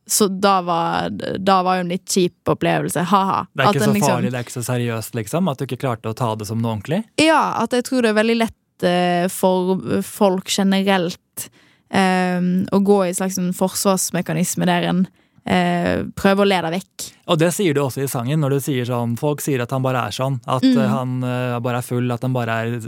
Så 0.05 0.27
da 0.27 0.57
var, 0.61 1.09
da 1.39 1.61
var 1.63 1.77
jo 1.77 1.85
en 1.85 1.91
litt 1.93 2.05
kjip 2.11 2.49
opplevelse. 2.51 3.05
Ha-ha. 3.07 3.45
Det 3.55 3.63
er 3.63 3.69
ikke 3.71 3.81
en 3.83 3.87
så 3.89 3.93
liksom- 3.93 4.09
farlig, 4.17 4.31
det 4.31 4.39
er 4.39 4.43
ikke 4.43 4.57
så 4.59 4.65
seriøst, 4.67 5.13
liksom? 5.15 5.47
At 5.51 5.57
du 5.57 5.65
ikke 5.65 5.79
klarte 5.79 6.11
å 6.11 6.15
ta 6.15 6.35
det 6.35 6.47
som 6.47 6.59
noe 6.61 6.73
ordentlig? 6.75 7.03
Ja, 7.23 7.53
at 7.63 7.71
jeg 7.71 7.83
tror 7.87 8.01
det 8.03 8.09
er 8.11 8.19
veldig 8.23 8.37
lett 8.41 8.83
eh, 8.83 9.27
for 9.31 9.79
folk 10.03 10.49
generelt 10.51 11.49
eh, 11.89 12.41
å 12.71 12.79
gå 12.83 13.05
i 13.05 13.09
en 13.13 13.15
slags 13.15 13.39
forsvarsmekanisme 13.55 14.65
der 14.67 14.89
en 14.89 15.05
eh, 15.45 16.03
prøver 16.19 16.43
å 16.43 16.47
le 16.47 16.59
deg 16.67 16.75
vekk. 16.81 17.07
Og 17.31 17.39
det 17.39 17.53
sier 17.55 17.73
du 17.75 17.81
også 17.83 18.03
i 18.03 18.07
sangen, 18.11 18.39
når 18.43 18.57
du 18.57 18.59
sier 18.63 18.85
sånn 18.87 19.15
Folk 19.19 19.41
sier 19.43 19.61
at 19.63 19.71
han 19.75 19.83
bare 19.83 20.05
er 20.07 20.11
sånn. 20.15 20.39
At 20.47 20.63
Mm. 20.63 20.77
eh, 20.77 20.87
han 20.89 21.23
eh, 21.23 21.59
bare 21.59 21.77
er 21.79 21.81
full, 21.87 22.11
at 22.11 22.21
han 22.21 22.33
bare 22.33 22.49
er 22.49 22.79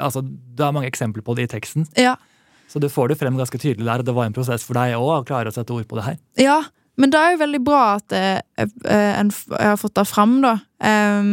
Altså, 0.00 0.22
det 0.22 0.60
er 0.66 0.72
mange 0.72 0.90
eksempler 0.90 1.22
på 1.22 1.34
det 1.36 1.46
i 1.50 1.58
teksten. 1.58 1.86
Ja, 1.96 2.16
Så 2.70 2.80
du 2.82 2.88
får 2.90 3.12
det 3.12 3.18
frem 3.20 3.36
ganske 3.38 3.58
tydelig 3.60 3.86
der. 3.86 4.02
Det 4.06 4.14
var 4.16 4.26
en 4.28 4.34
prosess 4.34 4.64
for 4.66 4.78
deg 4.78 4.96
òg 4.98 5.10
å 5.20 5.26
klare 5.28 5.50
å 5.50 5.54
sette 5.54 5.74
ord 5.74 5.86
på 5.88 6.00
det 6.00 6.08
her. 6.08 6.18
ja 6.40 6.62
men 7.00 7.10
det 7.10 7.18
er 7.18 7.34
jo 7.34 7.42
veldig 7.42 7.60
bra 7.66 7.82
at 7.96 8.14
jeg, 8.14 8.42
jeg, 8.54 8.70
jeg 9.50 9.66
har 9.66 9.80
fått 9.80 9.96
det 9.98 10.06
fram, 10.06 10.36
da. 10.44 10.54
Um, 10.78 11.32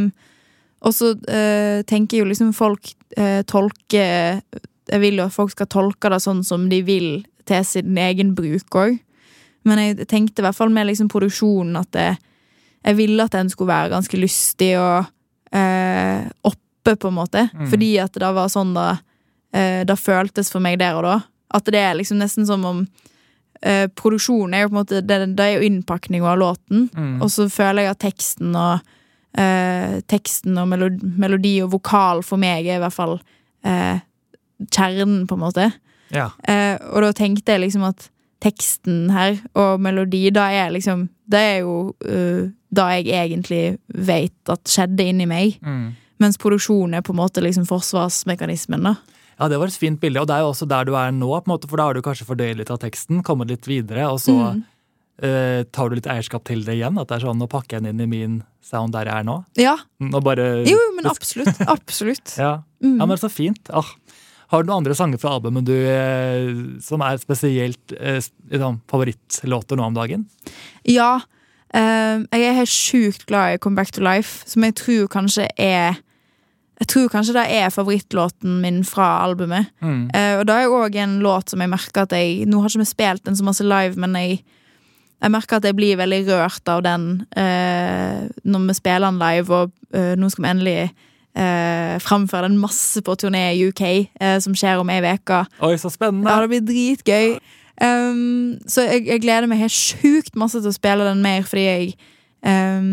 og 0.82 0.96
så 0.98 1.12
uh, 1.14 1.82
tenker 1.86 2.22
jo 2.22 2.30
liksom 2.32 2.50
folk 2.58 2.94
uh, 3.20 3.44
tolker 3.46 4.40
Jeg 4.42 5.02
vil 5.04 5.20
jo 5.20 5.28
at 5.28 5.36
folk 5.36 5.54
skal 5.54 5.70
tolke 5.70 6.10
det 6.10 6.18
sånn 6.24 6.42
som 6.48 6.66
de 6.72 6.82
vil 6.86 7.10
til 7.50 7.66
sin 7.68 7.98
egen 8.02 8.34
bruk 8.38 8.78
òg. 8.78 8.98
Men 9.70 9.84
jeg 9.84 10.10
tenkte 10.10 10.42
i 10.42 10.48
hvert 10.48 10.58
fall 10.58 10.74
med 10.74 10.90
liksom 10.90 11.12
produksjonen 11.12 11.78
at 11.78 11.98
jeg, 12.00 12.18
jeg 12.82 12.98
ville 12.98 13.28
at 13.28 13.38
den 13.38 13.52
skulle 13.54 13.70
være 13.70 13.94
ganske 13.94 14.18
lystig 14.18 14.74
og 14.82 15.06
uh, 15.54 16.22
oppe, 16.50 16.96
på 16.98 17.12
en 17.12 17.20
måte. 17.20 17.46
Mm. 17.54 17.68
Fordi 17.70 17.92
at 18.02 18.18
det 18.18 18.34
var 18.34 18.50
sånn 18.50 18.74
da 18.74 18.96
eh, 19.54 19.84
Det 19.88 20.00
føltes 20.00 20.52
for 20.52 20.64
meg 20.64 20.80
der 20.82 20.98
og 21.00 21.08
da. 21.08 21.18
At 21.52 21.68
det 21.68 21.82
er 21.82 21.98
liksom 22.00 22.22
nesten 22.22 22.48
som 22.48 22.66
om 22.68 22.86
eh, 23.62 23.88
Produksjonen 23.88 24.56
er 24.56 24.66
jo 24.66 24.72
på 24.72 24.76
en 24.76 24.82
måte 24.82 25.02
Det, 25.04 25.20
det 25.36 25.46
er 25.46 25.58
jo 25.58 25.68
innpakning 25.68 26.24
av 26.24 26.40
låten. 26.42 26.90
Mm. 26.96 27.20
Og 27.22 27.32
så 27.32 27.50
føler 27.52 27.86
jeg 27.88 27.96
at 27.96 28.04
teksten 28.06 28.56
og 28.56 28.80
eh, 29.38 30.00
Teksten 30.12 30.58
og 30.62 30.72
melodi, 30.72 31.58
og 31.64 31.76
vokal 31.76 32.24
for 32.26 32.42
meg 32.42 32.68
er 32.68 32.80
i 32.80 32.84
hvert 32.84 32.96
fall 32.96 33.20
eh, 33.68 34.02
kjernen, 34.72 35.26
på 35.28 35.38
en 35.38 35.42
måte. 35.42 35.70
Ja. 36.14 36.30
Eh, 36.44 36.76
og 36.92 37.06
da 37.06 37.14
tenkte 37.16 37.56
jeg 37.56 37.66
liksom 37.66 37.86
at 37.88 38.10
teksten 38.42 39.12
her 39.14 39.38
og 39.58 39.82
melodi, 39.84 40.26
da 40.34 40.50
er 40.52 40.74
liksom 40.74 41.10
Det 41.32 41.40
er 41.40 41.58
jo 41.62 41.94
uh, 41.94 42.50
da 42.72 42.88
jeg 42.98 43.14
egentlig 43.16 43.78
vet 43.88 44.50
at 44.52 44.68
skjedde 44.68 45.06
inni 45.08 45.28
meg. 45.30 45.60
Mm. 45.64 45.94
Mens 46.20 46.40
produksjonen 46.40 46.98
er 46.98 47.06
på 47.06 47.14
en 47.14 47.20
måte 47.22 47.44
liksom 47.44 47.68
forsvarsmekanismen, 47.70 48.84
da. 48.84 48.96
Ja, 49.42 49.48
det 49.50 49.58
var 49.58 49.72
et 49.72 49.74
fint 49.82 49.98
bilde, 50.00 50.22
og 50.22 50.28
det 50.30 50.36
er 50.38 50.44
jo 50.46 50.52
også 50.54 50.68
der 50.70 50.86
du 50.86 50.94
er 50.94 51.10
nå, 51.12 51.32
på 51.42 51.50
en 51.50 51.54
måte, 51.56 51.68
for 51.72 51.82
da 51.82 51.88
har 51.90 51.98
du 51.98 52.04
kanskje 52.06 52.28
fordøyd 52.30 52.60
litt 52.62 52.70
av 52.70 52.78
teksten, 52.84 53.24
kommet 53.26 53.50
litt 53.50 53.66
videre, 53.66 54.06
og 54.14 54.20
så 54.22 54.36
Mm. 54.54 54.60
uh, 55.24 55.64
tar 55.74 55.90
du 55.90 55.96
litt 55.98 56.08
eierskap 56.10 56.44
til 56.46 56.64
det 56.66 56.76
igjen. 56.78 56.98
At 57.02 57.10
det 57.10 57.18
er 57.20 57.26
sånn, 57.28 57.38
nå 57.42 57.48
pakker 57.50 57.78
jeg 57.80 57.84
den 57.84 57.96
inn 58.00 58.06
i 58.06 58.10
min 58.10 58.44
sound 58.62 58.94
der 58.94 59.06
jeg 59.10 59.20
er 59.20 59.24
nå. 59.28 59.40
Ja. 59.58 59.76
Bare 60.22 60.64
Jo, 60.66 60.78
men 60.96 61.06
absolutt. 61.10 61.58
Absolutt. 61.78 62.38
Ja, 62.38 62.62
Mm. 62.82 62.98
ja 63.00 63.06
men 63.06 63.18
så 63.18 63.30
fint. 63.30 63.70
Ah. 63.70 63.86
Har 64.50 64.64
du 64.64 64.68
noen 64.72 64.82
andre 64.82 64.96
sanger 64.98 65.20
fra 65.22 65.36
albumet 65.38 65.64
du, 65.66 65.74
eh, 65.74 66.80
som 66.82 67.02
er 67.06 67.18
spesielt 67.22 67.94
eh, 68.00 68.18
liksom, 68.52 68.82
favorittlåter 68.90 69.78
nå 69.78 69.86
om 69.86 69.94
dagen? 69.94 70.26
Ja. 70.90 71.22
eh, 71.74 72.26
jeg 72.34 72.42
er 72.50 72.58
helt 72.58 72.70
sjukt 72.74 73.26
glad 73.30 73.54
i 73.54 73.58
Come 73.62 73.76
Back 73.78 73.92
to 73.96 74.02
Life, 74.02 74.44
som 74.50 74.64
jeg 74.66 74.76
tror 74.76 75.08
kanskje 75.08 75.48
er 75.58 76.02
Jeg 76.82 76.90
tror 76.90 77.12
kanskje 77.14 77.36
det 77.38 77.44
er 77.54 77.74
favorittlåten 77.74 78.58
min 78.64 78.82
fra 78.88 79.20
albumet. 79.26 79.70
Mm. 79.86 80.08
Uh, 80.16 80.40
og 80.40 80.48
da 80.50 80.58
er 80.58 80.74
òg 80.74 80.98
en 80.98 81.20
låt 81.22 81.54
som 81.54 81.62
jeg 81.62 81.70
merker 81.70 82.08
at 82.08 82.16
jeg 82.18 82.48
Nå 82.50 82.64
har 82.64 82.72
ikke 82.72 82.82
vi 82.82 82.90
spilt 82.90 83.28
den 83.28 83.38
så 83.38 83.46
masse 83.46 83.66
live, 83.66 84.00
men 84.02 84.18
jeg, 84.18 84.42
jeg 85.22 85.34
merker 85.34 85.60
at 85.60 85.68
jeg 85.70 85.78
blir 85.78 86.00
veldig 86.02 86.24
rørt 86.32 86.74
av 86.74 86.82
den 86.88 87.08
uh, 87.38 88.26
når 88.44 88.68
vi 88.72 88.78
spiller 88.80 89.08
den 89.12 89.22
live, 89.22 89.62
og 89.62 89.74
uh, 89.94 90.14
nå 90.18 90.32
skal 90.34 90.46
vi 90.48 90.52
endelig 90.56 90.78
eh, 90.82 91.96
framføre 92.04 92.50
den 92.50 92.58
masse 92.60 93.00
på 93.06 93.14
turné 93.16 93.46
i 93.54 93.68
UK, 93.70 93.84
som 94.44 94.56
skjer 94.58 94.82
om 94.82 94.90
ei 94.92 95.00
uke. 95.00 95.38
Oi, 95.64 95.78
så 95.80 95.88
spennende! 95.94 96.28
Ja, 96.28 96.42
det 96.44 96.50
blir 96.52 96.66
dritgøy. 96.68 97.38
Um, 97.82 98.58
så 98.68 98.84
jeg, 98.84 99.06
jeg 99.08 99.22
gleder 99.24 99.48
meg 99.48 99.62
helt 99.64 99.74
sjukt 99.74 100.36
masse 100.36 100.60
til 100.60 100.70
å 100.70 100.76
spille 100.76 101.08
den 101.08 101.24
mer, 101.24 101.46
fordi 101.48 101.64
jeg 101.64 101.94
um, 102.44 102.92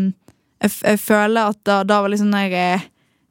jeg, 0.63 0.71
jeg 0.83 0.99
føler 1.01 1.51
at 1.51 1.59
da, 1.67 1.81
da 1.87 1.99
var 2.03 2.11
liksom 2.11 2.31
der 2.33 2.55
eh, 2.55 2.87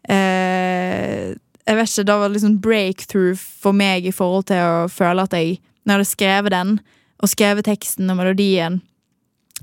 eh, 0.09 1.35
Jeg 1.69 1.77
vet 1.77 1.91
ikke, 1.91 2.07
da 2.09 2.19
var 2.19 2.31
det 2.31 2.39
liksom 2.39 2.59
breakthrough 2.65 3.39
for 3.39 3.77
meg 3.77 4.07
i 4.09 4.15
forhold 4.15 4.49
til 4.51 4.63
å 4.63 4.89
føle 4.93 5.27
at 5.29 5.37
jeg 5.37 5.59
Når 5.85 5.93
jeg 5.93 5.99
hadde 5.99 6.13
skrevet 6.13 6.55
den, 6.55 6.79
og 7.19 7.33
skrevet 7.33 7.69
teksten 7.69 8.11
og 8.11 8.21
melodien 8.21 8.81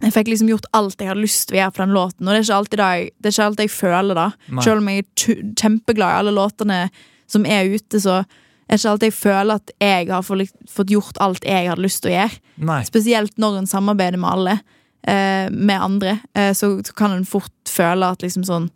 Jeg 0.03 0.13
fikk 0.15 0.31
liksom 0.31 0.49
gjort 0.51 0.69
alt 0.75 0.99
jeg 0.99 1.11
hadde 1.11 1.23
lyst 1.23 1.47
til 1.49 1.57
å 1.57 1.61
gjøre 1.63 1.75
på 1.75 1.83
den 1.83 1.93
låten, 1.95 2.27
og 2.27 2.31
det 2.33 2.39
er 2.39 2.47
ikke 2.47 2.61
alltid, 2.61 2.81
jeg, 2.83 3.11
det 3.17 3.29
er 3.29 3.35
ikke 3.35 3.45
alltid 3.49 3.63
jeg 3.63 3.75
føler. 3.75 4.17
Nei. 4.49 4.63
Selv 4.65 4.81
om 4.81 4.89
jeg 4.91 5.03
er 5.05 5.45
kjempeglad 5.61 6.09
i 6.09 6.17
alle 6.19 6.33
låtene 6.35 6.79
som 7.31 7.45
er 7.47 7.69
ute, 7.71 8.01
så 8.03 8.17
er 8.19 8.73
det 8.73 8.81
ikke 8.81 8.91
alltid 8.91 9.07
jeg 9.07 9.15
føler 9.15 9.61
at 9.61 9.73
jeg 9.79 10.09
har 10.09 10.25
fått, 10.25 10.55
fått 10.67 10.91
gjort 10.91 11.21
alt 11.23 11.45
jeg 11.47 11.69
hadde 11.69 11.85
lyst 11.85 12.01
til 12.03 12.11
å 12.11 12.15
gjøre. 12.17 12.41
Nei. 12.67 12.79
Spesielt 12.87 13.39
når 13.41 13.61
en 13.61 13.69
samarbeider 13.69 14.19
med 14.19 14.31
alle, 14.31 14.57
eh, 15.07 15.47
med 15.53 15.77
andre, 15.79 16.17
eh, 16.35 16.51
så, 16.57 16.73
så 16.83 16.97
kan 16.97 17.15
en 17.15 17.27
fort 17.29 17.53
føle 17.69 18.09
at 18.11 18.25
liksom 18.25 18.43
sånn 18.47 18.67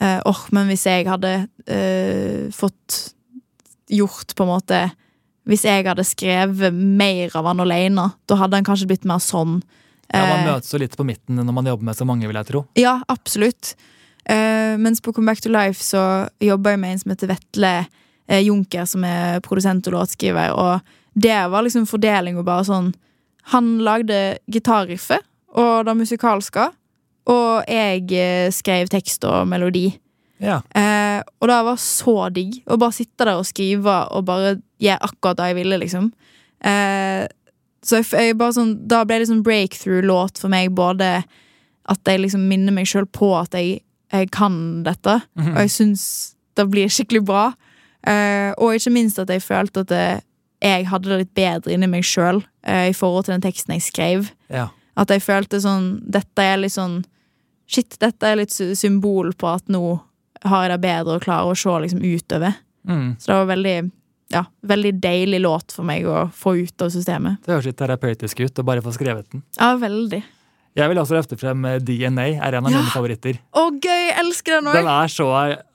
eh, 0.00 0.20
Åh, 0.24 0.42
men 0.52 0.66
hvis 0.70 0.86
jeg 0.86 1.06
hadde 1.06 1.32
uh, 1.70 2.50
fått 2.52 3.14
gjort 3.92 4.34
på 4.36 4.44
en 4.46 4.48
måte 4.50 4.78
Hvis 5.44 5.64
jeg 5.68 5.84
hadde 5.84 6.04
skrevet 6.08 6.72
mer 6.72 7.34
av 7.36 7.44
han 7.50 7.60
alene, 7.60 8.06
da 8.26 8.36
hadde 8.40 8.56
han 8.56 8.64
kanskje 8.64 8.86
blitt 8.88 9.04
mer 9.04 9.20
sånn. 9.20 9.58
Ja, 10.08 10.22
Man 10.24 10.40
Eh, 10.40 10.52
møtes 10.54 10.72
jo 10.72 10.78
litt 10.80 10.96
på 10.96 11.04
midten 11.04 11.36
når 11.36 11.52
man 11.52 11.66
jobber 11.68 11.84
med 11.84 11.96
så 11.98 12.06
mange, 12.08 12.26
vil 12.26 12.36
jeg 12.36 12.46
tro. 12.48 12.64
ja, 12.80 13.02
absolutt. 13.08 13.74
Mens 14.26 15.02
på 15.04 15.12
Come 15.12 15.26
Back 15.28 15.42
to 15.44 15.50
Life 15.52 15.82
så 15.84 16.30
jobber 16.40 16.70
jeg 16.72 16.80
med 16.80 16.92
en 16.94 16.98
som 17.02 17.10
heter 17.12 17.28
Vetle 17.28 17.72
Junker, 18.40 18.86
som 18.88 19.04
er 19.04 19.40
produsent 19.44 19.84
og 19.90 19.92
låtskriver, 19.98 20.54
og 20.56 20.80
det 21.12 21.36
var 21.52 21.62
liksom 21.66 21.84
fordelinga 21.86 22.42
bare 22.42 22.64
sånn 22.64 22.94
Han 23.52 23.68
lagde 23.84 24.38
gitarriffet 24.48 25.20
og 25.54 25.84
det 25.84 25.94
musikalske, 25.98 26.70
og 27.30 27.64
jeg 27.70 28.10
eh, 28.12 28.50
skrev 28.52 28.88
tekst 28.92 29.24
og 29.24 29.46
melodi. 29.48 29.86
Ja. 30.42 30.58
Eh, 30.76 31.22
og 31.40 31.48
det 31.48 31.60
var 31.64 31.76
så 31.80 32.16
digg 32.34 32.58
å 32.68 32.76
bare 32.80 32.92
sitte 32.92 33.24
der 33.24 33.38
og 33.38 33.46
skrive 33.48 33.94
og 34.12 34.26
bare 34.28 34.56
gjøre 34.82 35.00
akkurat 35.08 35.38
det 35.38 35.46
jeg 35.52 35.56
ville, 35.62 35.78
liksom. 35.80 36.10
Eh, 36.64 37.24
så 37.84 38.00
jeg, 38.00 38.06
jeg 38.12 38.36
bare 38.40 38.56
sånn, 38.56 38.74
da 38.88 39.02
ble 39.04 39.18
det 39.18 39.26
liksom 39.26 39.42
breakthrough-låt 39.44 40.40
for 40.40 40.52
meg, 40.52 40.72
både 40.76 41.22
at 41.88 42.00
jeg 42.08 42.20
liksom 42.24 42.46
minner 42.48 42.72
meg 42.72 42.88
sjøl 42.88 43.06
på 43.12 43.30
at 43.36 43.52
jeg, 43.56 43.82
jeg 44.12 44.30
kan 44.32 44.82
dette, 44.86 45.18
Mhm. 45.36 45.52
og 45.54 45.58
jeg 45.64 45.70
syns 45.70 46.04
det 46.56 46.68
blir 46.70 46.88
skikkelig 46.88 47.24
bra. 47.28 47.46
Eh, 48.06 48.52
og 48.58 48.74
ikke 48.76 48.92
minst 48.92 49.18
at 49.18 49.28
jeg 49.32 49.40
følte 49.42 49.80
at 49.84 49.88
det, 49.88 50.06
jeg 50.64 50.86
hadde 50.86 51.08
det 51.10 51.18
litt 51.18 51.34
bedre 51.34 51.72
inni 51.74 51.88
meg 51.88 52.04
sjøl 52.04 52.42
eh, 52.64 52.88
i 52.90 52.92
forhold 52.96 53.24
til 53.26 53.34
den 53.36 53.44
teksten 53.44 53.74
jeg 53.76 53.82
skrev. 53.92 54.30
ja. 54.50 54.68
At 54.96 55.08
jeg 55.10 55.24
følte 55.26 55.58
sånn 55.58 56.04
Dette 56.06 56.38
er 56.38 56.56
litt 56.62 56.70
sånn 56.70 57.00
Shit, 57.66 57.96
dette 58.02 58.28
er 58.28 58.36
litt 58.42 58.52
symbol 58.52 59.32
på 59.38 59.48
at 59.54 59.68
nå 59.72 59.82
har 60.44 60.66
jeg 60.66 60.74
det 60.74 60.80
bedre 60.84 61.16
og 61.18 61.24
klarer 61.24 61.52
å 61.54 61.56
se 61.56 61.74
liksom 61.84 62.02
utover. 62.04 62.58
Mm. 62.88 63.14
Så 63.18 63.30
det 63.32 63.36
var 63.40 63.46
veldig 63.54 63.76
ja, 64.34 64.42
veldig 64.66 64.92
deilig 65.00 65.40
låt 65.44 65.72
for 65.72 65.86
meg 65.86 66.06
å 66.08 66.24
få 66.34 66.56
ut 66.64 66.82
av 66.84 66.90
systemet. 66.92 67.40
Det 67.44 67.52
høres 67.54 67.68
litt 67.70 67.78
terapeutisk 67.80 68.40
ut 68.44 68.60
å 68.60 68.64
bare 68.66 68.82
få 68.84 68.92
skrevet 68.96 69.28
den. 69.32 69.44
Ja, 69.58 69.74
veldig. 69.80 70.22
Jeg 70.74 70.90
vil 70.90 70.98
også 70.98 71.14
løfte 71.14 71.36
frem 71.38 71.64
eh, 71.70 71.76
DNA, 71.78 72.24
er 72.42 72.56
en 72.58 72.66
av 72.66 72.72
Ja. 72.72 72.80
mine 72.80 72.90
favoritter. 72.90 73.38
Å, 73.54 73.68
gøy! 73.78 74.00
Jeg 74.08 74.16
elsker 74.24 74.56
den 74.58 74.72
Den 74.74 74.88
er 74.90 75.12
så 75.12 75.28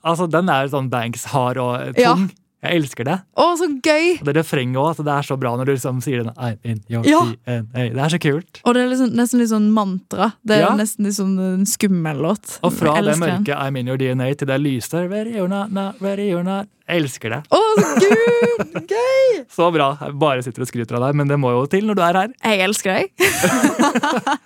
Altså, 0.04 0.26
den 0.30 0.50
er 0.52 0.68
sånn 0.68 0.90
Banks 0.92 1.24
hard 1.32 1.56
og 1.62 1.96
tung. 1.96 2.04
Ja. 2.04 2.14
Jeg 2.60 2.76
elsker 2.76 3.06
det. 3.08 3.14
Å, 3.40 3.44
så 3.56 3.66
gøy! 3.80 4.18
Og 4.20 4.26
det 4.28 4.34
refrenget 4.36 4.76
òg. 4.76 4.88
Altså, 4.90 5.04
det 5.06 5.12
er 5.14 5.24
så 5.24 5.36
bra 5.40 5.54
når 5.56 5.64
du 5.64 5.72
liksom 5.72 6.00
sier 6.04 6.20
den 6.26 6.34
I'm 6.36 6.58
in 6.68 6.82
your 6.92 7.06
Ja. 7.08 7.20
DNA. 7.46 7.86
Det 7.94 8.02
er 8.04 8.12
så 8.12 8.18
kult. 8.20 8.60
Og 8.68 8.74
det 8.76 8.82
er 8.84 8.90
liksom, 8.90 9.14
nesten 9.16 9.40
litt 9.40 9.48
sånn 9.48 9.70
mantra. 9.72 10.32
Det 10.44 10.58
er 10.58 10.66
Ja. 10.66 10.74
nesten 10.76 11.06
litt 11.08 11.16
sånn 11.16 11.38
en 11.40 11.64
skummel 11.64 12.20
låt. 12.20 12.58
Og 12.62 12.72
fra 12.76 12.98
det 13.00 13.16
mørke 13.16 13.56
I'm 13.56 13.78
in 13.80 13.88
your 13.88 13.96
DNA 13.96 14.34
til 14.36 14.46
det 14.52 14.60
lyse 14.60 14.92
Ready 14.92 15.32
you're 15.38 15.48
not, 15.48 15.72
not 15.72 15.96
or 16.02 16.42
not. 16.44 16.68
Jeg 16.90 17.00
elsker 17.04 17.30
det. 17.30 17.40
Å, 17.48 17.60
så 17.78 17.98
gud! 18.02 18.88
Gøy! 18.92 19.44
Så 19.48 19.72
bra. 19.72 19.96
Jeg 20.02 20.18
bare 20.18 20.42
sitter 20.42 20.60
og 20.62 20.68
skryter 20.68 20.96
av 20.98 21.06
deg, 21.08 21.14
men 21.16 21.28
det 21.28 21.38
må 21.38 21.52
jo 21.54 21.64
til 21.70 21.86
når 21.86 21.94
du 21.96 22.02
er 22.02 22.18
her. 22.24 22.32
Jeg 22.44 22.60
elsker 22.68 22.92
deg. 22.92 23.10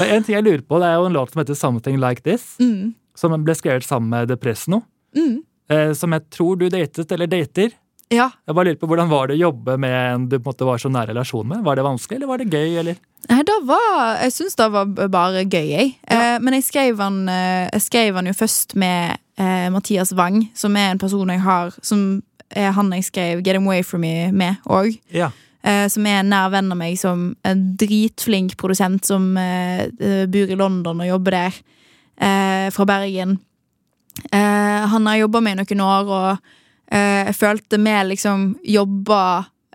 Det 0.00 0.06
er 0.08 0.14
en 0.16 0.24
ting 0.24 0.34
jeg 0.34 0.44
lurer 0.44 0.62
på, 0.66 0.78
det 0.80 0.88
er 0.88 0.96
jo 0.98 1.06
en 1.08 1.14
låt 1.14 1.32
som 1.32 1.40
heter 1.42 1.56
Something 1.56 1.98
Like 2.00 2.22
This, 2.24 2.56
Mm. 2.60 2.94
som 3.14 3.34
ble 3.44 3.54
skrevet 3.54 3.84
sammen 3.84 4.08
med 4.10 4.28
Depresno. 4.28 4.82
Mm. 5.16 5.42
Eh, 5.70 5.92
som 5.94 6.12
jeg 6.16 6.26
tror 6.34 6.58
du 6.58 6.66
datet 6.70 7.12
eller 7.14 7.30
dater. 7.30 7.70
Ja. 8.10 8.26
Jeg 8.46 8.56
bare 8.56 8.72
lurer 8.72 8.78
på 8.80 8.88
Hvordan 8.90 9.10
var 9.10 9.30
det 9.30 9.36
å 9.36 9.44
jobbe 9.44 9.76
med 9.78 9.94
en 9.94 10.24
du 10.26 10.34
på 10.40 10.42
en 10.42 10.48
måte 10.50 10.66
var 10.66 10.80
så 10.82 10.90
nær 10.90 11.06
relasjon 11.12 11.46
med? 11.46 11.62
Var 11.66 11.78
det 11.78 11.84
vanskelig, 11.86 12.16
eller 12.18 12.30
var 12.30 12.42
det 12.42 12.48
gøy? 12.50 12.78
eller? 12.82 12.96
Det 13.30 13.58
var, 13.68 14.16
jeg 14.24 14.32
syns 14.34 14.58
det 14.58 14.66
var 14.74 14.88
bare 15.12 15.44
gøy, 15.44 15.68
jeg. 15.70 15.92
Ja. 16.08 16.34
Eh, 16.34 16.38
men 16.42 16.56
jeg 16.58 16.66
skrev, 16.66 16.98
han, 16.98 17.20
eh, 17.30 17.68
jeg 17.68 17.84
skrev 17.86 18.18
han 18.18 18.30
jo 18.30 18.36
først 18.36 18.76
med 18.78 19.18
Mathias 19.72 20.10
Wang, 20.12 20.50
som 20.52 20.74
er 20.76 20.90
en 20.92 20.98
person 21.00 21.30
jeg 21.32 21.40
har 21.40 21.70
Som 21.80 22.20
er 22.52 22.74
han 22.76 22.90
jeg 22.92 23.06
skrev 23.06 23.38
Get 23.40 23.56
Him 23.56 23.70
Away 23.70 23.80
From 23.86 24.02
Me 24.04 24.28
med 24.36 24.58
òg. 24.68 24.98
Ja. 25.16 25.30
Som 25.88 26.04
er 26.04 26.18
en 26.18 26.28
nær 26.28 26.50
venn 26.52 26.68
av 26.68 26.76
meg, 26.76 26.98
som 27.00 27.30
en 27.48 27.62
dritflink 27.80 28.58
produsent 28.60 29.08
som 29.08 29.30
bor 29.32 30.52
i 30.52 30.58
London 30.60 31.00
og 31.00 31.08
jobber 31.08 31.38
der. 31.38 31.56
Fra 32.74 32.84
Bergen. 32.84 33.38
Eh, 34.32 34.86
han 34.86 35.06
har 35.06 35.16
jobba 35.16 35.40
med 35.40 35.58
i 35.58 35.60
noen 35.62 35.84
år, 35.84 36.10
og 36.10 36.52
eh, 36.92 37.26
jeg 37.30 37.36
følte 37.38 37.80
vi 37.80 37.96
liksom 38.10 38.46
jobba, 38.66 39.22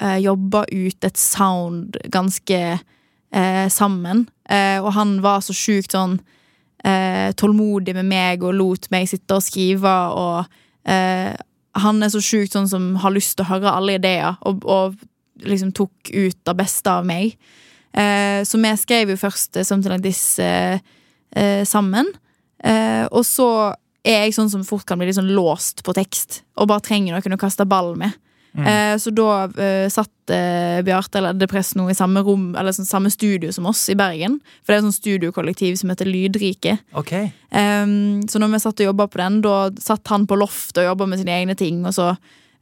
eh, 0.02 0.20
jobba 0.24 0.66
ut 0.72 1.08
et 1.08 1.18
sound 1.18 1.98
ganske 2.14 2.62
eh, 2.80 3.68
sammen. 3.70 4.28
Og 4.46 4.92
han 4.94 5.16
var 5.26 5.42
så 5.42 5.56
sjukt 5.58 5.96
sånn 5.96 6.20
tålmodig 7.42 7.96
med 7.98 8.06
meg 8.06 8.44
og 8.46 8.54
lot 8.54 8.84
meg 8.94 9.08
sitte 9.10 9.34
og 9.34 9.42
skrive. 9.42 9.94
Og 10.14 10.46
eh, 10.86 11.34
han 11.82 12.06
er 12.06 12.12
så 12.14 12.22
sjukt 12.22 12.54
sånn 12.54 12.70
som 12.70 12.92
har 13.02 13.16
lyst 13.16 13.34
til 13.40 13.48
å 13.48 13.50
høre 13.56 13.74
alle 13.74 13.96
ideer, 13.98 14.38
og, 14.46 14.62
og 14.70 15.00
liksom 15.42 15.72
tok 15.74 16.12
ut 16.14 16.38
det 16.46 16.56
beste 16.60 16.94
av 16.94 17.08
meg. 17.10 17.34
Eh, 17.90 18.46
så 18.46 18.62
vi 18.62 18.76
skrev 18.78 19.16
jo 19.16 19.18
først 19.18 19.58
Something 19.66 19.96
Like 19.96 20.06
This 20.06 20.38
eh, 20.38 20.78
sammen. 21.66 22.14
Og 23.10 23.26
så 23.28 23.50
er 24.06 24.26
jeg 24.26 24.36
sånn 24.38 24.52
som 24.54 24.64
fort 24.68 24.86
kan 24.88 25.00
bli 25.02 25.10
litt 25.10 25.18
sånn 25.18 25.34
låst 25.36 25.84
på 25.86 25.96
tekst, 25.98 26.44
og 26.60 26.70
bare 26.72 26.86
trenger 26.86 27.16
noen 27.16 27.38
å 27.38 27.42
kaste 27.42 27.66
ball 27.70 27.96
med. 28.00 28.16
Mm. 28.56 28.68
Eh, 28.68 28.98
så 28.98 29.12
da 29.12 29.44
eh, 29.60 29.90
satt 29.92 30.32
eh, 30.32 30.80
Bjarte 30.88 31.20
eller 31.20 31.36
Depress 31.36 31.74
nå 31.76 31.90
i 31.92 31.96
samme 31.98 32.22
rom 32.24 32.54
Eller 32.56 32.72
sånn, 32.72 32.88
samme 32.88 33.10
studio 33.12 33.52
som 33.52 33.68
oss 33.68 33.82
i 33.92 33.98
Bergen. 34.00 34.38
For 34.64 34.72
det 34.72 34.78
er 34.78 34.80
et 34.80 34.86
sånn 34.86 34.96
studiokollektiv 34.96 35.76
som 35.82 35.92
heter 35.92 36.08
Lydrike. 36.08 36.78
Okay. 36.96 37.34
Så 37.52 38.40
når 38.40 38.54
vi 38.54 38.62
satt 38.64 38.80
og 38.80 38.90
jobba 38.90 39.10
på 39.12 39.20
den, 39.20 39.42
da 39.44 39.58
satt 39.84 40.08
han 40.12 40.28
på 40.28 40.40
loftet 40.40 40.86
og 40.86 40.90
jobba 40.92 41.10
med 41.12 41.20
sine 41.20 41.36
egne 41.36 41.58
ting. 41.60 41.84
Og 41.84 41.98
så 41.98 42.14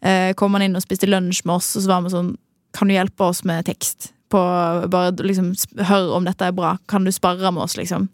eh, 0.02 0.34
kom 0.40 0.58
han 0.58 0.66
inn 0.66 0.78
og 0.78 0.86
spiste 0.86 1.10
lunsj 1.10 1.44
med 1.46 1.60
oss, 1.60 1.76
og 1.78 1.86
så 1.86 1.94
var 1.94 2.08
vi 2.08 2.16
sånn 2.16 2.34
Kan 2.74 2.90
du 2.90 2.96
hjelpe 2.96 3.30
oss 3.30 3.44
med 3.46 3.68
tekst? 3.70 4.12
På, 4.34 4.42
bare 4.90 5.14
liksom 5.22 5.54
Hør 5.86 6.16
om 6.18 6.26
dette 6.26 6.50
er 6.50 6.58
bra. 6.58 6.78
Kan 6.90 7.06
du 7.06 7.14
sparre 7.14 7.54
med 7.54 7.68
oss, 7.68 7.78
liksom? 7.78 8.10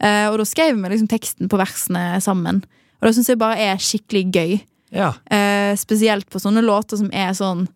Eh, 0.00 0.26
og 0.30 0.38
da 0.40 0.46
skrev 0.48 0.78
vi 0.78 0.92
liksom 0.92 1.10
teksten 1.10 1.50
på 1.50 1.60
versene 1.60 2.20
sammen. 2.24 2.62
Og 3.00 3.08
det 3.08 3.14
syns 3.16 3.30
jeg 3.32 3.40
bare 3.40 3.60
er 3.60 3.80
skikkelig 3.80 4.24
gøy. 4.32 4.56
Ja. 4.96 5.12
Eh, 5.30 5.72
spesielt 5.78 6.28
på 6.32 6.40
sånne 6.42 6.64
låter 6.64 6.98
som 6.98 7.12
er 7.14 7.30
sånn 7.38 7.68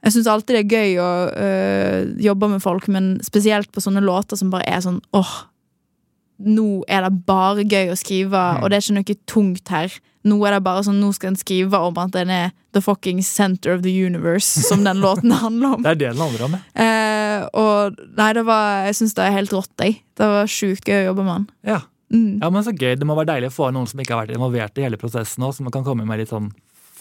Jeg 0.00 0.14
syns 0.14 0.28
alltid 0.32 0.56
det 0.56 0.60
er 0.62 0.70
gøy 0.72 0.94
å 0.96 1.08
øh, 1.28 2.12
jobbe 2.24 2.48
med 2.48 2.62
folk, 2.64 2.86
men 2.88 3.18
spesielt 3.20 3.68
på 3.68 3.82
sånne 3.84 4.00
låter 4.00 4.38
som 4.40 4.48
bare 4.48 4.64
er 4.64 4.80
sånn 4.80 5.02
åh, 5.12 5.34
nå 6.40 6.82
er 6.88 7.02
det 7.06 7.26
bare 7.26 7.64
gøy 7.64 7.90
å 7.92 7.98
skrive, 7.98 8.30
Mm. 8.56 8.62
og 8.62 8.70
det 8.70 8.76
er 8.76 8.80
ikke 8.86 8.96
noe 8.98 9.16
tungt 9.26 9.68
her. 9.68 9.90
Nå 10.24 10.36
er 10.46 10.52
det 10.52 10.62
bare 10.64 10.82
sånn, 10.84 11.00
nå 11.00 11.12
skal 11.14 11.30
en 11.30 11.36
skrive 11.36 11.74
om 11.80 11.96
at 11.98 12.10
den 12.12 12.28
er 12.30 12.50
the 12.72 12.80
fucking 12.80 13.22
center 13.22 13.72
of 13.74 13.82
the 13.82 13.90
universe, 14.06 14.60
som 14.68 14.84
den 14.84 15.00
låten 15.04 15.32
handler 15.32 15.74
om. 15.76 15.82
Det 15.82 15.90
er 15.90 15.94
det 15.94 16.10
den 16.12 16.20
handler 16.20 16.44
om, 16.44 16.52
ja. 16.52 16.84
Eh, 16.84 17.46
og 17.54 17.96
nei, 18.16 18.32
det 18.36 18.44
var, 18.46 18.84
jeg 18.86 18.94
syns 19.00 19.14
det 19.14 19.24
er 19.24 19.32
helt 19.38 19.52
rått, 19.52 19.72
jeg. 19.80 20.02
Det 20.16 20.28
var 20.28 20.46
sjukt 20.46 20.84
gøy 20.88 21.02
å 21.04 21.06
jobbe 21.12 21.24
med 21.24 21.34
den. 21.36 21.48
ja. 21.74 21.80
Mm. 22.10 22.40
Ja, 22.42 22.48
men 22.50 22.64
så 22.66 22.72
gøy. 22.74 22.96
Det 22.98 23.06
må 23.06 23.14
være 23.14 23.36
deilig 23.36 23.52
å 23.52 23.54
få 23.54 23.68
noen 23.72 23.86
som 23.86 24.00
ikke 24.02 24.16
har 24.16 24.24
vært 24.26 24.34
involvert 24.34 24.76
i 24.78 24.82
hele 24.82 24.96
prosessen 24.98 25.44
også, 25.46 25.60
som 25.62 25.70
kan 25.70 25.84
komme 25.86 26.02
med 26.04 26.18
litt 26.18 26.28
sånn 26.32 26.48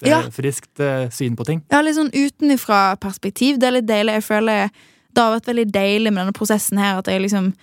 Ja. 0.06 0.22
friskt 0.30 0.80
eh, 0.80 1.10
syn 1.10 1.36
på 1.36 1.44
ting. 1.48 1.64
Ja, 1.72 1.82
litt 1.82 1.96
sånn 1.98 2.12
utenifra 2.14 2.94
perspektiv. 3.02 3.58
Det 3.60 3.68
er 3.68 3.72
litt 3.80 3.88
deilig. 3.90 4.14
Jeg 4.20 4.24
føler 4.28 4.70
Det 5.12 5.18
har 5.24 5.34
vært 5.40 5.48
veldig 5.50 5.66
deilig 5.74 6.14
med 6.14 6.22
denne 6.28 6.38
prosessen 6.38 6.78
her, 6.78 7.00
at 7.00 7.08
jeg 7.10 7.24
liksom 7.24 7.54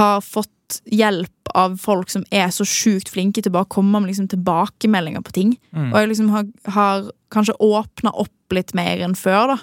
har 0.00 0.20
fått 0.24 0.48
hjelp 0.90 1.30
av 1.54 1.76
folk 1.78 2.10
som 2.10 2.24
er 2.34 2.48
så 2.50 2.64
sjukt 2.66 3.08
flinke 3.12 3.42
til 3.44 3.52
bare 3.54 3.66
å 3.68 3.72
komme 3.76 4.00
med 4.00 4.10
liksom 4.10 4.28
tilbakemeldinger 4.32 5.22
på 5.22 5.32
ting. 5.36 5.54
Mm. 5.76 5.92
Og 5.92 5.98
jeg 6.00 6.08
liksom 6.08 6.30
har, 6.34 6.44
har 6.74 7.08
kanskje 7.34 7.54
åpna 7.62 8.10
opp 8.24 8.52
litt 8.56 8.74
mer 8.74 9.02
enn 9.06 9.14
før, 9.18 9.54
da. 9.54 9.58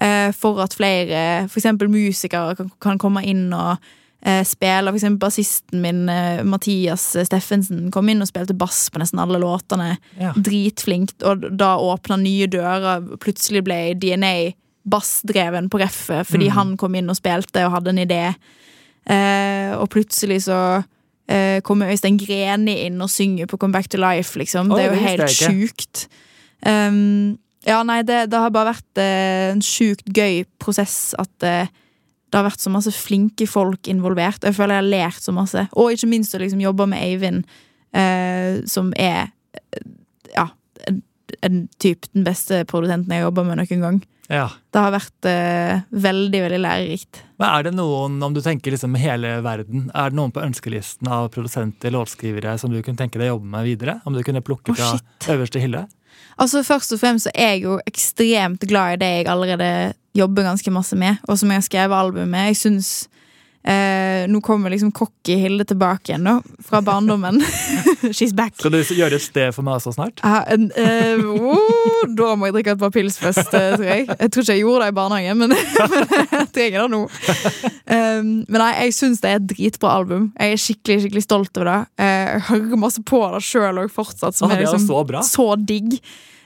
Eh, 0.00 0.32
for 0.32 0.60
at 0.64 0.74
flere, 0.74 1.44
eksempel 1.46 1.90
musikere, 1.92 2.56
kan, 2.56 2.70
kan 2.80 2.98
komme 2.98 3.22
inn 3.28 3.52
og 3.52 3.76
eh, 4.24 4.40
spille. 4.48 4.90
Eksempel 4.96 5.20
bassisten 5.26 5.82
min, 5.84 6.06
eh, 6.08 6.40
Mathias 6.44 7.04
Steffensen, 7.28 7.90
kom 7.92 8.08
inn 8.08 8.22
og 8.24 8.30
spilte 8.30 8.56
bass 8.56 8.88
på 8.90 8.98
nesten 9.02 9.20
alle 9.22 9.38
låtene 9.42 9.98
Ja. 10.18 10.32
Dritflinkt. 10.36 11.22
og 11.22 11.44
da 11.58 11.74
åpna 11.76 12.16
nye 12.18 12.46
dører. 12.48 13.04
Plutselig 13.20 13.62
ble 13.64 13.80
DNA 14.00 14.54
bassdreven 14.90 15.68
på 15.70 15.78
reffet 15.82 16.26
fordi 16.26 16.46
Mm. 16.48 16.54
han 16.56 16.76
kom 16.80 16.94
inn 16.94 17.10
og 17.10 17.16
spilte 17.16 17.66
og 17.66 17.72
hadde 17.76 17.88
en 17.92 17.98
idé. 18.08 18.34
Eh, 19.10 19.74
og 19.74 19.88
plutselig 19.90 20.44
så 20.46 20.60
eh, 21.30 21.58
kommer 21.66 21.90
Øystein 21.90 22.18
Greni 22.20 22.76
inn 22.86 23.00
og 23.02 23.10
synger 23.10 23.50
på 23.50 23.58
Come 23.58 23.74
Back 23.74 23.90
to 23.90 24.00
Life, 24.00 24.38
liksom. 24.38 24.70
Det 24.70 24.84
er 24.84 24.94
jo 24.94 25.04
helt 25.04 25.34
sjukt. 25.34 26.06
Um, 26.66 27.38
ja, 27.66 27.82
nei, 27.84 28.00
det, 28.06 28.26
det 28.32 28.40
har 28.40 28.52
bare 28.54 28.74
vært 28.74 29.00
eh, 29.00 29.50
en 29.50 29.62
sjukt 29.64 30.06
gøy 30.16 30.44
prosess 30.62 31.12
at 31.20 31.46
eh, 31.46 31.72
det 32.30 32.38
har 32.38 32.46
vært 32.46 32.62
så 32.62 32.70
masse 32.72 32.92
flinke 32.94 33.46
folk 33.50 33.88
involvert. 33.90 34.44
Jeg 34.46 34.54
føler 34.56 34.78
jeg 34.78 34.84
har 34.84 34.92
lært 34.92 35.24
så 35.24 35.34
masse. 35.34 35.66
Og 35.74 35.92
ikke 35.92 36.08
minst 36.12 36.36
å 36.36 36.40
liksom 36.40 36.62
jobbe 36.62 36.86
med 36.92 37.02
Eivind, 37.02 37.42
eh, 37.96 38.62
som 38.70 38.92
er 38.94 39.32
eh, 39.58 39.88
ja, 40.36 40.46
en, 40.86 41.02
en 41.46 41.64
typ 41.82 42.06
den 42.14 42.24
beste 42.28 42.62
produsenten 42.70 43.10
jeg 43.10 43.24
har 43.24 43.28
jobba 43.28 43.48
med 43.50 43.60
noen 43.60 43.84
gang. 43.86 44.00
Ja. 44.30 44.46
Det 44.70 44.78
har 44.78 44.92
vært 44.94 45.26
eh, 45.26 45.80
veldig, 45.90 46.40
veldig 46.44 46.60
lærerikt. 46.62 47.22
Men 47.40 47.48
er 47.48 47.64
det 47.66 47.72
noen, 47.74 48.20
om 48.22 48.34
du 48.36 48.38
tenker 48.44 48.70
liksom 48.70 48.94
hele 49.00 49.40
verden, 49.42 49.88
er 49.90 50.12
det 50.12 50.18
noen 50.18 50.30
på 50.34 50.44
ønskelisten 50.44 51.10
av 51.10 51.30
produsenter, 51.34 51.90
låtskrivere, 51.94 52.54
som 52.60 52.70
du 52.70 52.78
kunne 52.78 53.00
tenke 53.00 53.18
deg 53.18 53.26
å 53.26 53.34
jobbe 53.34 53.50
med 53.56 53.66
videre? 53.66 53.96
Om 54.06 54.14
du 54.14 54.22
kunne 54.26 54.44
plukke 54.46 54.76
fra 54.78 54.92
øverste 55.34 55.62
hylle? 55.62 55.88
Altså 56.40 56.62
Først 56.64 56.94
og 56.94 57.00
fremst 57.02 57.26
så 57.26 57.32
er 57.34 57.56
jeg 57.56 57.64
jo 57.66 57.80
ekstremt 57.90 58.62
glad 58.70 58.94
i 58.94 59.00
det 59.02 59.10
jeg 59.10 59.30
allerede 59.32 59.70
jobber 60.16 60.46
ganske 60.46 60.72
masse 60.74 60.96
med, 60.98 61.18
og 61.28 61.38
som 61.38 61.50
jeg 61.50 61.60
har 61.60 61.66
skrevet 61.66 61.98
album 61.98 62.30
med. 62.30 62.52
Jeg 62.52 62.62
synes 62.62 63.09
eh, 63.62 64.28
Nå 64.30 64.40
kommer 64.44 64.70
liksom 64.70 64.92
cocky 64.92 65.36
Hilde 65.40 65.64
tilbake 65.68 66.12
igjen, 66.12 66.24
da, 66.24 66.36
fra 66.64 66.80
barndommen. 66.84 67.40
She's 68.16 68.32
back. 68.36 68.54
Skal 68.58 68.74
du 68.74 68.80
gjøre 68.82 69.18
et 69.18 69.24
sted 69.24 69.54
for 69.56 69.66
meg 69.66 69.78
også 69.78 69.94
snart? 69.96 70.22
Ah, 70.26 70.42
en, 70.50 70.68
eh, 70.78 71.20
oh, 71.20 72.04
da 72.16 72.32
må 72.38 72.48
jeg 72.48 72.58
drikke 72.58 72.74
et 72.76 72.82
par 72.82 72.92
pils 72.94 73.18
først, 73.20 73.52
eh, 73.56 73.74
tror 73.76 73.86
jeg. 73.86 74.06
Jeg 74.08 74.32
tror 74.32 74.46
ikke 74.46 74.56
jeg 74.56 74.64
gjorde 74.64 74.86
det 74.86 74.92
i 74.92 74.96
barnehagen, 75.00 75.44
men, 75.44 75.56
jeg 76.38 76.48
trenger 76.56 76.86
det 76.86 76.88
nå. 76.94 77.02
Um, 77.90 78.32
men 78.46 78.58
nei, 78.62 78.72
jeg 78.86 78.96
syns 78.96 79.22
det 79.22 79.32
er 79.32 79.40
et 79.40 79.48
dritbra 79.54 79.94
album. 80.00 80.30
Jeg 80.38 80.56
er 80.56 80.64
skikkelig 80.64 81.04
skikkelig 81.04 81.26
stolt 81.26 81.60
over 81.60 81.70
det. 81.72 81.78
Eh, 82.04 82.34
jeg 82.34 82.44
hører 82.50 82.82
masse 82.86 83.04
på 83.06 83.22
det 83.34 83.44
sjøl 83.46 83.84
òg 83.84 83.92
fortsatt, 83.94 84.36
som 84.38 84.50
ah, 84.50 84.56
er 84.56 84.64
liksom 84.64 84.86
så 84.86 85.24
så 85.26 85.48
digg. 85.58 85.98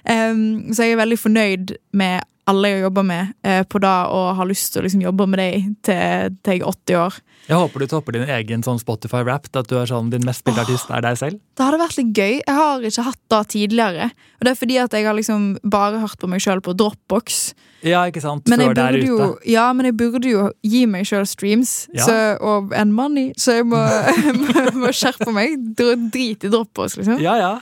Um, 0.04 0.72
så 0.74 0.84
jeg 0.84 0.96
er 0.96 1.02
veldig 1.04 1.18
fornøyd 1.20 1.76
med 1.96 2.22
alle 2.50 2.68
jeg 2.74 2.82
jobber 2.84 3.04
med 3.08 3.30
eh, 3.46 3.62
på 3.64 3.80
det, 3.80 3.92
og 4.12 4.34
har 4.36 4.48
lyst 4.48 4.74
til 4.74 4.82
å 4.82 4.84
liksom 4.84 5.00
jobbe 5.00 5.26
med 5.32 5.40
deg 5.40 5.68
til, 5.86 6.34
til 6.44 6.58
jeg 6.58 6.60
er 6.60 6.66
80 6.68 6.98
år. 7.00 7.14
Jeg 7.48 7.60
håper 7.60 7.80
du 7.80 7.86
topper 7.88 8.16
din 8.16 8.28
egen 8.36 8.64
sånn 8.64 8.80
Spotify-rap, 8.80 9.48
at 9.56 9.68
du 9.70 9.78
er 9.80 9.88
sånn, 9.88 10.10
din 10.12 10.24
mest 10.28 10.42
spilte 10.44 10.60
artist 10.64 10.92
er 10.92 11.04
deg 11.04 11.16
selv. 11.20 11.40
Det 11.56 11.64
hadde 11.64 11.80
vært 11.80 11.96
litt 12.00 12.10
gøy. 12.16 12.34
Jeg 12.42 12.56
har 12.58 12.84
ikke 12.88 13.04
hatt 13.08 13.20
det 13.32 13.40
tidligere. 13.54 14.10
Og 14.40 14.44
det 14.46 14.52
er 14.52 14.60
fordi 14.60 14.76
at 14.82 14.96
jeg 14.96 15.08
har 15.08 15.16
liksom 15.16 15.46
bare 15.64 16.02
hørt 16.04 16.20
på 16.20 16.28
meg 16.32 16.44
sjøl 16.44 16.60
på 16.64 16.76
Dropbox. 16.76 17.40
Ja, 17.84 18.04
ikke 18.08 18.20
sant? 18.24 18.48
Men 18.48 18.60
jeg, 18.64 18.76
burde 18.76 19.00
jo, 19.04 19.30
ja, 19.48 19.66
men 19.76 19.88
jeg 19.88 19.96
burde 20.00 20.28
jo 20.28 20.44
gi 20.64 20.84
meg 20.88 21.08
sjøl 21.08 21.24
streams 21.28 21.74
Ja. 21.96 22.04
så, 22.08 22.18
og 22.44 22.72
and 22.76 22.92
money, 22.96 23.30
så 23.40 23.58
jeg 23.58 23.68
må, 23.68 23.80
må, 24.44 24.68
må 24.84 24.92
skjerpe 24.96 25.32
meg. 25.36 25.56
Dr- 25.80 26.08
Drit 26.12 26.44
i 26.44 26.52
Dropbox, 26.52 26.96
liksom. 27.00 27.20
Ja, 27.24 27.36
ja. 27.40 27.54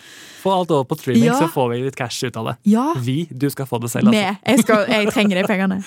Få 0.43 0.53
alt 0.57 0.73
over 0.75 0.85
på 0.91 0.99
streaming, 0.99 1.29
Ja. 1.29 1.39
så 1.39 1.49
får 1.53 1.69
vi 1.71 1.81
litt 1.85 1.97
cash 1.97 2.27
ut 2.27 2.37
av 2.37 2.51
det. 2.51 2.57
Ja. 2.73 2.89
Vi, 2.99 3.29
du 3.31 3.49
skal 3.51 3.69
få 3.71 3.79
det 3.83 3.93
selv, 3.93 4.11
altså. 4.11 4.19
Med. 4.19 4.43
Jeg, 4.47 4.65
skal, 4.65 4.85
jeg 4.91 5.13
trenger 5.15 5.39
de 5.39 5.45
pengene. 5.47 5.79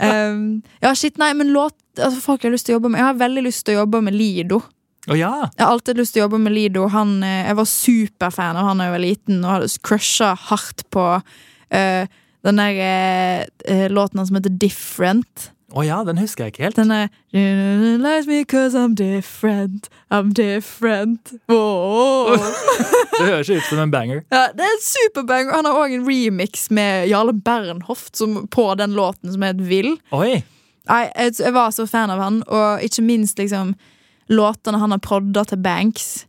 Um, 0.00 0.62
ja, 0.84 0.94
shit, 0.96 1.18
nei, 1.20 1.34
men 1.36 1.52
låt 1.52 1.76
altså, 1.98 2.20
Folk 2.24 2.42
jeg 2.42 2.50
har 2.50 2.56
lyst 2.56 2.68
til 2.68 2.76
å 2.76 2.78
jobbe 2.78 2.90
med 2.94 3.02
Jeg 3.02 3.08
har 3.08 3.18
veldig 3.20 3.42
lyst 3.48 3.64
til 3.66 3.76
å 3.76 3.82
jobbe 3.82 4.00
med 4.06 4.16
Lido. 4.16 4.62
Oh, 5.08 5.16
ja! 5.16 5.48
Jeg 5.56 5.64
har 5.64 5.72
alltid 5.72 6.00
lyst 6.00 6.16
til 6.16 6.22
å 6.22 6.26
jobbe 6.26 6.40
med 6.44 6.52
Lido. 6.52 6.86
Han, 6.92 7.18
eh, 7.24 7.46
jeg 7.48 7.56
var 7.60 7.68
superfan 7.70 8.58
av 8.60 8.68
han 8.68 8.80
da 8.80 8.88
jeg 8.88 8.96
var 8.96 9.04
liten, 9.04 9.38
og 9.44 9.54
hadde 9.54 9.70
crusha 9.88 10.32
hardt 10.48 10.84
på 10.92 11.04
uh, 11.20 12.18
den 12.48 12.60
der 12.60 13.46
eh, 13.64 13.86
låten 13.92 14.26
som 14.26 14.36
heter 14.36 14.52
Different. 14.60 15.50
Å 15.76 15.82
ja, 15.84 15.98
den 16.06 16.16
husker 16.16 16.46
jeg 16.46 16.54
ikke 16.54 16.64
helt. 16.64 16.78
Den 16.78 16.90
er 16.94 17.08
I'm 18.78 18.94
different, 18.96 19.90
I'm 20.10 20.30
different. 20.32 21.34
Det 23.18 23.26
høres 23.26 23.50
ut 23.50 23.66
som 23.66 23.82
en 23.82 23.90
banger. 23.92 24.22
Ja, 24.32 24.46
det 24.54 24.64
er 24.64 24.72
en 24.72 24.84
superbanger. 24.84 25.52
Han 25.52 25.66
har 25.68 25.76
òg 25.76 25.92
en 25.96 26.06
remix 26.06 26.70
med 26.70 27.08
Jarle 27.10 27.34
Bernhoft 27.34 28.16
som, 28.16 28.46
på 28.48 28.70
den 28.78 28.94
låten 28.96 29.32
som 29.34 29.42
het 29.44 29.60
Vill. 29.68 29.98
Oi! 30.14 30.38
Jeg, 30.88 31.34
jeg 31.36 31.52
var 31.52 31.74
så 31.74 31.84
fan 31.90 32.12
av 32.14 32.22
han, 32.22 32.40
og 32.46 32.80
ikke 32.86 33.04
minst 33.04 33.38
liksom 33.42 33.74
låtene 34.32 34.80
han 34.80 34.94
har 34.94 35.02
prodda 35.04 35.44
til 35.50 35.60
Banks, 35.60 36.27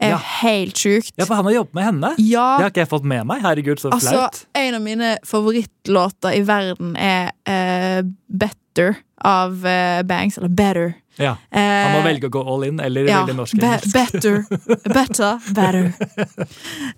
er 0.00 0.14
Ja. 0.14 0.20
helt 0.40 0.74
sjukt. 0.80 1.12
Ja, 1.16 1.26
for 1.26 1.34
han 1.36 1.44
har 1.44 1.52
jobbet 1.52 1.74
med 1.74 1.84
henne. 1.84 2.14
Ja, 2.18 2.56
Det 2.58 2.64
har 2.64 2.70
ikke 2.70 2.84
jeg 2.86 2.88
fått 2.88 3.04
med 3.04 3.26
meg. 3.26 3.42
Herregud, 3.44 3.78
så 3.82 3.90
altså, 3.92 4.10
flaut. 4.16 4.46
en 4.54 4.74
av 4.74 4.82
mine 4.82 5.18
favorittlåter 5.26 6.34
i 6.38 6.42
verden 6.48 6.96
er 6.96 7.30
uh, 7.48 8.02
Better 8.28 8.96
av 9.20 9.52
uh, 9.66 10.02
Banks, 10.08 10.38
eller 10.38 10.48
Better. 10.48 10.94
Ja. 11.20 11.34
Eh, 11.52 11.60
Han 11.60 11.98
må 11.98 12.04
velge 12.06 12.28
å 12.30 12.32
gå 12.32 12.40
all 12.48 12.62
in, 12.64 12.78
eller 12.80 13.04
ja, 13.04 13.18
velge 13.26 13.34
norsk 13.36 13.58
be 13.60 13.74
better. 13.92 14.38
Better. 14.88 15.40
Better. 15.52 15.92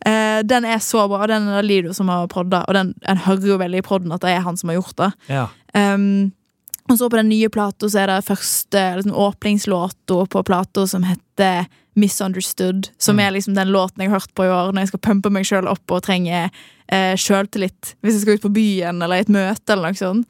uh, 0.06 0.42
den 0.46 0.64
er 0.68 0.78
så 0.78 1.08
bra, 1.10 1.22
og 1.24 1.28
den 1.32 1.48
er 1.48 1.62
Lido 1.66 1.92
som 1.96 2.08
har 2.12 2.28
prodda, 2.30 2.62
og 2.68 2.74
den, 2.76 2.92
en 3.08 3.16
hører 3.24 3.48
jo 3.48 3.56
veldig 3.58 3.80
i 3.82 3.86
prodden 3.86 4.14
at 4.14 4.22
det 4.22 4.30
er 4.36 4.44
han 4.46 4.56
som 4.60 4.70
har 4.70 4.78
gjort 4.78 4.94
det. 5.00 5.10
Ja. 5.32 5.48
Um, 5.74 6.30
og 6.92 6.98
så 7.00 7.08
på 7.10 7.16
den 7.18 7.28
nye 7.32 7.48
plata 7.52 7.86
er 7.98 8.06
det 8.12 8.20
første 8.26 8.80
liksom, 8.98 9.12
åpningslåta 9.14 10.26
på 10.30 10.42
plata 10.46 10.86
som 10.86 11.02
heter 11.08 11.66
Misunderstood. 11.94 12.88
Som 12.98 13.16
Mm. 13.16 13.20
er 13.26 13.30
liksom 13.32 13.54
den 13.54 13.68
låten 13.72 14.00
jeg 14.00 14.10
har 14.10 14.20
hørt 14.20 14.34
på 14.34 14.44
i 14.44 14.48
år 14.48 14.72
når 14.72 14.80
jeg 14.86 14.88
skal 14.88 15.00
pumpe 15.00 15.30
meg 15.30 15.44
sjøl 15.44 15.68
opp 15.68 15.90
og 15.90 16.02
trenger 16.02 16.50
eh, 16.88 17.14
sjøltillit. 17.16 17.94
Hvis 18.02 18.14
jeg 18.14 18.22
skal 18.22 18.34
ut 18.38 18.42
på 18.42 18.52
byen 18.54 19.02
eller 19.02 19.16
i 19.16 19.20
et 19.24 19.28
møte 19.32 19.72
eller 19.72 19.92
noe 19.92 19.98
sånt. 20.00 20.26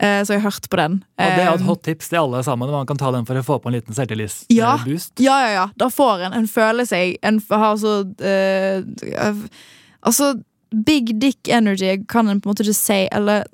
Eh, 0.00 0.22
så 0.24 0.32
jeg 0.32 0.40
har 0.42 0.50
hørt 0.50 0.68
på 0.70 0.76
den. 0.80 0.94
Og 1.18 1.26
det 1.36 1.42
er 1.44 1.54
et 1.54 1.60
Um, 1.60 1.66
hot 1.66 1.82
tips 1.84 2.08
til 2.08 2.18
alle 2.18 2.42
sammen. 2.42 2.70
Man 2.70 2.86
kan 2.86 2.96
ta 2.96 3.10
den 3.12 3.26
for 3.26 3.34
å 3.36 3.42
få 3.44 3.58
på 3.60 3.68
en 3.68 3.74
liten 3.76 3.92
Ja. 3.92 4.78
selvtillitsboost. 4.78 5.20
Ja, 5.20 5.40
ja, 5.46 5.50
ja. 5.52 5.66
Da 5.76 5.88
får 5.90 6.24
en 6.26 6.32
En 6.32 6.46
føler 6.48 6.86
seg 6.86 7.18
En 7.22 7.40
har 7.50 7.76
så 7.76 8.00
eh, 8.20 9.34
Altså, 10.02 10.42
big 10.72 11.18
dick 11.20 11.48
energy 11.48 11.98
kan 12.08 12.28
en 12.28 12.40
på 12.40 12.48
en 12.48 12.54
måte 12.54 12.64
ikke 12.64 12.74
si, 12.74 13.08
eller 13.12 13.44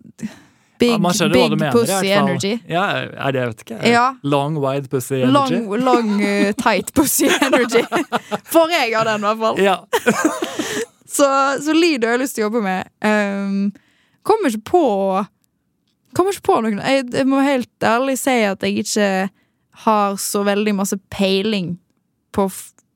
Big, 0.79 0.91
Ja, 0.91 1.29
big 1.33 1.55
mener, 1.57 1.73
pussy 1.73 2.11
energy. 2.13 2.59
Ja, 2.69 2.85
er 3.07 3.33
det, 3.33 3.41
jeg 3.41 3.53
vet 3.53 3.63
ikke. 3.65 3.79
Ja. 3.89 4.05
Long, 4.23 4.59
wide 4.61 4.91
pussy 4.93 5.23
energy. 5.23 5.61
Long, 5.63 5.85
long 5.85 6.11
uh, 6.21 6.51
tight 6.61 6.93
pussy 6.95 7.31
energy. 7.49 7.81
Får 8.53 8.75
jeg 8.75 8.93
av 8.99 9.09
den, 9.09 9.25
i 9.25 9.31
hvert 9.31 9.41
fall. 9.41 9.63
Ja. 9.65 9.79
Så, 11.17 11.25
så 11.63 11.73
Lido 11.73 12.09
har 12.09 12.17
jeg 12.17 12.27
lyst 12.27 12.37
til 12.37 12.45
å 12.45 12.49
jobbe 12.51 12.61
med. 12.61 12.89
Um, 13.01 13.71
kommer 14.27 14.53
ikke 14.53 14.67
på 14.73 14.85
Kommer 16.17 16.33
ikke 16.33 16.47
på 16.49 16.61
noen. 16.65 16.81
Jeg, 16.81 17.07
jeg 17.13 17.29
må 17.29 17.43
helt 17.45 17.85
ærlig 17.85 18.15
si 18.21 18.35
at 18.49 18.65
jeg 18.65 18.83
ikke 18.85 19.09
har 19.85 20.17
så 20.21 20.41
veldig 20.47 20.73
masse 20.79 20.97
peiling 21.13 21.75
på, 22.33 22.47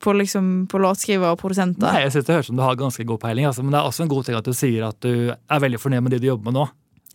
på, 0.01 0.13
liksom, 0.17 0.47
på 0.71 0.81
låtskriver 0.81 1.35
og 1.35 1.37
produsenter. 1.41 1.85
Nei, 1.85 2.01
jeg 2.07 2.15
synes 2.15 2.25
Det 2.25 2.33
høres 2.33 2.47
ut 2.47 2.49
som 2.49 2.61
du 2.61 2.63
har 2.65 2.79
ganske 2.79 3.05
god 3.05 3.21
peiling, 3.21 3.45
altså, 3.49 3.65
men 3.65 3.75
det 3.75 3.81
er 3.81 3.89
også 3.91 4.07
en 4.07 4.11
god 4.15 4.25
ting 4.25 4.37
at 4.39 4.49
du 4.49 4.57
sier 4.57 4.87
at 4.87 4.97
du 5.05 5.13
er 5.29 5.61
veldig 5.61 5.81
fornøyd 5.83 6.05
med 6.07 6.15
de 6.15 6.21
du 6.23 6.27
jobber 6.31 6.49
med 6.49 6.57
nå. 6.57 6.65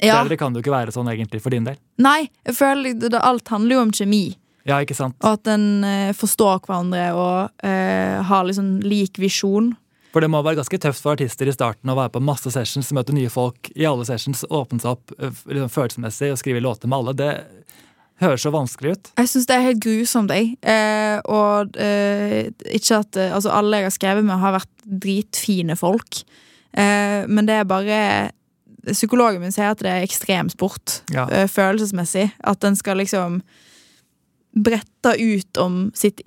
Ja. 0.03 0.20
Bedre 0.22 0.36
kan 0.40 0.53
det 0.53 0.61
jo 0.61 0.66
ikke 0.66 0.76
være 0.76 0.94
sånn 0.94 1.09
egentlig 1.12 1.40
for 1.44 1.55
din 1.55 1.66
del. 1.68 1.78
Nei, 2.03 2.28
jeg 2.44 2.59
føler 2.59 2.99
det, 3.01 3.14
alt 3.16 3.49
handler 3.53 3.78
jo 3.78 3.86
om 3.86 3.94
kjemi. 3.97 4.24
Ja, 4.66 4.80
ikke 4.82 4.97
sant? 4.99 5.16
Og 5.22 5.38
at 5.38 5.49
en 5.51 5.84
eh, 5.86 6.12
forstår 6.16 6.64
hverandre 6.66 7.09
og 7.14 7.66
eh, 7.66 8.16
har 8.26 8.47
liksom 8.49 8.80
lik 8.84 9.20
visjon. 9.22 9.72
For 10.16 10.24
det 10.24 10.30
må 10.32 10.40
være 10.42 10.59
ganske 10.59 10.80
tøft 10.80 11.05
for 11.05 11.14
artister 11.14 11.49
i 11.49 11.55
starten 11.55 11.92
å 11.92 11.97
være 11.99 12.14
på 12.14 12.22
masse 12.24 12.51
sessions, 12.51 12.88
møte 12.97 13.14
nye 13.14 13.30
folk 13.30 13.70
i 13.76 13.86
alle 13.86 14.07
sessions, 14.09 14.47
åpne 14.49 14.82
seg 14.82 14.97
opp 14.97 15.14
øh, 15.18 15.42
liksom, 15.53 15.70
følelsesmessig 15.74 16.32
og 16.32 16.40
skrive 16.40 16.64
låter 16.64 16.90
med 16.90 16.99
alle. 16.99 17.14
Det 17.20 17.30
høres 18.24 18.47
så 18.47 18.53
vanskelig 18.55 18.97
ut. 18.97 19.11
Jeg 19.20 19.30
syns 19.32 19.49
det 19.49 19.57
er 19.57 19.66
helt 19.66 19.82
grusomt, 19.84 20.32
jeg. 20.34 20.57
Eh, 20.64 21.18
og 21.30 21.76
eh, 21.80 22.49
ikke 22.78 23.03
at 23.03 23.20
eh, 23.20 23.34
Altså, 23.36 23.53
alle 23.53 23.82
jeg 23.82 23.90
har 23.90 23.97
skrevet 23.99 24.26
med, 24.26 24.40
har 24.40 24.57
vært 24.57 24.72
dritfine 25.07 25.76
folk. 25.78 26.22
Eh, 26.72 27.22
men 27.28 27.49
det 27.49 27.61
er 27.61 27.68
bare 27.68 28.01
Psykologen 28.93 29.41
min 29.43 29.53
sier 29.53 29.72
at 29.72 29.78
det 29.82 29.91
er 29.91 30.05
ekstremsport. 30.07 31.01
Ja. 31.14 31.26
eh, 31.30 31.49
følelsesmessig. 31.51 32.28
At 32.45 32.64
en 32.64 32.76
skal 32.76 32.97
liksom 33.03 33.41
brette 34.57 35.16
ut 35.18 35.57
om 35.61 35.91
sitt 35.95 36.20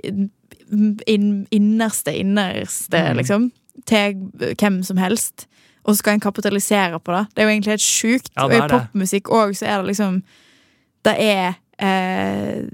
innerste, 1.10 2.12
innerste, 2.20 2.97
Mm. 3.12 3.18
liksom. 3.18 3.51
Til 3.86 4.14
hvem 4.60 4.84
som 4.84 4.97
helst. 4.97 5.47
Og 5.86 5.93
så 5.95 5.97
skal 5.99 6.14
en 6.14 6.20
kapitalisere 6.20 6.99
på 6.99 7.12
det. 7.16 7.28
Det 7.36 7.41
er 7.41 7.47
jo 7.47 7.53
egentlig 7.55 7.72
helt 7.72 7.82
sjukt. 7.82 8.30
Ja, 8.36 8.43
og 8.45 8.53
i 8.53 8.60
popmusikk 8.68 9.24
òg 9.32 9.55
så 9.55 9.66
er 9.66 9.78
det 9.82 9.88
liksom 9.95 10.24
Det 11.05 11.16
er 11.18 11.55
eh, 11.80 12.66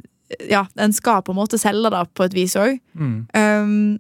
Ja, 0.50 0.66
en 0.78 0.92
skal 0.94 1.22
på 1.22 1.32
en 1.32 1.38
måte 1.38 1.58
selge 1.62 1.90
det 1.92 2.14
på 2.16 2.24
et 2.26 2.34
vis 2.34 2.56
òg. 2.56 2.80
Mm. 2.96 3.28
Um, 3.36 4.00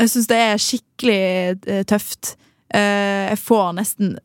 jeg 0.00 0.08
syns 0.10 0.26
det 0.26 0.36
er 0.36 0.56
skikkelig 0.58 1.60
eh, 1.68 1.84
tøft. 1.84 2.36
Eh, 2.74 3.28
jeg 3.30 3.38
får 3.38 3.68
nesten 3.76 4.16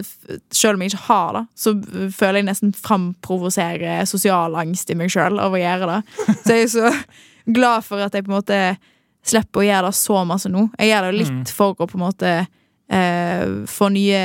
Selv 0.49 0.73
om 0.79 0.81
jeg 0.81 0.89
ikke 0.95 1.03
har 1.09 1.33
det, 1.37 1.43
så 1.59 1.73
føler 2.15 2.39
jeg 2.41 2.47
nesten 2.49 2.71
framprovoserer 2.73 4.05
sosial 4.09 4.55
angst 4.57 4.89
i 4.89 4.95
meg 4.97 5.11
sjøl 5.13 5.37
av 5.41 5.53
å 5.53 5.59
gjøre 5.61 5.89
det. 5.91 5.99
Så 6.43 6.55
jeg 6.55 6.63
er 6.67 6.71
så 6.73 6.93
glad 7.59 7.85
for 7.85 8.01
at 8.05 8.15
jeg 8.17 8.25
på 8.25 8.31
en 8.33 8.39
måte 8.39 8.61
slipper 9.29 9.61
å 9.61 9.67
gjøre 9.67 9.91
det 9.91 9.99
så 9.99 10.23
masse 10.25 10.49
nå. 10.49 10.69
Jeg 10.79 10.93
gjør 10.93 11.09
det 11.11 11.19
litt 11.19 11.29
Mm. 11.35 11.45
for 11.53 11.75
å 11.77 11.85
på 11.89 11.99
en 11.99 12.05
måte 12.07 12.31
eh, 12.89 13.45
få 13.69 13.89
nye 13.93 14.21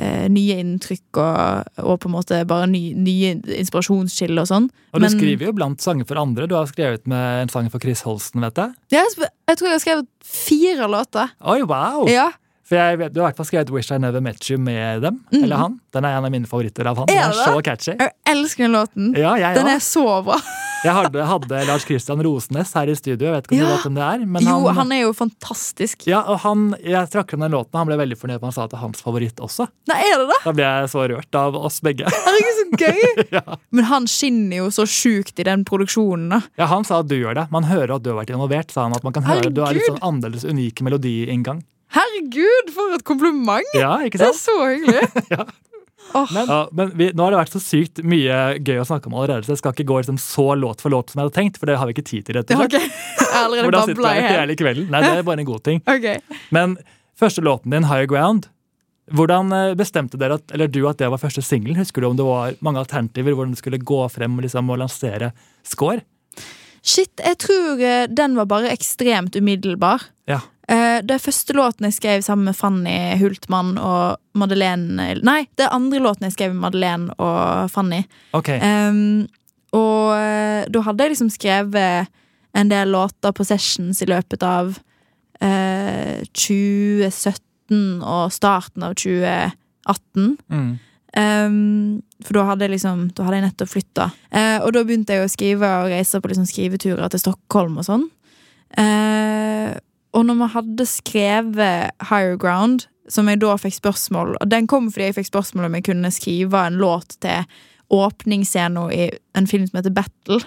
eh, 0.00 0.26
nye 0.32 0.56
inntrykk 0.60 1.18
og, 1.20 1.70
og 1.84 1.96
på 2.02 2.08
en 2.08 2.14
måte 2.14 2.42
bare 2.48 2.66
ny, 2.70 2.92
nye 2.96 3.34
inspirasjonskilder 3.56 4.42
og 4.44 4.48
sånn. 4.50 4.68
Og 4.92 5.00
du 5.00 5.06
Men- 5.06 5.14
skriver 5.16 5.46
jo 5.48 5.52
blant 5.56 5.80
sanger 5.80 6.04
for 6.08 6.20
andre. 6.20 6.46
Du 6.48 6.54
har 6.56 6.66
skrevet 6.70 7.06
med 7.10 7.42
en 7.46 7.48
sang 7.52 7.68
for 7.72 7.80
Chris 7.82 8.02
Holsten, 8.06 8.40
vet 8.44 8.56
jeg. 8.60 8.74
Jeg, 8.98 9.30
jeg 9.48 9.56
tror 9.60 9.68
jeg 9.68 9.76
har 9.78 9.84
skrevet 9.84 10.08
fire 10.24 10.88
låter. 10.92 11.32
Oi, 11.44 11.60
wow! 11.68 12.04
Ja, 12.08 12.30
For 12.70 12.78
jeg 12.78 12.98
vet, 13.00 13.12
Du 13.12 13.18
har 13.20 13.26
i 13.26 13.32
hvert 13.32 13.40
fall 13.42 13.48
skrevet 13.50 13.70
'Wish 13.74 13.90
I 13.90 13.98
Never 13.98 14.20
Met 14.22 14.38
You' 14.46 14.56
med 14.62 15.02
dem. 15.02 15.20
Mm. 15.34 15.42
Eller 15.42 15.56
han. 15.58 15.80
Den 15.92 16.04
er 16.06 16.16
en 16.20 16.24
av 16.24 16.30
mine 16.30 16.46
favoritter 16.46 16.86
av 16.86 16.96
han. 17.02 17.10
Er 17.10 17.28
Den 17.28 17.30
er 17.34 17.44
så 17.50 17.62
catchy. 17.66 17.96
jeg 17.98 18.12
elsker 18.30 18.62
den 18.68 18.72
låten. 18.78 19.16
Ja, 19.18 19.34
jeg 19.34 19.56
Den 19.58 19.66
er 19.66 19.80
så 19.82 20.22
bra. 20.24 20.38
Jeg 20.80 20.94
hadde, 20.96 21.20
hadde 21.28 21.66
Lars 21.68 21.82
Christian 21.84 22.22
Rosenes 22.24 22.70
her 22.72 22.88
i 22.88 22.94
studio. 22.96 23.26
Jeg 23.28 23.34
vet 23.34 23.44
ikke 23.44 23.52
om 23.52 23.58
Ja. 23.58 23.64
du 23.66 23.72
vet 23.74 23.82
hvem 23.84 23.94
det 23.98 24.04
er. 24.22 24.26
Men 24.26 24.42
jo, 24.42 24.66
han, 24.68 24.76
han 24.78 24.92
er 24.96 25.00
jo 25.02 25.12
fantastisk. 25.12 26.06
ja, 26.06 26.22
og 26.24 26.38
han, 26.40 26.74
jeg 26.82 27.10
trakk 27.12 27.34
fram 27.34 27.40
den 27.44 27.52
låten, 27.52 27.74
og 27.74 27.78
han 27.82 27.86
ble 27.90 27.98
veldig 28.00 28.16
fornøyd. 28.16 28.38
for 28.40 28.46
Han 28.46 28.52
sa 28.56 28.64
at 28.64 28.70
det 28.70 28.78
er 28.78 28.80
hans 28.86 29.02
favoritt 29.02 29.36
også. 29.44 29.66
Nei, 29.92 29.98
er 30.00 30.16
det 30.22 30.28
det? 30.30 30.38
Da 30.46 30.52
ble 30.56 30.62
jeg 30.64 30.88
så 30.88 31.04
rørt 31.12 31.34
av 31.36 31.54
oss 31.60 31.80
begge. 31.84 32.08
Herregud, 32.24 32.56
så 32.56 32.80
gøy! 32.80 33.26
ja. 33.36 33.56
Men 33.76 33.84
han 33.84 34.06
skinner 34.08 34.56
jo 34.56 34.70
så 34.72 34.86
sjukt 34.88 35.36
i 35.38 35.42
den 35.44 35.66
produksjonen. 35.68 36.30
da. 36.30 36.40
ja, 36.56 36.64
Han 36.72 36.82
sa 36.88 37.00
at 37.04 37.08
du 37.12 37.16
gjør 37.20 37.34
det. 37.34 37.50
Man 37.52 37.64
hører 37.68 37.96
at 37.96 38.02
du 38.02 38.14
har 38.14 38.24
vært 38.24 38.32
involvert. 38.32 38.70
sa 38.72 38.84
han 38.88 38.96
at 38.96 39.04
man 39.04 39.12
kan 39.12 39.22
høre 39.28 39.52
Du 39.52 39.60
har 39.60 39.74
litt 39.76 39.84
sånn 39.84 40.00
annerledes 40.00 40.48
unik 40.48 40.80
melodiinngang. 40.80 41.60
Herregud, 41.94 42.70
for 42.74 42.94
et 42.96 43.02
kompliment! 43.06 43.66
Ja, 43.76 43.96
ikke 44.06 44.20
sant? 44.20 44.30
Det 44.30 44.36
er 44.36 44.40
så 44.44 44.58
hyggelig. 44.68 45.26
Ja. 45.36 45.46
Oh. 46.16 46.26
Men, 46.34 46.48
ja, 46.50 46.56
men 46.74 46.88
vi, 46.98 47.06
nå 47.14 47.22
har 47.22 47.30
det 47.30 47.38
vært 47.38 47.52
så 47.54 47.60
sykt 47.62 48.00
mye 48.02 48.36
gøy 48.66 48.80
å 48.82 48.86
snakke 48.88 49.06
om 49.06 49.14
allerede, 49.14 49.44
så 49.46 49.52
jeg 49.52 49.60
skal 49.60 49.74
ikke 49.76 49.84
gå 49.86 49.98
liksom 50.00 50.16
så 50.18 50.46
låt 50.58 50.80
for 50.82 50.90
låt 50.90 51.12
som 51.12 51.20
jeg 51.20 51.28
hadde 51.28 51.36
tenkt, 51.36 51.60
for 51.60 51.70
det 51.70 51.76
har 51.78 51.86
vi 51.86 51.94
ikke 51.94 52.06
tid 52.08 52.24
til. 52.26 52.38
rett 52.40 52.50
og 52.50 52.64
slett. 52.64 52.74
ok. 52.80 52.96
Jeg 53.20 53.28
har 53.36 53.44
allerede 53.46 53.66
Hvordan 53.68 53.84
sitter 53.86 54.00
babla 54.00 54.10
i 54.10 54.16
jeg 54.18 54.24
hjel. 54.26 54.40
hele 54.40 54.56
kvelden. 54.58 54.86
Nei, 54.90 55.00
det 55.04 55.10
er 55.20 55.26
bare 55.28 55.44
en 55.44 55.46
god 55.52 55.62
ting. 55.68 55.82
Ok. 55.94 56.38
Men 56.56 56.74
første 57.20 57.44
låten 57.46 57.70
din, 57.76 57.86
Higher 57.86 58.08
Ground, 58.10 58.48
hvordan 59.14 59.54
eh, 59.54 59.74
bestemte 59.78 60.18
dere 60.18 60.40
at, 60.40 60.50
eller 60.56 60.70
du 60.72 60.80
at 60.90 60.98
det 60.98 61.12
var 61.14 61.20
første 61.22 61.44
singel? 61.46 61.78
Husker 61.78 62.02
du 62.02 62.08
om 62.10 62.18
det 62.18 62.26
var 62.26 62.58
mange 62.64 62.82
alternativer 62.82 63.36
hvordan 63.38 63.54
du 63.54 63.60
skulle 63.60 63.78
gå 63.78 64.00
frem 64.10 64.34
og 64.40 64.48
liksom, 64.48 64.70
og 64.74 64.82
lansere 64.82 65.30
score? 65.66 66.02
Shit, 66.82 67.12
jeg 67.22 67.38
tror 67.46 67.82
eh, 67.86 68.06
den 68.10 68.34
var 68.40 68.50
bare 68.50 68.70
ekstremt 68.74 69.38
umiddelbar. 69.38 70.08
Eh, 70.70 71.00
det 71.02 71.16
er 71.16 71.22
første 71.22 71.54
låten 71.56 71.88
jeg 71.88 71.96
skrev 71.96 72.22
sammen 72.22 72.46
med 72.50 72.56
Fanny 72.58 72.96
Hultmann 73.18 73.74
og 73.82 74.20
Madeleine 74.38 75.08
Nei, 75.26 75.40
det 75.58 75.66
er 75.66 75.74
andre 75.74 76.02
låten 76.04 76.28
jeg 76.28 76.36
skrev 76.36 76.54
med 76.54 76.62
Madeleine 76.68 77.16
og 77.18 77.70
Fanny. 77.72 78.04
Ok. 78.36 78.52
Um, 78.62 79.26
og 79.74 80.12
eh, 80.14 80.68
da 80.70 80.84
hadde 80.86 81.06
jeg 81.06 81.14
liksom 81.14 81.32
skrevet 81.34 82.12
en 82.58 82.70
del 82.70 82.90
låter 82.94 83.34
på 83.34 83.46
sessions 83.46 84.02
i 84.02 84.08
løpet 84.10 84.42
av 84.42 84.72
uh, 84.74 86.16
2017 86.34 88.00
og 88.02 88.32
starten 88.34 88.86
av 88.86 88.96
2018. 88.98 90.32
Mm. 90.50 90.72
Um, 91.14 92.00
for 92.26 92.38
da 92.38 92.44
hadde 92.46 92.66
jeg 92.66 92.72
liksom 92.76 93.00
Da 93.18 93.24
hadde 93.26 93.38
jeg 93.38 93.44
nettopp 93.48 93.70
flytta. 93.70 94.08
Uh, 94.34 94.58
og 94.66 94.74
da 94.74 94.82
begynte 94.86 95.14
jeg 95.14 95.26
å 95.26 95.30
skrive 95.30 95.70
og 95.82 95.94
reise 95.94 96.18
på 96.18 96.30
liksom 96.30 96.48
skriveturer 96.50 97.10
til 97.10 97.22
Stockholm 97.22 97.78
og 97.78 97.86
sånn. 97.86 98.10
Eh, 98.78 99.70
og 100.12 100.24
når 100.26 100.38
vi 100.40 100.48
hadde 100.54 100.86
skrevet 100.90 101.90
Higher 102.10 102.36
Ground, 102.40 102.86
som 103.10 103.26
jeg 103.30 103.40
da 103.42 103.56
fikk 103.58 103.74
spørsmål 103.74 104.36
Og 104.40 104.48
den 104.50 104.66
kom 104.70 104.84
fordi 104.90 105.08
jeg 105.08 105.14
fikk 105.16 105.26
spørsmål 105.32 105.64
om 105.66 105.74
jeg 105.74 105.84
kunne 105.88 106.10
skrive 106.14 106.60
en 106.66 106.76
låt 106.78 107.16
til 107.22 107.44
åpningsscenen 107.90 108.92
i 108.94 109.08
en 109.34 109.46
film 109.50 109.66
som 109.66 109.80
heter 109.80 109.90
Battle. 109.94 110.38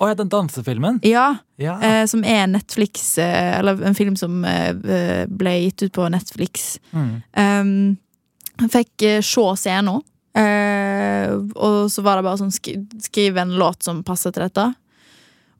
Å 0.00 0.08
ja, 0.10 0.14
den 0.16 0.28
dansefilmen? 0.32 0.98
Ja, 1.04 1.38
Ja. 1.60 1.78
eh, 1.80 2.06
Som 2.06 2.24
er 2.24 2.46
Netflix 2.46 3.18
eh, 3.18 3.58
Eller 3.58 3.82
en 3.84 3.94
film 3.94 4.16
som 4.16 4.44
eh, 4.44 5.24
ble 5.28 5.54
gitt 5.66 5.82
ut 5.86 5.92
på 5.96 6.08
Netflix. 6.12 6.78
Mm. 6.92 7.22
Um, 7.36 8.68
fikk 8.72 9.02
eh, 9.02 9.20
se 9.24 9.44
scenen. 9.56 10.02
eh, 10.36 11.32
og 11.56 11.90
så 11.90 12.02
var 12.04 12.16
det 12.20 12.24
bare 12.28 12.40
sånn 12.40 12.52
sk 12.52 12.74
skriv 13.00 13.36
en 13.40 13.56
låt 13.56 13.82
som 13.82 14.02
passer 14.04 14.32
til 14.32 14.44
dette. 14.48 14.66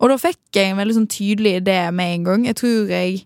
Og 0.00 0.08
da 0.12 0.16
fikk 0.20 0.38
jeg 0.56 0.70
en 0.72 0.76
veldig 0.80 0.94
sånn 0.98 1.08
tydelig 1.08 1.54
idé 1.62 1.78
med 1.92 2.14
en 2.14 2.24
gang. 2.24 2.44
Jeg 2.46 2.56
tror 2.60 2.88
jeg, 2.92 3.22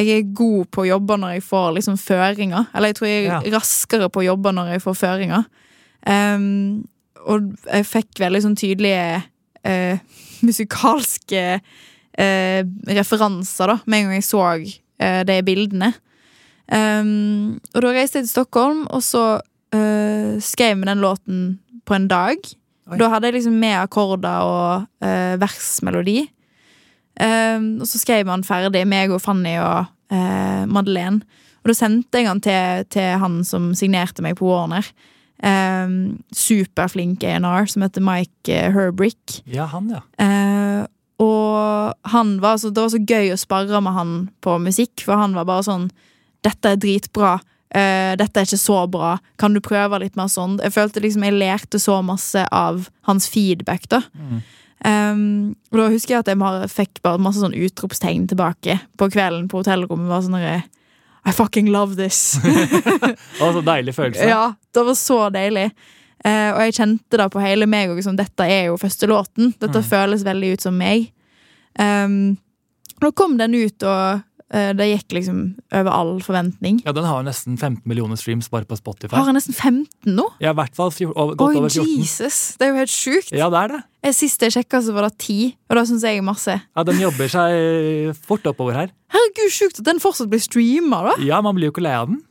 jeg 0.00 0.22
er 0.22 0.30
god 0.36 0.68
på 0.72 0.82
å 0.84 0.88
jobbe 0.88 1.16
når 1.20 1.34
jeg 1.36 1.42
får 1.46 1.68
liksom 1.76 1.96
føringer. 2.00 2.66
Eller 2.74 2.92
jeg 2.92 2.96
tror 2.98 3.08
jeg 3.10 3.24
er 3.26 3.28
Ja. 3.30 3.40
raskere 3.58 4.08
på 4.08 4.22
å 4.22 4.26
jobbe 4.26 4.52
når 4.56 4.72
jeg 4.74 4.82
får 4.84 4.96
føringer. 4.96 5.44
Um, 6.06 6.84
og 7.28 7.50
jeg 7.66 7.86
fikk 7.86 8.20
veldig 8.22 8.40
sånn 8.46 8.56
tydelige 8.56 9.22
uh, 9.66 9.98
musikalske 10.46 11.42
uh, 11.60 12.62
referanser 12.88 13.74
da, 13.74 13.76
med 13.84 13.98
en 13.98 14.08
gang 14.08 14.16
jeg 14.20 14.28
så 14.30 14.44
uh, 14.56 15.22
de 15.28 15.42
bildene. 15.44 15.92
Um, 16.70 17.58
og 17.74 17.82
da 17.82 17.92
reiste 17.92 18.20
jeg 18.20 18.28
til 18.28 18.34
Stockholm, 18.34 18.86
og 18.88 19.02
så 19.04 19.24
uh, 19.74 20.32
skrev 20.40 20.78
vi 20.80 20.88
den 20.88 21.02
låten 21.04 21.58
på 21.84 21.96
en 21.98 22.08
dag. 22.08 22.38
Oi. 22.90 22.98
Da 22.98 23.08
hadde 23.12 23.28
jeg 23.28 23.40
liksom 23.40 23.58
med 23.60 23.76
akkorder 23.84 24.46
og 24.46 24.86
versmelodi. 25.40 26.24
Um, 27.20 27.70
og 27.82 27.88
så 27.90 28.00
skrev 28.00 28.30
han 28.32 28.44
ferdig, 28.46 28.86
meg 28.88 29.12
og 29.12 29.20
Fanny 29.20 29.58
og 29.60 29.90
eh, 30.12 30.66
Madeleine. 30.70 31.20
Og 31.60 31.70
da 31.70 31.76
sendte 31.76 32.22
jeg 32.22 32.28
han 32.30 32.40
til, 32.40 32.86
til 32.92 33.18
han 33.20 33.40
som 33.44 33.72
signerte 33.76 34.24
meg 34.24 34.38
på 34.38 34.48
Warner. 34.48 34.86
Um, 35.40 36.20
superflink 36.36 37.24
A&R 37.24 37.68
som 37.72 37.84
heter 37.84 38.04
Mike 38.04 38.52
eh, 38.52 38.72
Herbrick. 38.74 39.40
ja, 39.48 39.64
han, 39.72 39.88
ja. 39.92 40.02
Uh, 40.20 40.84
og 41.20 42.10
han 42.12 42.34
var 42.40 42.58
så, 42.60 42.70
det 42.72 42.80
var 42.80 42.92
så 42.92 43.00
gøy 43.00 43.32
å 43.32 43.40
sparre 43.40 43.80
med 43.84 43.96
han 43.96 44.12
på 44.44 44.56
musikk, 44.60 45.04
for 45.04 45.20
han 45.20 45.36
var 45.36 45.48
bare 45.48 45.66
sånn 45.68 45.90
Dette 46.40 46.70
er 46.72 46.78
dritbra. 46.80 47.34
Uh, 47.68 48.16
dette 48.16 48.40
er 48.40 48.46
ikke 48.48 48.56
så 48.56 48.78
bra. 48.88 49.18
Kan 49.36 49.52
du 49.52 49.60
prøve 49.60 49.98
litt 50.00 50.16
mer 50.16 50.30
sånn? 50.32 50.56
Jeg 50.64 50.72
følte 50.72 51.02
liksom 51.04 51.26
jeg 51.28 51.36
lærte 51.36 51.80
så 51.82 51.98
masse 52.00 52.46
av 52.48 52.86
hans 53.04 53.28
feedback, 53.28 53.84
da. 53.92 54.00
Mm. 54.16 54.40
Um, 54.80 55.54
og 55.72 55.76
da 55.76 55.86
husker 55.92 56.14
jeg 56.14 56.22
at 56.24 56.30
jeg 56.32 56.38
bare 56.40 56.68
fikk 56.72 57.02
bare 57.04 57.20
masse 57.20 57.42
sånn 57.42 57.52
utropstegn 57.56 58.26
tilbake 58.30 58.78
på 58.96 59.08
kvelden 59.12 59.48
på 59.52 59.60
hotellrommet. 59.60 60.08
Var 60.08 60.22
sånn 60.24 60.38
I 60.40 61.32
fucking 61.36 61.68
love 61.68 61.96
this. 61.98 62.38
det 62.42 63.40
var 63.40 63.52
så 63.58 63.64
deilig 63.64 63.94
følelse. 63.94 64.28
Ja, 64.28 64.54
det 64.72 64.84
var 64.86 64.96
så 64.96 65.18
deilig. 65.34 65.70
Uh, 66.24 66.52
og 66.54 66.62
jeg 66.64 66.76
kjente 66.76 67.20
da 67.20 67.28
på 67.32 67.40
hele 67.44 67.68
meg. 67.68 67.90
Og 67.92 68.00
liksom, 68.00 68.16
dette 68.16 68.44
er 68.48 68.70
jo 68.70 68.78
første 68.80 69.08
låten. 69.08 69.52
Dette 69.60 69.80
Mm. 69.84 69.88
føles 69.92 70.24
veldig 70.24 70.54
ut 70.56 70.64
som 70.64 70.76
meg. 70.76 71.10
Um, 71.78 72.36
nå 73.00 73.12
kom 73.16 73.36
den 73.40 73.54
ut, 73.56 73.82
og 73.82 74.20
det 74.50 74.86
gikk 74.90 75.14
liksom 75.14 75.42
over 75.70 75.90
all 75.94 76.16
forventning. 76.26 76.80
Ja, 76.82 76.90
Den 76.96 77.04
har 77.06 77.20
jo 77.20 77.26
nesten 77.28 77.54
15 77.54 77.84
millioner 77.86 78.18
streams 78.18 78.48
bare 78.50 78.66
på 78.66 78.74
Spotify. 78.78 79.14
Har 79.14 79.28
den 79.28 79.38
nesten 79.38 79.54
15 79.54 79.86
nå? 80.16 80.24
Ja, 80.42 80.50
i 80.50 80.58
hvert 80.58 80.74
fall 80.74 80.90
over, 81.12 81.36
godt 81.38 81.54
Oi, 81.54 81.60
over 81.60 81.70
14. 81.70 81.86
Jesus! 82.00 82.38
Det 82.58 82.66
er 82.66 82.72
jo 82.72 82.80
helt 82.80 82.94
sjukt. 82.94 83.30
Ja, 83.30 83.46
det 83.52 83.60
er 83.62 83.74
det. 83.76 83.80
Jeg, 84.08 84.16
sist 84.16 84.42
jeg 84.42 84.56
sjekka, 84.56 84.80
så 84.82 84.94
var 84.96 85.06
det 85.06 85.12
10, 85.22 85.36
og 85.70 85.78
da 85.78 85.84
syns 85.86 86.06
jeg 86.08 86.18
er 86.18 86.26
masse. 86.26 86.56
Ja, 86.58 86.84
Den 86.88 86.98
jobber 87.02 87.30
seg 87.30 88.16
fort 88.26 88.46
oppover 88.50 88.74
her. 88.78 88.94
Herregud, 89.14 89.52
sjukt 89.54 89.82
at 89.82 89.86
den 89.86 90.00
fortsatt 90.02 90.30
blir 90.32 90.42
streama, 90.42 91.02
da! 91.10 91.16
Ja, 91.22 91.40
man 91.44 91.54
blir 91.58 91.68
jo 91.70 91.74
ikke 91.76 91.84
lei 91.86 91.94
av 91.98 92.08
den. 92.10 92.22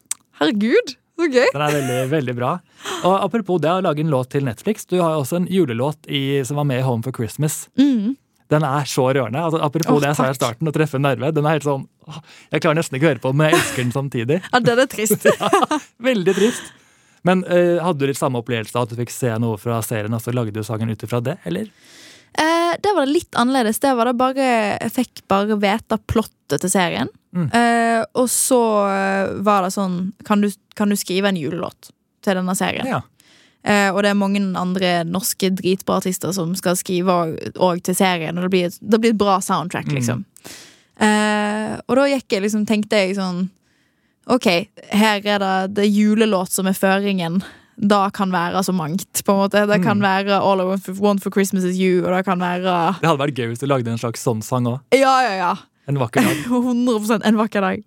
Herregud, 0.42 0.96
så 1.20 1.28
gøy! 1.28 1.50
Den 1.54 1.64
er 1.66 1.76
veldig, 1.76 2.00
veldig 2.14 2.36
bra. 2.38 2.54
Og 3.04 3.16
apropos 3.20 3.60
det 3.64 3.72
å 3.76 3.84
lage 3.84 4.04
en 4.04 4.12
låt 4.12 4.32
til 4.36 4.46
Netflix. 4.48 4.88
Du 4.90 4.98
har 5.00 5.16
jo 5.16 5.24
også 5.24 5.40
en 5.42 5.48
julelåt 5.52 6.08
i, 6.08 6.42
som 6.48 6.60
var 6.60 6.68
med 6.68 6.82
i 6.82 6.88
Home 6.88 7.04
for 7.06 7.16
Christmas. 7.16 7.68
Mm. 7.80 8.16
Den 8.50 8.66
er 8.66 8.90
så 8.90 9.06
rørende. 9.14 9.44
Altså, 9.46 9.62
apropos 9.62 9.94
oh, 9.94 10.02
det 10.02 10.10
jeg 10.12 10.18
sa 10.18 10.30
i 10.32 10.38
starten, 10.38 10.70
å 10.70 10.74
treffe 10.74 10.98
en 10.98 11.06
nerve. 11.06 11.30
Den 11.36 11.46
er 11.46 11.60
helt 11.60 11.68
sånn, 11.68 11.86
åh, 12.10 12.20
Jeg 12.56 12.64
klarer 12.66 12.80
nesten 12.80 12.98
ikke 12.98 13.06
å 13.08 13.12
høre 13.14 13.24
på 13.24 13.32
den, 13.34 13.42
men 13.42 13.52
jeg 13.52 13.60
elsker 13.60 13.84
den 13.84 13.96
samtidig. 13.96 14.42
Ja, 14.54 14.62
den 14.66 14.84
er 14.84 14.90
trist. 14.90 15.30
ja, 15.30 15.80
Veldig 16.10 16.36
trist. 16.38 16.76
Men 17.28 17.44
uh, 17.46 17.78
hadde 17.84 18.00
du 18.00 18.08
litt 18.10 18.18
samme 18.18 18.40
opplevelse 18.42 18.78
av 18.80 18.88
at 18.88 18.94
du 18.94 19.00
fikk 19.02 19.12
se 19.14 19.34
noe 19.44 19.60
fra 19.62 19.82
serien, 19.86 20.14
og 20.16 20.24
så 20.24 20.34
lagde 20.34 20.56
du 20.56 20.64
sangen 20.66 20.90
ut 20.90 21.04
ifra 21.06 21.20
det, 21.22 21.36
eller? 21.50 21.68
Eh, 22.34 22.74
der 22.80 22.96
var 22.96 23.06
det 23.06 23.14
litt 23.14 23.36
annerledes. 23.36 23.80
Det 23.82 23.94
var 23.98 24.06
det 24.06 24.18
bare 24.20 24.50
Jeg 24.78 24.92
fikk 24.94 25.24
bare 25.32 25.58
vite 25.60 25.98
plottet 26.08 26.62
til 26.62 26.72
serien. 26.72 27.10
Mm. 27.36 27.48
Eh, 27.54 28.02
og 28.18 28.30
så 28.32 28.62
eh, 28.90 29.32
var 29.46 29.66
det 29.66 29.74
sånn 29.76 30.00
kan 30.26 30.42
du, 30.42 30.50
kan 30.78 30.90
du 30.90 30.98
skrive 30.98 31.30
en 31.30 31.40
julelåt 31.40 31.92
til 32.26 32.40
denne 32.40 32.56
serien? 32.58 32.88
Ja. 32.90 33.02
Eh, 33.64 33.90
og 33.92 34.02
det 34.04 34.10
er 34.12 34.16
mange 34.16 34.40
andre 34.56 35.04
norske 35.04 35.50
dritbra 35.52 35.98
artister 36.00 36.32
som 36.34 36.54
skal 36.56 36.78
skrive 36.80 37.12
òg 37.60 37.82
til 37.84 37.96
serien. 37.96 38.38
Og 38.40 38.44
det 38.48 38.52
blir, 38.54 38.66
et, 38.70 38.78
det 38.82 39.00
blir 39.04 39.12
et 39.12 39.18
bra 39.20 39.40
soundtrack, 39.44 39.88
Mm. 39.92 39.96
liksom. 40.00 40.26
Eh, 41.00 41.80
og 41.88 41.96
da 41.96 42.06
gikk 42.12 42.28
jeg 42.36 42.44
liksom, 42.44 42.66
tenkte 42.68 42.98
jeg 43.00 43.16
sånn 43.16 43.46
Ok, 44.30 44.46
her 44.94 45.24
er 45.26 45.40
det, 45.42 45.54
det 45.74 45.86
julelåt 45.90 46.52
som 46.54 46.68
er 46.70 46.76
føringen. 46.78 47.40
Da 47.82 48.10
kan 48.14 48.30
være 48.30 48.60
så 48.62 48.74
mangt. 48.76 49.08
på 49.26 49.32
en 49.34 49.40
måte 49.40 49.64
Det 49.66 49.82
kan 49.82 49.98
Mm. 49.98 50.04
være 50.04 50.38
All 50.44 50.60
I 50.62 50.66
Want 50.66 50.84
for, 50.84 50.94
want 51.02 51.24
for 51.24 51.32
Christmas 51.32 51.64
Is 51.64 51.80
You, 51.80 52.04
og 52.06 52.12
det 52.14 52.26
kan 52.26 52.38
være 52.40 53.00
Det 53.00 53.08
hadde 53.10 53.18
vært 53.24 53.36
gøy 53.40 53.48
hvis 53.50 53.60
du 53.60 53.66
lagde 53.68 53.88
en 53.90 53.98
slags 53.98 54.22
sånn 54.22 54.44
sang 54.44 54.66
òg. 54.68 54.80
Ja, 54.94 55.22
ja, 55.24 55.34
ja. 55.40 55.56
En 55.88 55.98
vakker 55.98 56.22
dag. 56.22 56.36
100% 56.48 57.22
en 57.26 57.36
vakker 57.40 57.62
dag. 57.62 57.84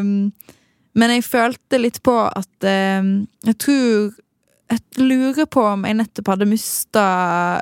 um, 0.00 0.32
men 0.94 1.10
jeg 1.10 1.24
følte 1.24 1.80
litt 1.80 2.02
på 2.02 2.14
at 2.30 2.68
um, 3.00 3.26
Jeg 3.44 3.58
tror 3.58 4.12
Jeg 4.70 5.02
lurer 5.02 5.48
på 5.50 5.64
om 5.66 5.86
jeg 5.88 5.98
nettopp 5.98 6.28
hadde 6.34 6.46
mista 6.48 7.06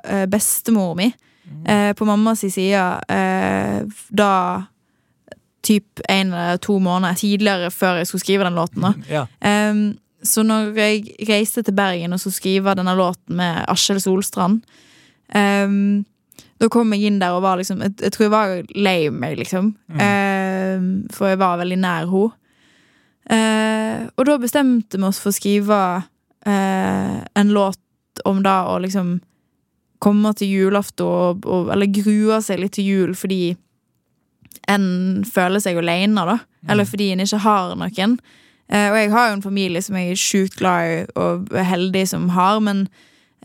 uh, 0.04 0.24
bestemor 0.28 0.96
mi 0.98 1.08
uh, 1.68 1.92
på 1.96 2.08
mammas 2.08 2.44
side 2.44 2.82
uh, 3.08 4.02
da 4.10 4.32
typ 5.64 6.00
en 6.08 6.32
eller 6.32 6.60
to 6.62 6.78
måneder 6.78 7.16
tidligere 7.18 7.70
før 7.74 8.00
jeg 8.00 8.10
skulle 8.10 8.24
skrive 8.24 8.44
den 8.46 8.58
låten. 8.60 8.84
da 8.84 8.92
Ja. 9.08 9.24
Um, 9.70 9.98
så 10.22 10.42
når 10.42 10.74
jeg 10.74 11.28
reiste 11.28 11.62
til 11.62 11.74
Bergen 11.74 12.12
og 12.12 12.20
skulle 12.20 12.34
skrive 12.34 12.74
denne 12.74 12.94
låten 12.98 13.36
med 13.38 13.64
Askjell 13.70 14.00
Solstrand 14.02 14.64
um, 15.34 16.04
Da 16.58 16.68
kom 16.68 16.90
jeg 16.92 17.06
inn 17.06 17.20
der 17.20 17.36
og 17.36 17.44
var 17.44 17.60
liksom 17.60 17.84
Jeg, 17.86 17.94
jeg 18.02 18.12
tror 18.12 18.24
jeg 18.24 18.32
var 18.34 18.54
lei 18.74 19.10
meg, 19.14 19.38
liksom. 19.38 19.76
Um, 19.94 21.06
for 21.14 21.30
jeg 21.30 21.38
var 21.38 21.60
veldig 21.60 21.78
nær 21.78 22.10
henne. 22.10 22.34
Uh, 23.28 24.08
og 24.16 24.24
da 24.24 24.38
bestemte 24.40 24.98
vi 24.98 25.04
oss 25.04 25.20
for 25.20 25.30
å 25.30 25.36
skrive 25.36 25.78
uh, 26.46 27.18
en 27.34 27.54
låt 27.54 27.80
om 28.24 28.42
da 28.42 28.60
å 28.72 28.78
liksom 28.82 29.18
komme 30.02 30.32
til 30.38 30.50
julaften 30.52 31.06
og, 31.06 31.70
Eller 31.72 31.90
grue 31.90 32.38
seg 32.42 32.60
litt 32.62 32.76
til 32.78 32.86
jul 32.86 33.14
fordi 33.18 33.56
en 34.68 35.24
føler 35.24 35.62
seg 35.62 35.78
alene, 35.80 36.24
da. 36.28 36.36
Eller 36.68 36.86
fordi 36.88 37.12
en 37.12 37.22
ikke 37.24 37.40
har 37.40 37.74
noen. 37.78 38.16
Eh, 38.68 38.88
og 38.90 38.96
jeg 38.98 39.10
har 39.14 39.28
jo 39.28 39.36
en 39.38 39.44
familie 39.44 39.82
som 39.84 39.96
jeg 39.96 40.12
er 40.12 40.20
sjukt 40.20 40.58
glad 40.60 40.92
i 40.92 40.96
og 41.16 41.54
heldig 41.70 42.02
som 42.10 42.26
har, 42.34 42.58
men 42.60 42.82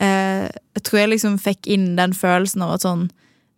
eh, 0.02 0.50
jeg 0.76 0.84
tror 0.84 1.00
jeg 1.00 1.14
liksom 1.14 1.38
fikk 1.40 1.70
inn 1.72 1.94
den 2.00 2.16
følelsen 2.18 2.66
av 2.66 2.76
at 2.78 2.88
sånn 2.88 3.10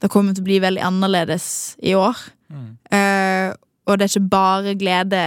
Det 0.03 0.11
kommer 0.11 0.35
til 0.35 0.43
å 0.43 0.49
bli 0.49 0.57
veldig 0.59 0.81
annerledes 0.83 1.45
i 1.79 1.93
år. 1.95 2.19
Mm. 2.51 2.71
Eh, 2.93 3.53
og 3.87 3.97
det 3.97 4.05
er 4.05 4.11
ikke 4.11 4.33
bare 4.33 4.73
glede, 4.77 5.21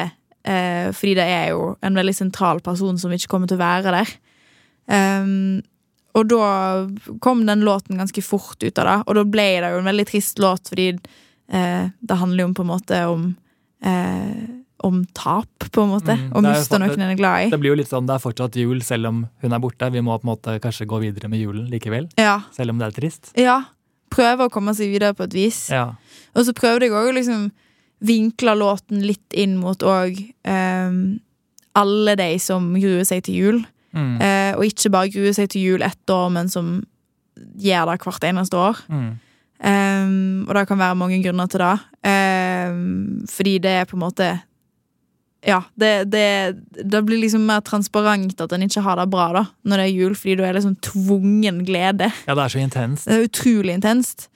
eh, 0.44 0.90
fordi 0.94 1.14
det 1.18 1.26
er 1.26 1.48
jo 1.54 1.72
en 1.82 1.98
veldig 1.98 2.14
sentral 2.14 2.60
person 2.64 2.98
som 3.00 3.12
ikke 3.14 3.30
kommer 3.32 3.50
til 3.50 3.58
å 3.58 3.64
være 3.64 3.94
der. 3.98 4.14
Um, 4.88 5.60
og 6.16 6.28
da 6.30 6.86
kom 7.22 7.44
den 7.46 7.64
låten 7.66 7.98
ganske 8.00 8.22
fort 8.24 8.62
ut 8.62 8.78
av 8.80 8.88
det, 8.88 8.96
og 9.06 9.18
da 9.18 9.24
ble 9.28 9.48
det 9.62 9.72
jo 9.74 9.82
en 9.82 9.90
veldig 9.90 10.06
trist 10.08 10.40
låt, 10.42 10.70
fordi 10.72 10.88
eh, 10.94 11.90
det 12.00 12.16
handler 12.22 12.46
jo 12.46 12.54
på 12.56 12.64
en 12.64 12.72
måte 12.72 13.02
om 13.10 13.28
eh, 13.84 14.46
om 14.86 15.00
tap, 15.12 15.64
på 15.74 15.82
en 15.82 15.90
måte. 15.90 16.14
Mm, 16.14 16.28
er 16.38 16.44
miste 16.46 16.78
noen 16.78 17.00
en 17.02 17.10
er 17.10 17.18
glad 17.18 17.46
i. 17.46 17.50
Det 17.50 17.58
blir 17.58 17.72
jo 17.72 17.78
litt 17.80 17.90
sånn, 17.90 18.06
det 18.06 18.14
er 18.14 18.22
fortsatt 18.22 18.58
jul 18.60 18.78
selv 18.86 19.10
om 19.10 19.24
hun 19.42 19.54
er 19.56 19.62
borte. 19.62 19.88
Vi 19.90 20.02
må 20.06 20.14
på 20.20 20.26
en 20.28 20.30
måte 20.30 20.54
kanskje 20.62 20.86
gå 20.86 21.00
videre 21.02 21.30
med 21.30 21.42
julen 21.42 21.66
likevel, 21.72 22.06
Ja. 22.18 22.40
selv 22.54 22.70
om 22.70 22.78
det 22.78 22.86
er 22.86 23.00
trist. 23.00 23.32
ja. 23.36 23.64
Prøve 24.08 24.46
å 24.46 24.50
komme 24.50 24.72
seg 24.72 24.88
videre 24.88 25.12
på 25.12 25.26
et 25.26 25.34
vis. 25.36 25.68
Ja. 25.68 25.92
Og 26.32 26.46
så 26.46 26.54
prøvde 26.56 26.86
jeg 26.86 26.94
òg 26.96 27.10
liksom 27.12 27.50
vinkle 27.98 28.54
låten 28.54 29.02
litt 29.02 29.34
inn 29.34 29.56
mot 29.58 29.82
òg 29.82 30.20
alle 31.78 32.14
de 32.18 32.28
som 32.42 32.72
gruer 32.78 33.06
seg 33.06 33.24
til 33.26 33.38
jul. 33.42 33.62
Mm. 33.96 34.18
Uh, 34.20 34.52
og 34.58 34.66
ikke 34.68 34.92
bare 34.92 35.12
gruer 35.12 35.36
seg 35.36 35.50
til 35.52 35.64
jul 35.72 35.84
ett 35.86 36.12
år, 36.12 36.28
men 36.34 36.50
som 36.52 36.78
gjør 37.58 37.92
det 37.92 38.02
hvert 38.04 38.28
eneste 38.28 38.58
år. 38.58 38.82
Mm. 38.90 39.08
Um, 39.58 40.44
og 40.46 40.52
det 40.54 40.68
kan 40.70 40.78
være 40.78 40.98
mange 40.98 41.18
grunner 41.24 41.48
til 41.50 41.64
det. 41.64 41.78
Um, 42.06 43.24
fordi 43.30 43.56
det 43.62 43.80
er 43.80 43.88
på 43.88 43.98
en 43.98 44.06
måte 44.06 44.28
Ja, 45.46 45.60
det, 45.78 46.10
det, 46.10 46.58
det 46.82 47.00
blir 47.06 47.20
liksom 47.22 47.44
mer 47.46 47.60
transparent 47.62 48.40
at 48.42 48.52
en 48.52 48.64
ikke 48.66 48.82
har 48.82 48.98
det 48.98 49.04
bra 49.10 49.28
da 49.36 49.44
når 49.62 49.78
det 49.78 49.84
er 49.84 49.94
jul, 49.94 50.16
fordi 50.18 50.34
du 50.34 50.42
er 50.42 50.56
liksom 50.56 50.74
tvungen 50.82 51.60
glede. 51.66 52.10
ja, 52.26 52.34
det 52.34 52.42
er 52.42 52.54
så 52.54 52.58
intenst. 52.58 53.06
Det 53.06 53.14
er 53.14 53.28
utrolig 53.28 53.76
intenst. 53.78 54.26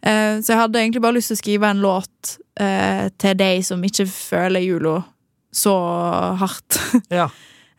Uh, 0.00 0.40
så 0.40 0.54
jeg 0.54 0.60
hadde 0.62 0.80
egentlig 0.80 1.02
bare 1.04 1.18
lyst 1.18 1.32
til 1.32 1.36
å 1.38 1.42
skrive 1.42 1.70
en 1.70 1.82
låt 1.84 2.34
uh, 2.60 3.06
til 3.20 3.38
de 3.40 3.52
som 3.66 3.82
ikke 3.84 4.06
føler 4.08 4.64
jula 4.64 5.00
så 5.52 5.76
hardt. 6.40 6.80
Ja. 7.20 7.30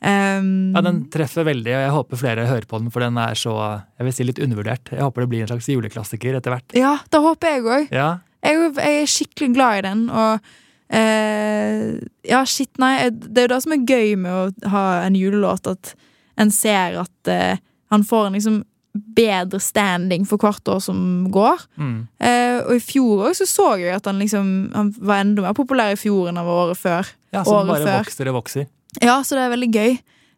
Um, 0.02 0.74
ja, 0.74 0.82
Den 0.82 1.04
treffer 1.14 1.46
veldig, 1.46 1.70
og 1.78 1.84
jeg 1.84 1.94
håper 1.94 2.18
flere 2.18 2.46
hører 2.50 2.66
på 2.66 2.80
den, 2.82 2.90
for 2.90 3.06
den 3.06 3.20
er 3.22 3.38
så 3.38 3.52
jeg 3.62 4.08
vil 4.08 4.16
si 4.18 4.26
litt 4.26 4.40
undervurdert. 4.42 4.90
Jeg 4.90 5.06
håper 5.06 5.22
det 5.22 5.30
blir 5.30 5.44
en 5.46 5.52
slags 5.52 5.70
juleklassiker 5.70 6.40
etter 6.40 6.56
hvert. 6.56 6.74
ja, 6.74 6.96
det 7.06 7.22
håper 7.22 7.54
jeg 7.54 7.66
òg. 7.68 7.94
Ja, 7.94 8.08
jeg, 8.42 8.72
jeg 8.82 9.02
er 9.04 9.12
skikkelig 9.14 9.52
glad 9.54 9.78
i 9.78 9.84
den, 9.86 10.02
og 10.10 10.42
uh, 10.42 11.86
Ja, 12.26 12.42
shit, 12.50 12.72
nei. 12.82 12.96
Det 13.14 13.44
er 13.44 13.48
jo 13.48 13.54
det 13.54 13.62
som 13.68 13.76
er 13.78 13.86
gøy 13.86 14.16
med 14.24 14.32
å 14.34 14.72
ha 14.74 14.86
en 15.06 15.18
julelåt, 15.20 15.70
at 15.70 15.94
en 16.42 16.54
ser 16.54 16.98
at 17.04 17.30
uh, 17.30 17.62
han 17.94 18.08
får 18.08 18.32
en 18.32 18.40
liksom 18.40 18.60
bedre 18.94 19.60
standing 19.64 20.26
for 20.28 20.38
hvert 20.42 20.68
år 20.68 20.80
som 20.84 21.28
går. 21.32 21.62
mm. 21.78 22.08
Eh, 22.20 22.58
og 22.66 22.76
i 22.76 22.80
fjor 22.84 23.28
òg 23.30 23.36
så, 23.38 23.46
så 23.48 23.70
jeg 23.80 23.96
at 23.96 24.06
han 24.06 24.20
liksom 24.20 24.72
Han 24.76 24.94
var 25.00 25.22
enda 25.24 25.42
mer 25.46 25.54
populær 25.58 25.94
i 25.94 26.00
fjor 26.00 26.28
enn 26.30 26.38
han 26.38 26.46
var 26.46 26.66
året 26.68 26.78
før. 26.78 27.08
ja 27.34 27.44
så 27.44 27.56
Året 27.62 27.68
bare 27.68 27.86
før. 27.88 28.04
vokser 28.04 28.28
og 28.28 28.36
vokser. 28.42 28.66
Ja, 29.02 29.22
så 29.24 29.36
det 29.38 29.46
er 29.46 29.54
veldig 29.56 29.72
gøy. 29.72 29.98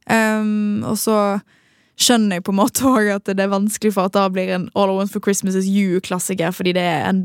Um, 0.10 0.84
og 0.86 0.98
så 1.00 1.40
skjønner 1.98 2.38
jeg 2.38 2.44
på 2.44 2.52
en 2.54 2.60
måte 2.60 2.86
òg 2.90 3.10
at 3.16 3.26
det 3.26 3.40
er 3.40 3.52
vanskelig 3.54 3.94
for 3.96 4.10
at 4.10 4.14
da 4.18 4.28
blir 4.34 4.50
en 4.56 4.70
All 4.76 4.90
I 4.94 4.98
Want 4.98 5.12
for 5.14 5.22
Christmas 5.24 5.56
Is 5.56 5.66
You-klassiker, 5.70 6.52
fordi 6.54 6.74
det 6.78 6.82
er 6.84 7.10
en, 7.10 7.24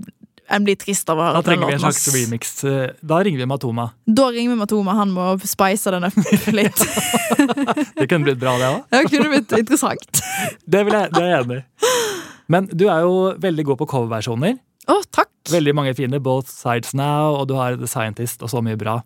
en 0.50 0.64
blir 0.64 0.76
trist 0.80 1.08
av 1.12 1.18
å 1.18 1.24
høre 1.26 1.34
høre 1.34 1.42
låten. 1.42 1.44
Da 1.44 1.50
trenger 1.50 1.66
vi 1.66 1.74
en 1.76 1.82
slags 1.84 2.08
remix. 2.14 2.52
Eh, 2.64 2.92
Da 3.12 3.18
ringer 3.26 3.38
vi 3.42 3.46
Matoma. 3.50 3.88
Da 4.06 4.28
ringer 4.32 4.54
vi 4.54 4.58
Matoma, 4.62 4.94
han 4.98 5.10
må 5.14 5.26
spice 5.44 5.90
den 5.94 6.04
opp 6.08 6.18
litt. 6.58 6.84
Det 7.98 8.08
kunne 8.08 8.24
blitt 8.28 8.40
bra, 8.40 8.54
det 8.60 8.70
òg. 8.72 8.78
Det 8.94 9.02
kunne 9.12 9.28
blitt 9.34 9.52
interessant. 9.58 10.22
Det, 10.64 10.84
jeg- 10.86 11.10
det 11.12 11.22
er 11.22 11.28
jeg 11.34 11.42
enig 11.44 11.58
i. 11.60 11.92
Men 12.48 12.66
du 12.72 12.86
er 12.88 13.02
jo 13.04 13.34
veldig 13.38 13.64
god 13.68 13.78
på 13.82 13.86
coverversjoner. 13.90 14.56
Å, 14.88 15.02
takk! 15.12 15.28
Veldig 15.52 15.74
mange 15.76 15.92
fine. 15.96 16.16
Both 16.24 16.48
Sides 16.48 16.94
Now, 16.96 17.34
og 17.42 17.48
du 17.50 17.54
har 17.58 17.76
The 17.76 17.86
Scientist 17.90 18.40
og 18.42 18.48
så 18.48 18.62
mye 18.64 18.78
bra. 18.80 19.02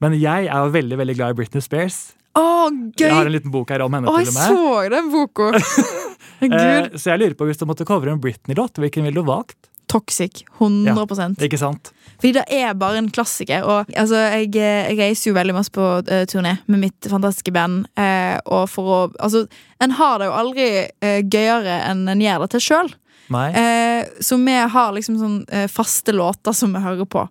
Men 0.00 0.14
jeg 0.16 0.48
er 0.48 0.64
jo 0.64 0.70
veldig 0.72 0.96
veldig 0.96 1.16
glad 1.18 1.34
i 1.34 1.36
Britney 1.42 1.60
Spears. 1.60 2.14
Å, 2.38 2.70
Jeg 2.96 3.10
har 3.12 3.26
en 3.28 3.34
liten 3.34 3.50
bok 3.52 3.68
her 3.74 3.82
om 3.84 3.92
henne. 3.92 4.08
Oh, 4.08 4.16
til 4.16 4.30
og 4.30 4.36
med. 4.36 4.48
Jeg 4.48 4.56
så 4.56 4.88
den 4.96 5.10
boka! 5.12 5.50
Eh, 6.40 6.86
så 6.96 7.10
jeg 7.10 7.20
lurer 7.20 7.34
på 7.36 7.44
hvis 7.44 7.58
du 7.60 7.66
måtte 7.68 7.84
covre 7.84 8.14
en 8.14 8.20
Britney-låt, 8.22 8.78
hvilken 8.80 9.04
ville 9.04 9.20
du 9.20 9.26
valgt? 9.28 9.68
Toxic. 9.90 10.44
100% 10.58 11.42
Ikke 11.42 11.58
sant? 11.58 11.90
Fordi 12.20 12.34
det 12.36 12.44
er 12.52 12.76
bare 12.78 13.00
en 13.00 13.10
klassiker. 13.10 13.64
Og 13.64 13.90
altså, 13.96 14.20
jeg, 14.36 14.52
jeg 14.54 14.98
reiser 14.98 15.30
jo 15.30 15.36
veldig 15.38 15.56
masse 15.56 15.72
på 15.74 15.86
uh, 15.98 16.22
turné 16.30 16.58
med 16.70 16.84
mitt 16.84 17.10
fantastiske 17.10 17.52
band. 17.54 17.88
Uh, 17.98 18.36
og 18.44 18.68
for 18.70 18.94
å 18.94 19.00
Altså, 19.18 19.46
en 19.82 19.96
har 19.98 20.20
det 20.20 20.28
jo 20.28 20.36
aldri 20.36 20.66
uh, 20.86 21.20
gøyere 21.24 21.80
enn 21.88 22.04
en 22.12 22.22
gjør 22.22 22.44
det 22.44 22.52
til 22.54 22.66
sjøl. 22.68 22.92
Eh, 23.38 24.06
så 24.20 24.36
vi 24.36 24.52
har 24.52 24.92
liksom 24.92 25.18
sånn 25.18 25.36
eh, 25.52 25.68
faste 25.70 26.12
låter 26.12 26.52
som 26.52 26.72
vi 26.74 26.82
hører 26.82 27.06
på. 27.06 27.28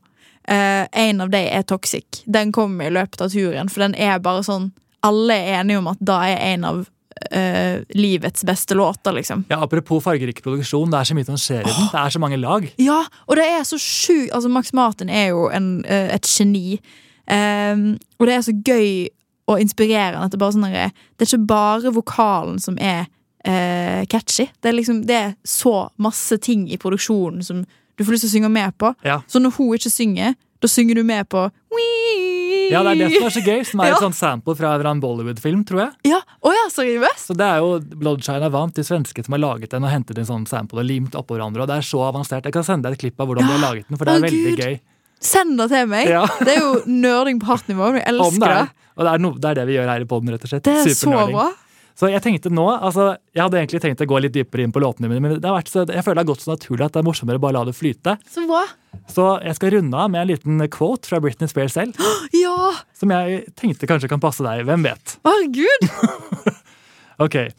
Eh, 0.48 0.88
en 0.92 1.22
av 1.22 1.30
de 1.30 1.42
er 1.50 1.66
Toxic. 1.68 2.24
Den 2.26 2.52
kommer 2.52 2.88
i 2.88 2.94
løpet 2.94 3.22
av 3.22 3.34
turen, 3.34 3.70
for 3.70 3.84
den 3.84 3.96
er 3.96 4.20
bare 4.24 4.44
sånn 4.44 4.72
Alle 5.00 5.36
er 5.40 5.62
enige 5.62 5.80
om 5.80 5.86
at 5.88 6.00
da 6.04 6.18
er 6.28 6.42
en 6.54 6.64
av 6.68 6.80
eh, 7.32 7.82
livets 7.96 8.46
beste 8.46 8.76
låter, 8.78 9.12
liksom. 9.12 9.46
Ja, 9.50 9.62
Apropos 9.64 10.04
fargerik 10.04 10.42
produksjon, 10.44 10.92
det 10.92 11.00
er 11.00 11.10
så 11.10 11.18
mye 11.18 11.28
som 11.28 11.38
skjer 11.40 11.62
i 11.62 11.70
den. 11.70 11.92
Det 11.92 12.02
er 12.02 12.16
så 12.16 12.22
mange 12.22 12.40
lag. 12.42 12.66
Ja, 12.82 13.04
og 13.28 13.40
det 13.40 13.46
er 13.46 13.64
så 13.68 13.80
sjukt 13.82 14.34
Altså, 14.36 14.50
Max 14.50 14.74
Martin 14.74 15.10
er 15.10 15.32
jo 15.32 15.48
en, 15.54 15.86
eh, 15.86 16.14
et 16.16 16.28
geni. 16.28 16.80
Um, 17.30 17.98
og 18.18 18.28
det 18.28 18.36
er 18.36 18.42
så 18.42 18.54
gøy 18.66 19.08
og 19.50 19.62
inspirerende 19.62 20.26
at 20.26 20.34
det, 20.34 20.40
bare 20.42 20.56
sånn 20.56 20.66
der, 20.66 20.94
det 21.18 21.26
er 21.26 21.30
ikke 21.30 21.50
bare 21.50 21.94
vokalen 21.94 22.58
som 22.62 22.78
er 22.82 23.06
uh, 23.46 24.06
catchy. 24.10 24.48
Det 24.62 24.72
er 24.72 24.78
liksom 24.78 25.04
Det 25.06 25.16
er 25.16 25.36
så 25.46 25.90
masse 25.98 26.38
ting 26.38 26.68
i 26.72 26.78
produksjonen 26.78 27.44
som 27.46 27.66
du 27.98 28.06
får 28.06 28.16
lyst 28.16 28.28
til 28.28 28.32
å 28.32 28.36
synge 28.38 28.54
med 28.54 28.78
på. 28.80 28.94
Ja. 29.04 29.22
Så 29.28 29.42
når 29.44 29.58
hun 29.58 29.76
ikke 29.76 29.92
synger, 29.94 30.38
da 30.62 30.72
synger 30.72 30.96
du 30.96 31.04
med 31.04 31.30
på 31.30 31.50
Wii! 31.76 32.29
Ja, 32.72 32.84
det 32.86 32.92
er 32.94 33.00
det 33.02 33.10
som 33.18 33.26
er 33.28 33.34
så 33.36 33.44
gøy, 33.46 33.64
som 33.66 33.80
er 33.84 33.90
Ja. 33.90 33.96
et 33.98 34.04
sånt 34.06 34.16
sample 34.18 34.56
fra 34.56 34.76
en 34.92 35.02
Bollywood-film, 35.02 35.64
tror 35.66 35.80
jeg. 35.86 35.92
Ja, 36.12 36.20
oh, 36.42 36.52
ja, 36.54 36.66
seriøst? 36.72 37.28
Så 37.32 37.36
det 37.38 37.46
er 37.46 37.58
jo 37.64 37.80
Bloodshine 38.00 38.46
er 38.46 38.54
vant, 38.54 38.74
de 38.76 38.84
svenske 38.84 39.24
som 39.26 39.34
har 39.34 39.42
laget 39.44 39.70
den 39.72 39.84
og 39.84 39.90
hentet 39.92 40.18
en 40.18 40.26
sånn 40.30 40.48
sample 40.48 40.80
og 40.80 40.86
limt 40.86 41.12
oppå 41.18 41.36
hverandre. 41.38 41.62
Og 41.66 41.68
det 41.68 41.78
er 41.82 41.88
så 41.90 42.04
avansert. 42.08 42.44
Jeg 42.46 42.54
kan 42.54 42.64
sende 42.64 42.84
deg 42.90 42.94
et 42.98 43.04
klipp 43.06 43.20
av 43.20 43.28
hvordan 43.28 43.48
de 43.48 43.54
har 43.58 43.64
laget 43.74 43.88
den, 43.90 43.98
for 43.98 44.06
det 44.06 44.14
er 44.14 44.18
er 44.18 44.28
veldig 44.30 44.56
Gud. 44.56 44.64
gøy. 44.66 44.80
Send 45.20 45.58
det 45.60 45.70
til 45.70 45.88
meg! 45.92 46.08
Ja. 46.08 46.26
Det 46.40 46.54
er 46.56 46.62
jo 46.62 46.84
nerding 46.88 47.40
på 47.42 47.50
hardt 47.52 47.68
nivå. 47.68 47.90
Jeg 47.98 48.06
elsker 48.08 48.40
det 48.40 48.48
det. 48.48 48.62
er. 48.64 48.70
Og 49.00 49.04
det 49.06 49.12
er, 49.14 49.18
no, 49.20 49.32
det 49.36 49.50
er 49.50 49.56
det 49.60 49.66
vi 49.68 49.74
gjør 49.76 49.90
her 49.92 50.02
i 50.02 50.06
poden, 50.08 50.30
rett 50.32 50.44
og 50.44 50.50
slett. 50.54 50.64
Det 50.64 50.78
er 50.80 50.94
så 50.96 51.12
bra. 51.32 51.50
Så 52.00 52.08
jeg 52.08 52.24
tenkte 52.24 52.48
nå, 52.54 52.64
altså, 52.72 53.10
jeg 53.36 53.44
hadde 53.44 53.58
egentlig 53.60 53.82
tenkt 53.84 54.02
å 54.06 54.08
gå 54.08 54.22
litt 54.24 54.32
dypere 54.32 54.64
inn 54.64 54.72
på 54.72 54.80
låtene 54.80 55.10
mine, 55.12 55.20
men 55.20 55.34
det 55.36 55.44
har 55.44 55.58
vært 55.58 55.72
så, 55.72 55.84
jeg 55.84 56.06
føler 56.06 56.22
det 56.22 56.24
har 56.24 56.30
gått 56.30 56.46
så 56.46 56.54
naturlig 56.54 56.86
at 56.86 56.94
det 56.96 57.02
er 57.02 57.08
morsommere 57.10 57.42
å 57.42 57.44
bare 57.44 57.58
la 57.58 57.64
det 57.68 57.74
flyte. 57.76 58.14
Så 58.32 58.46
hva? 58.48 58.62
Så 59.12 59.26
jeg 59.44 59.58
skal 59.58 59.74
runde 59.76 60.00
av 60.00 60.14
med 60.14 60.22
en 60.22 60.30
liten 60.30 60.64
quote 60.72 61.12
fra 61.12 61.20
Britney 61.20 61.52
Spears 61.52 61.76
selv, 61.76 62.00
Ja! 62.46 62.72
som 62.96 63.12
jeg 63.12 63.52
tenkte 63.60 63.90
kanskje 63.90 64.08
kan 64.12 64.24
passe 64.24 64.46
deg. 64.46 64.64
Hvem 64.70 64.88
vet? 64.88 65.20
Herregud! 65.28 65.90
Okay. 67.20 67.50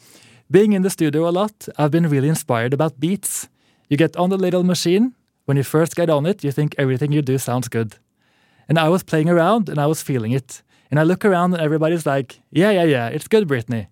Being 0.49 0.73
in 0.73 0.81
the 0.81 0.89
studio 0.89 1.27
a 1.27 1.29
lot, 1.29 1.69
I've 1.77 1.91
been 1.91 2.09
really 2.09 2.29
inspired 2.29 2.73
about 2.73 2.99
beats. 2.99 3.47
You 3.89 3.97
get 3.97 4.17
on 4.17 4.31
the 4.31 4.37
little 4.37 4.63
machine. 4.63 5.13
When 5.45 5.55
you 5.55 5.63
first 5.63 5.95
get 5.95 6.09
on 6.09 6.25
it, 6.25 6.43
you 6.43 6.51
think 6.51 6.73
everything 6.79 7.11
you 7.11 7.21
do 7.21 7.37
sounds 7.37 7.67
good. 7.67 7.97
And 8.67 8.79
I 8.79 8.89
was 8.89 9.03
playing 9.03 9.29
around 9.29 9.69
and 9.69 9.79
I 9.79 9.85
was 9.85 10.01
feeling 10.01 10.31
it. 10.31 10.63
And 10.89 10.99
I 10.99 11.03
look 11.03 11.23
around 11.23 11.53
and 11.53 11.61
everybody's 11.61 12.07
like, 12.07 12.41
yeah, 12.49 12.71
yeah, 12.71 12.85
yeah, 12.85 13.07
it's 13.09 13.27
good, 13.27 13.47
Britney. 13.47 13.85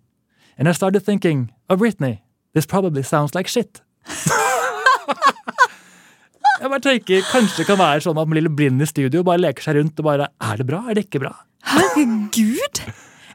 And 0.60 0.68
I 0.68 0.74
started 0.74 1.00
thinking, 1.06 1.52
oh, 1.70 1.78
Britney, 1.78 2.20
this 2.54 2.66
probably 2.66 3.02
sounds 3.04 3.34
like 3.34 3.48
shit. 3.48 3.82
Jeg 6.60 6.68
bare 6.74 6.82
tenker, 6.84 7.22
Kanskje 7.32 7.62
det 7.62 7.68
kan 7.70 7.78
være 7.80 8.02
sånn 8.04 8.18
at 8.20 8.28
man 8.28 8.36
lille 8.36 8.52
blind 8.52 8.84
i 8.84 8.88
studio 8.90 9.22
bare 9.24 9.40
leker 9.40 9.64
seg 9.64 9.78
rundt 9.80 10.00
og 10.02 10.08
bare 10.10 10.26
Er 10.44 10.60
det 10.60 10.66
bra? 10.68 10.82
Er 10.92 10.98
det 10.98 11.06
ikke 11.08 11.22
bra? 11.24 11.32
Herregud! 11.70 12.82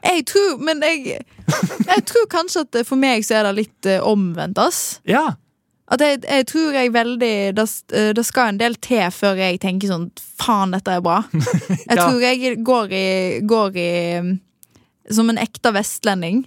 Jeg 0.05 0.25
tror, 0.29 0.59
men 0.61 0.83
jeg, 0.85 1.15
jeg 1.87 2.03
tror 2.05 2.27
kanskje 2.29 2.61
at 2.67 2.77
for 2.85 3.01
meg 3.01 3.23
så 3.25 3.39
er 3.39 3.47
det 3.47 3.53
litt 3.57 3.87
eh, 3.89 4.03
omvendt, 4.05 4.59
ass. 4.61 4.99
Ja. 5.09 5.23
At 5.89 6.03
jeg, 6.05 6.19
jeg 6.29 6.45
tror 6.51 6.77
jeg 6.77 6.91
veldig 6.93 7.31
det, 7.57 7.65
eh, 7.97 8.11
det 8.13 8.25
skal 8.27 8.51
en 8.53 8.59
del 8.61 8.77
til 8.85 9.01
før 9.13 9.41
jeg 9.41 9.57
tenker 9.65 9.89
sånn 9.89 10.11
Faen, 10.37 10.75
dette 10.77 10.93
er 10.93 11.01
bra. 11.05 11.23
Jeg 11.33 11.95
Ja. 11.97 12.03
tror 12.03 12.21
jeg 12.21 12.59
går 12.67 12.93
i, 12.93 13.05
går 13.49 13.77
i 13.81 13.89
mm, 14.21 14.31
Som 15.17 15.29
en 15.33 15.39
ekte 15.41 15.71
vestlending. 15.73 16.43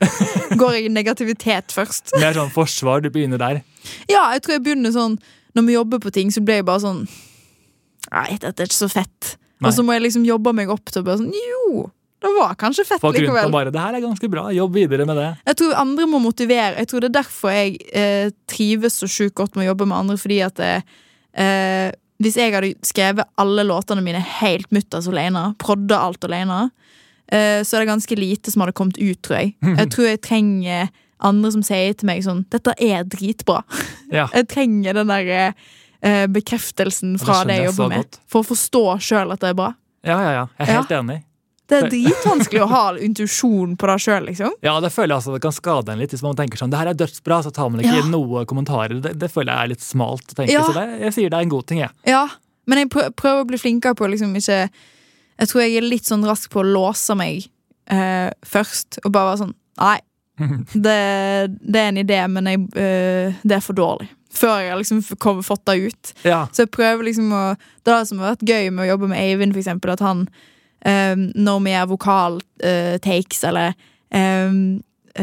går 0.60 0.74
jeg 0.76 0.86
i 0.88 0.92
negativitet 0.92 1.74
først. 1.74 2.14
Mer 2.20 2.34
sånn 2.36 2.52
forsvar. 2.54 3.02
Du 3.04 3.10
begynner 3.12 3.40
der. 3.40 3.60
Ja, 4.10 4.30
jeg 4.34 4.42
tror 4.44 4.56
jeg 4.56 4.64
begynner 4.64 4.92
sånn 4.94 5.18
Når 5.56 5.64
vi 5.66 5.72
jobber 5.74 5.98
på 6.02 6.10
ting, 6.14 6.30
så 6.30 6.42
blir 6.44 6.60
jeg 6.60 6.66
bare 6.68 6.82
sånn 6.84 7.06
Nei, 8.10 8.36
dette 8.40 8.62
er 8.62 8.68
ikke 8.68 8.76
så 8.80 8.88
fett. 8.90 9.36
Nei. 9.60 9.68
Og 9.68 9.74
så 9.76 9.84
må 9.84 9.94
jeg 9.94 10.04
liksom 10.06 10.24
jobbe 10.26 10.52
meg 10.56 10.70
opp 10.72 10.88
til 10.90 11.02
å 11.02 11.06
bare 11.06 11.20
sånn 11.20 11.32
Jo, 11.36 11.88
det 12.20 12.30
var 12.36 12.56
kanskje 12.60 12.84
fett 12.84 13.00
Folk 13.00 13.16
rundt 13.16 13.26
likevel. 13.26 13.48
og 13.48 13.52
bare 13.52 13.70
'Det 13.70 13.80
her 13.80 13.94
er 13.94 14.00
ganske 14.04 14.28
bra. 14.28 14.50
Jobb 14.52 14.74
videre 14.74 15.06
med 15.06 15.16
det'. 15.16 15.36
Jeg 15.46 15.56
tror 15.56 15.74
andre 15.74 16.06
må 16.06 16.18
motivere. 16.20 16.76
Jeg 16.76 16.88
tror 16.88 17.00
det 17.00 17.08
er 17.08 17.22
derfor 17.22 17.50
jeg 17.50 17.78
eh, 17.94 18.30
trives 18.46 19.00
så 19.00 19.06
sjukt 19.08 19.34
godt 19.34 19.56
med 19.56 19.64
å 19.64 19.70
jobbe 19.72 19.86
med 19.86 19.96
andre. 19.96 20.16
Fordi 20.16 20.40
at 20.44 20.54
det, 20.56 20.82
eh, 21.34 21.92
Hvis 22.20 22.36
jeg 22.36 22.52
hadde 22.52 22.74
skrevet 22.84 23.24
alle 23.38 23.64
låtene 23.64 24.02
mine 24.02 24.20
helt 24.20 24.70
mutters 24.70 25.08
alene, 25.08 25.56
prodda 25.56 25.96
alt 25.96 26.20
alene, 26.20 26.64
eh, 26.64 26.70
så 27.30 27.76
er 27.76 27.84
det 27.84 27.88
ganske 27.92 28.16
lite 28.18 28.50
som 28.50 28.64
hadde 28.64 28.74
kommet 28.74 28.98
ut, 28.98 29.20
tror 29.22 29.36
jeg. 29.38 29.54
Jeg 29.62 29.90
tror 29.94 30.06
jeg 30.08 30.20
trenger 30.26 30.88
andre 31.20 31.50
som 31.52 31.62
sier 31.62 31.92
til 31.94 32.06
meg 32.08 32.22
sånn 32.24 32.44
'Dette 32.50 32.74
er 32.80 33.04
dritbra'. 33.04 33.62
Ja. 34.10 34.24
Jeg 34.34 34.48
trenger 34.50 34.94
den 34.98 35.06
der 35.06 35.28
eh, 36.02 36.26
bekreftelsen 36.26 37.12
fra 37.22 37.44
det 37.46 37.60
jeg 37.60 37.66
jobber 37.70 37.88
med. 37.92 38.16
For 38.26 38.42
å 38.42 38.48
forstå 38.48 38.84
sjøl 38.98 39.30
at 39.36 39.40
det 39.44 39.52
er 39.52 39.58
bra. 39.60 39.68
Ja, 40.02 40.16
ja, 40.18 40.30
ja. 40.32 40.46
Jeg 40.58 40.66
er 40.68 40.78
helt 40.80 40.90
enig. 40.96 41.18
Det 41.70 41.78
er 41.78 41.86
dritvanskelig 41.92 42.62
å 42.64 42.66
ha 42.66 42.82
intuisjon 43.06 43.76
på 43.78 43.86
det 43.86 43.98
sjøl, 44.02 44.24
liksom. 44.26 44.56
Ja, 44.66 44.72
det 44.82 44.90
føler 44.90 45.12
jeg 45.14 45.18
altså 45.20 45.36
det 45.36 45.42
kan 45.44 45.54
skade 45.54 45.92
en 45.92 46.00
litt 46.02 46.10
hvis 46.10 46.24
man 46.26 46.34
tenker 46.34 46.58
sånn 46.58 46.72
Det 46.72 46.80
her 46.80 46.90
er 46.90 46.98
dødsbra, 46.98 47.38
så 47.46 47.52
tar 47.54 47.70
man 47.70 47.84
ikke 47.84 48.00
Ja. 48.00 48.06
noe 48.10 48.42
kommentarer. 48.50 48.96
Det, 49.04 49.12
det 49.20 49.30
føler 49.30 49.52
jeg 49.54 49.62
er 49.68 49.72
litt 49.76 49.84
smalt 49.86 50.32
å 50.34 50.38
tenke. 50.40 50.50
Ja. 50.56 50.64
Så 50.66 50.74
det, 50.74 50.86
jeg 51.04 51.14
sier 51.14 51.30
det 51.30 51.38
er 51.38 51.46
en 51.46 51.52
god 51.54 51.68
ting, 51.70 51.84
jeg. 51.84 51.94
Ja, 52.10 52.24
men 52.66 52.82
jeg 52.82 52.90
prøver 52.90 53.44
å 53.44 53.46
bli 53.46 53.60
flinkere 53.62 53.94
på 53.94 54.08
liksom 54.10 54.34
ikke 54.40 54.64
Jeg 55.40 55.50
tror 55.50 55.64
jeg 55.64 55.78
er 55.78 55.88
litt 55.88 56.08
sånn 56.08 56.26
rask 56.28 56.50
på 56.52 56.62
å 56.62 56.68
låse 56.68 57.16
meg 57.16 57.48
eh, 57.90 58.28
først, 58.46 59.00
og 59.04 59.12
bare 59.14 59.32
være 59.32 59.42
sånn 59.46 59.56
Nei, 59.80 59.96
det, 60.86 60.96
det 61.60 61.80
er 61.80 61.86
en 61.88 62.00
idé, 62.02 62.18
men 62.28 62.48
jeg, 62.50 62.64
eh, 62.76 63.38
det 63.40 63.56
er 63.56 63.64
for 63.64 63.76
dårlig. 63.78 64.10
Før 64.30 64.60
jeg 64.60 64.70
har 64.70 64.78
liksom 64.78 65.00
fått 65.42 65.64
det 65.66 65.76
ut. 65.88 66.12
Ja. 66.22 66.44
Så 66.52 66.64
jeg 66.64 66.72
prøver 66.74 67.08
liksom 67.08 67.32
å 67.34 67.42
Det 67.56 67.90
er 67.90 67.96
det 67.96 68.10
som 68.10 68.20
har 68.20 68.34
vært 68.34 68.46
gøy 68.46 68.68
med 68.70 68.84
å 68.84 68.90
jobbe 68.92 69.08
med 69.10 69.18
Eivind, 69.18 69.56
for 69.56 69.62
eksempel, 69.62 69.94
at 69.96 70.04
han 70.04 70.26
eh, 70.86 71.16
Når 71.16 71.64
vi 71.64 71.74
gjør 71.74 71.90
vokaltakes 71.94 73.42
eller 73.48 73.72
eh, 74.14 74.60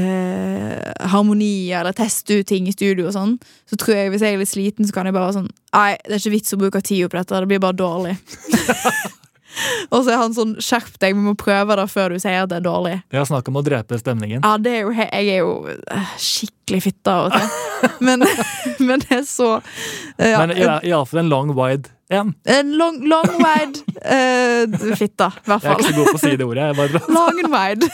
eh, 0.01 0.93
harmonier 1.13 1.79
eller 1.79 1.95
tester 1.95 2.41
ut 2.41 2.49
ting 2.49 2.67
i 2.67 2.75
studio 2.75 3.07
og 3.07 3.15
sånn, 3.15 3.37
så 3.69 3.79
tror 3.79 3.95
jeg 3.95 4.11
hvis 4.11 4.25
jeg 4.25 4.35
er 4.35 4.41
litt 4.41 4.51
sliten, 4.51 4.87
så 4.87 4.95
kan 4.95 5.07
jeg 5.07 5.15
bare 5.15 5.29
være 5.29 5.39
sånn 5.39 5.51
Nei, 5.77 5.91
det 6.03 6.17
er 6.17 6.23
ikke 6.23 6.35
vits 6.35 6.57
å 6.57 6.61
bruke 6.61 6.83
tid 6.83 7.07
på 7.07 7.19
dette, 7.19 7.39
det 7.43 7.51
blir 7.51 7.63
bare 7.63 7.77
dårlig. 7.77 8.17
og 9.93 10.03
så 10.03 10.13
er 10.13 10.21
han 10.21 10.35
sånn 10.37 10.55
Skjerp 10.63 10.97
deg, 11.01 11.15
vi 11.17 11.25
må 11.27 11.35
prøve 11.39 11.77
det 11.79 11.87
før 11.91 12.15
du 12.15 12.21
sier 12.21 12.43
at 12.43 12.51
det 12.51 12.61
er 12.61 12.65
dårlig. 12.67 12.95
ja, 13.13 13.25
snakk 13.27 13.49
om 13.51 13.59
å 13.59 13.65
drepe 13.65 13.99
stemningen. 13.99 14.41
Ja, 14.43 14.55
det 14.61 14.73
er 14.79 14.87
jo 14.87 14.95
Jeg 14.97 15.27
er 15.27 15.43
jo 15.43 15.53
eh, 15.67 16.15
skikkelig 16.21 16.81
fitte 16.89 17.13
av 17.13 17.29
og 17.29 17.37
til. 17.37 17.53
Men, 18.07 18.23
men 18.81 19.01
det 19.03 19.19
er 19.19 19.25
så 19.27 19.59
eh, 20.17 20.31
ja, 20.31 20.39
Men 20.41 20.55
iallfall 20.57 21.21
en 21.21 21.29
long 21.29 21.51
wide 21.53 21.91
en. 22.09 22.33
En 22.43 22.71
long, 22.77 22.97
long 23.05 23.27
wide 23.43 23.83
uh, 23.99 24.95
fitte, 24.95 25.27
i 25.27 25.49
hvert 25.49 25.63
Jeg 25.63 25.71
er 25.71 25.81
ikke 25.81 25.89
så 25.89 25.95
god 25.97 26.07
på 26.07 26.15
å 26.15 26.21
si 26.21 26.31
det 26.39 26.45
ordet. 26.47 26.69
Jeg, 26.69 26.77
bare, 26.77 27.01
Long 27.11 27.41
and 27.43 27.51
wide. 27.51 27.89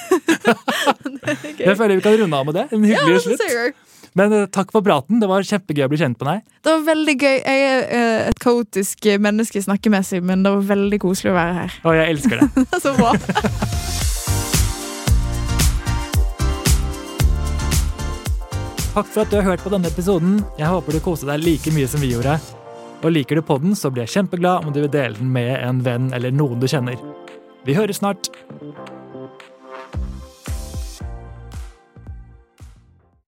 jeg 1.66 1.78
føler 1.80 1.96
vi 1.98 2.06
kan 2.06 2.20
runde 2.22 2.38
av 2.38 2.46
med 2.46 2.60
det. 2.60 2.68
En 2.78 2.86
hyggelig 2.86 3.16
ja, 3.18 3.24
slutt. 3.26 3.90
Men 4.20 4.34
eh, 4.34 4.46
takk 4.54 4.72
for 4.74 4.86
praten. 4.86 5.20
Det 5.22 5.30
var 5.30 5.46
kjempegøy 5.48 5.88
å 5.88 5.92
bli 5.92 6.02
kjent 6.02 6.20
med 6.22 6.30
deg. 6.30 6.56
Det 6.64 6.74
var 6.76 6.86
veldig 6.92 7.16
gøy. 7.18 7.38
Jeg 7.42 7.68
er 7.70 7.84
eh, 7.88 8.30
et 8.30 8.42
kaotisk 8.42 9.10
menneske 9.24 9.64
snakkemessig, 9.66 10.22
men 10.26 10.46
det 10.46 10.54
var 10.54 10.68
veldig 10.74 11.02
koselig 11.04 11.34
å 11.34 11.38
være 11.38 11.56
her. 11.62 11.78
Og 11.84 11.98
jeg 11.98 12.16
elsker 12.16 12.44
det. 12.44 12.66
Så 12.84 12.96
bra. 13.00 13.14
Takk 18.94 19.08
for 19.10 19.24
at 19.24 19.32
du 19.32 19.40
har 19.40 19.48
hørt 19.48 19.64
på 19.66 19.72
denne 19.74 19.90
episoden. 19.90 20.38
Jeg 20.60 20.70
håper 20.70 20.94
du 20.94 21.02
koste 21.02 21.26
deg 21.32 21.42
like 21.42 21.74
mye 21.74 21.90
som 21.90 22.04
vi 22.04 22.14
gjorde. 22.14 22.38
Og 23.04 23.12
liker 23.12 23.40
du 23.40 23.44
podden, 23.44 23.74
så 23.76 23.90
blir 23.92 24.06
jeg 24.06 24.20
kjempeglad 24.20 24.64
om 24.64 24.72
du 24.72 24.84
vil 24.84 24.94
dele 24.94 25.18
den 25.18 25.34
med 25.34 25.58
en 25.58 25.82
venn 25.84 26.12
eller 26.16 26.32
noen 26.32 26.62
du 26.62 26.70
kjenner. 26.70 27.02
Vi 27.66 27.74
høres 27.74 28.04
snart. 28.04 28.30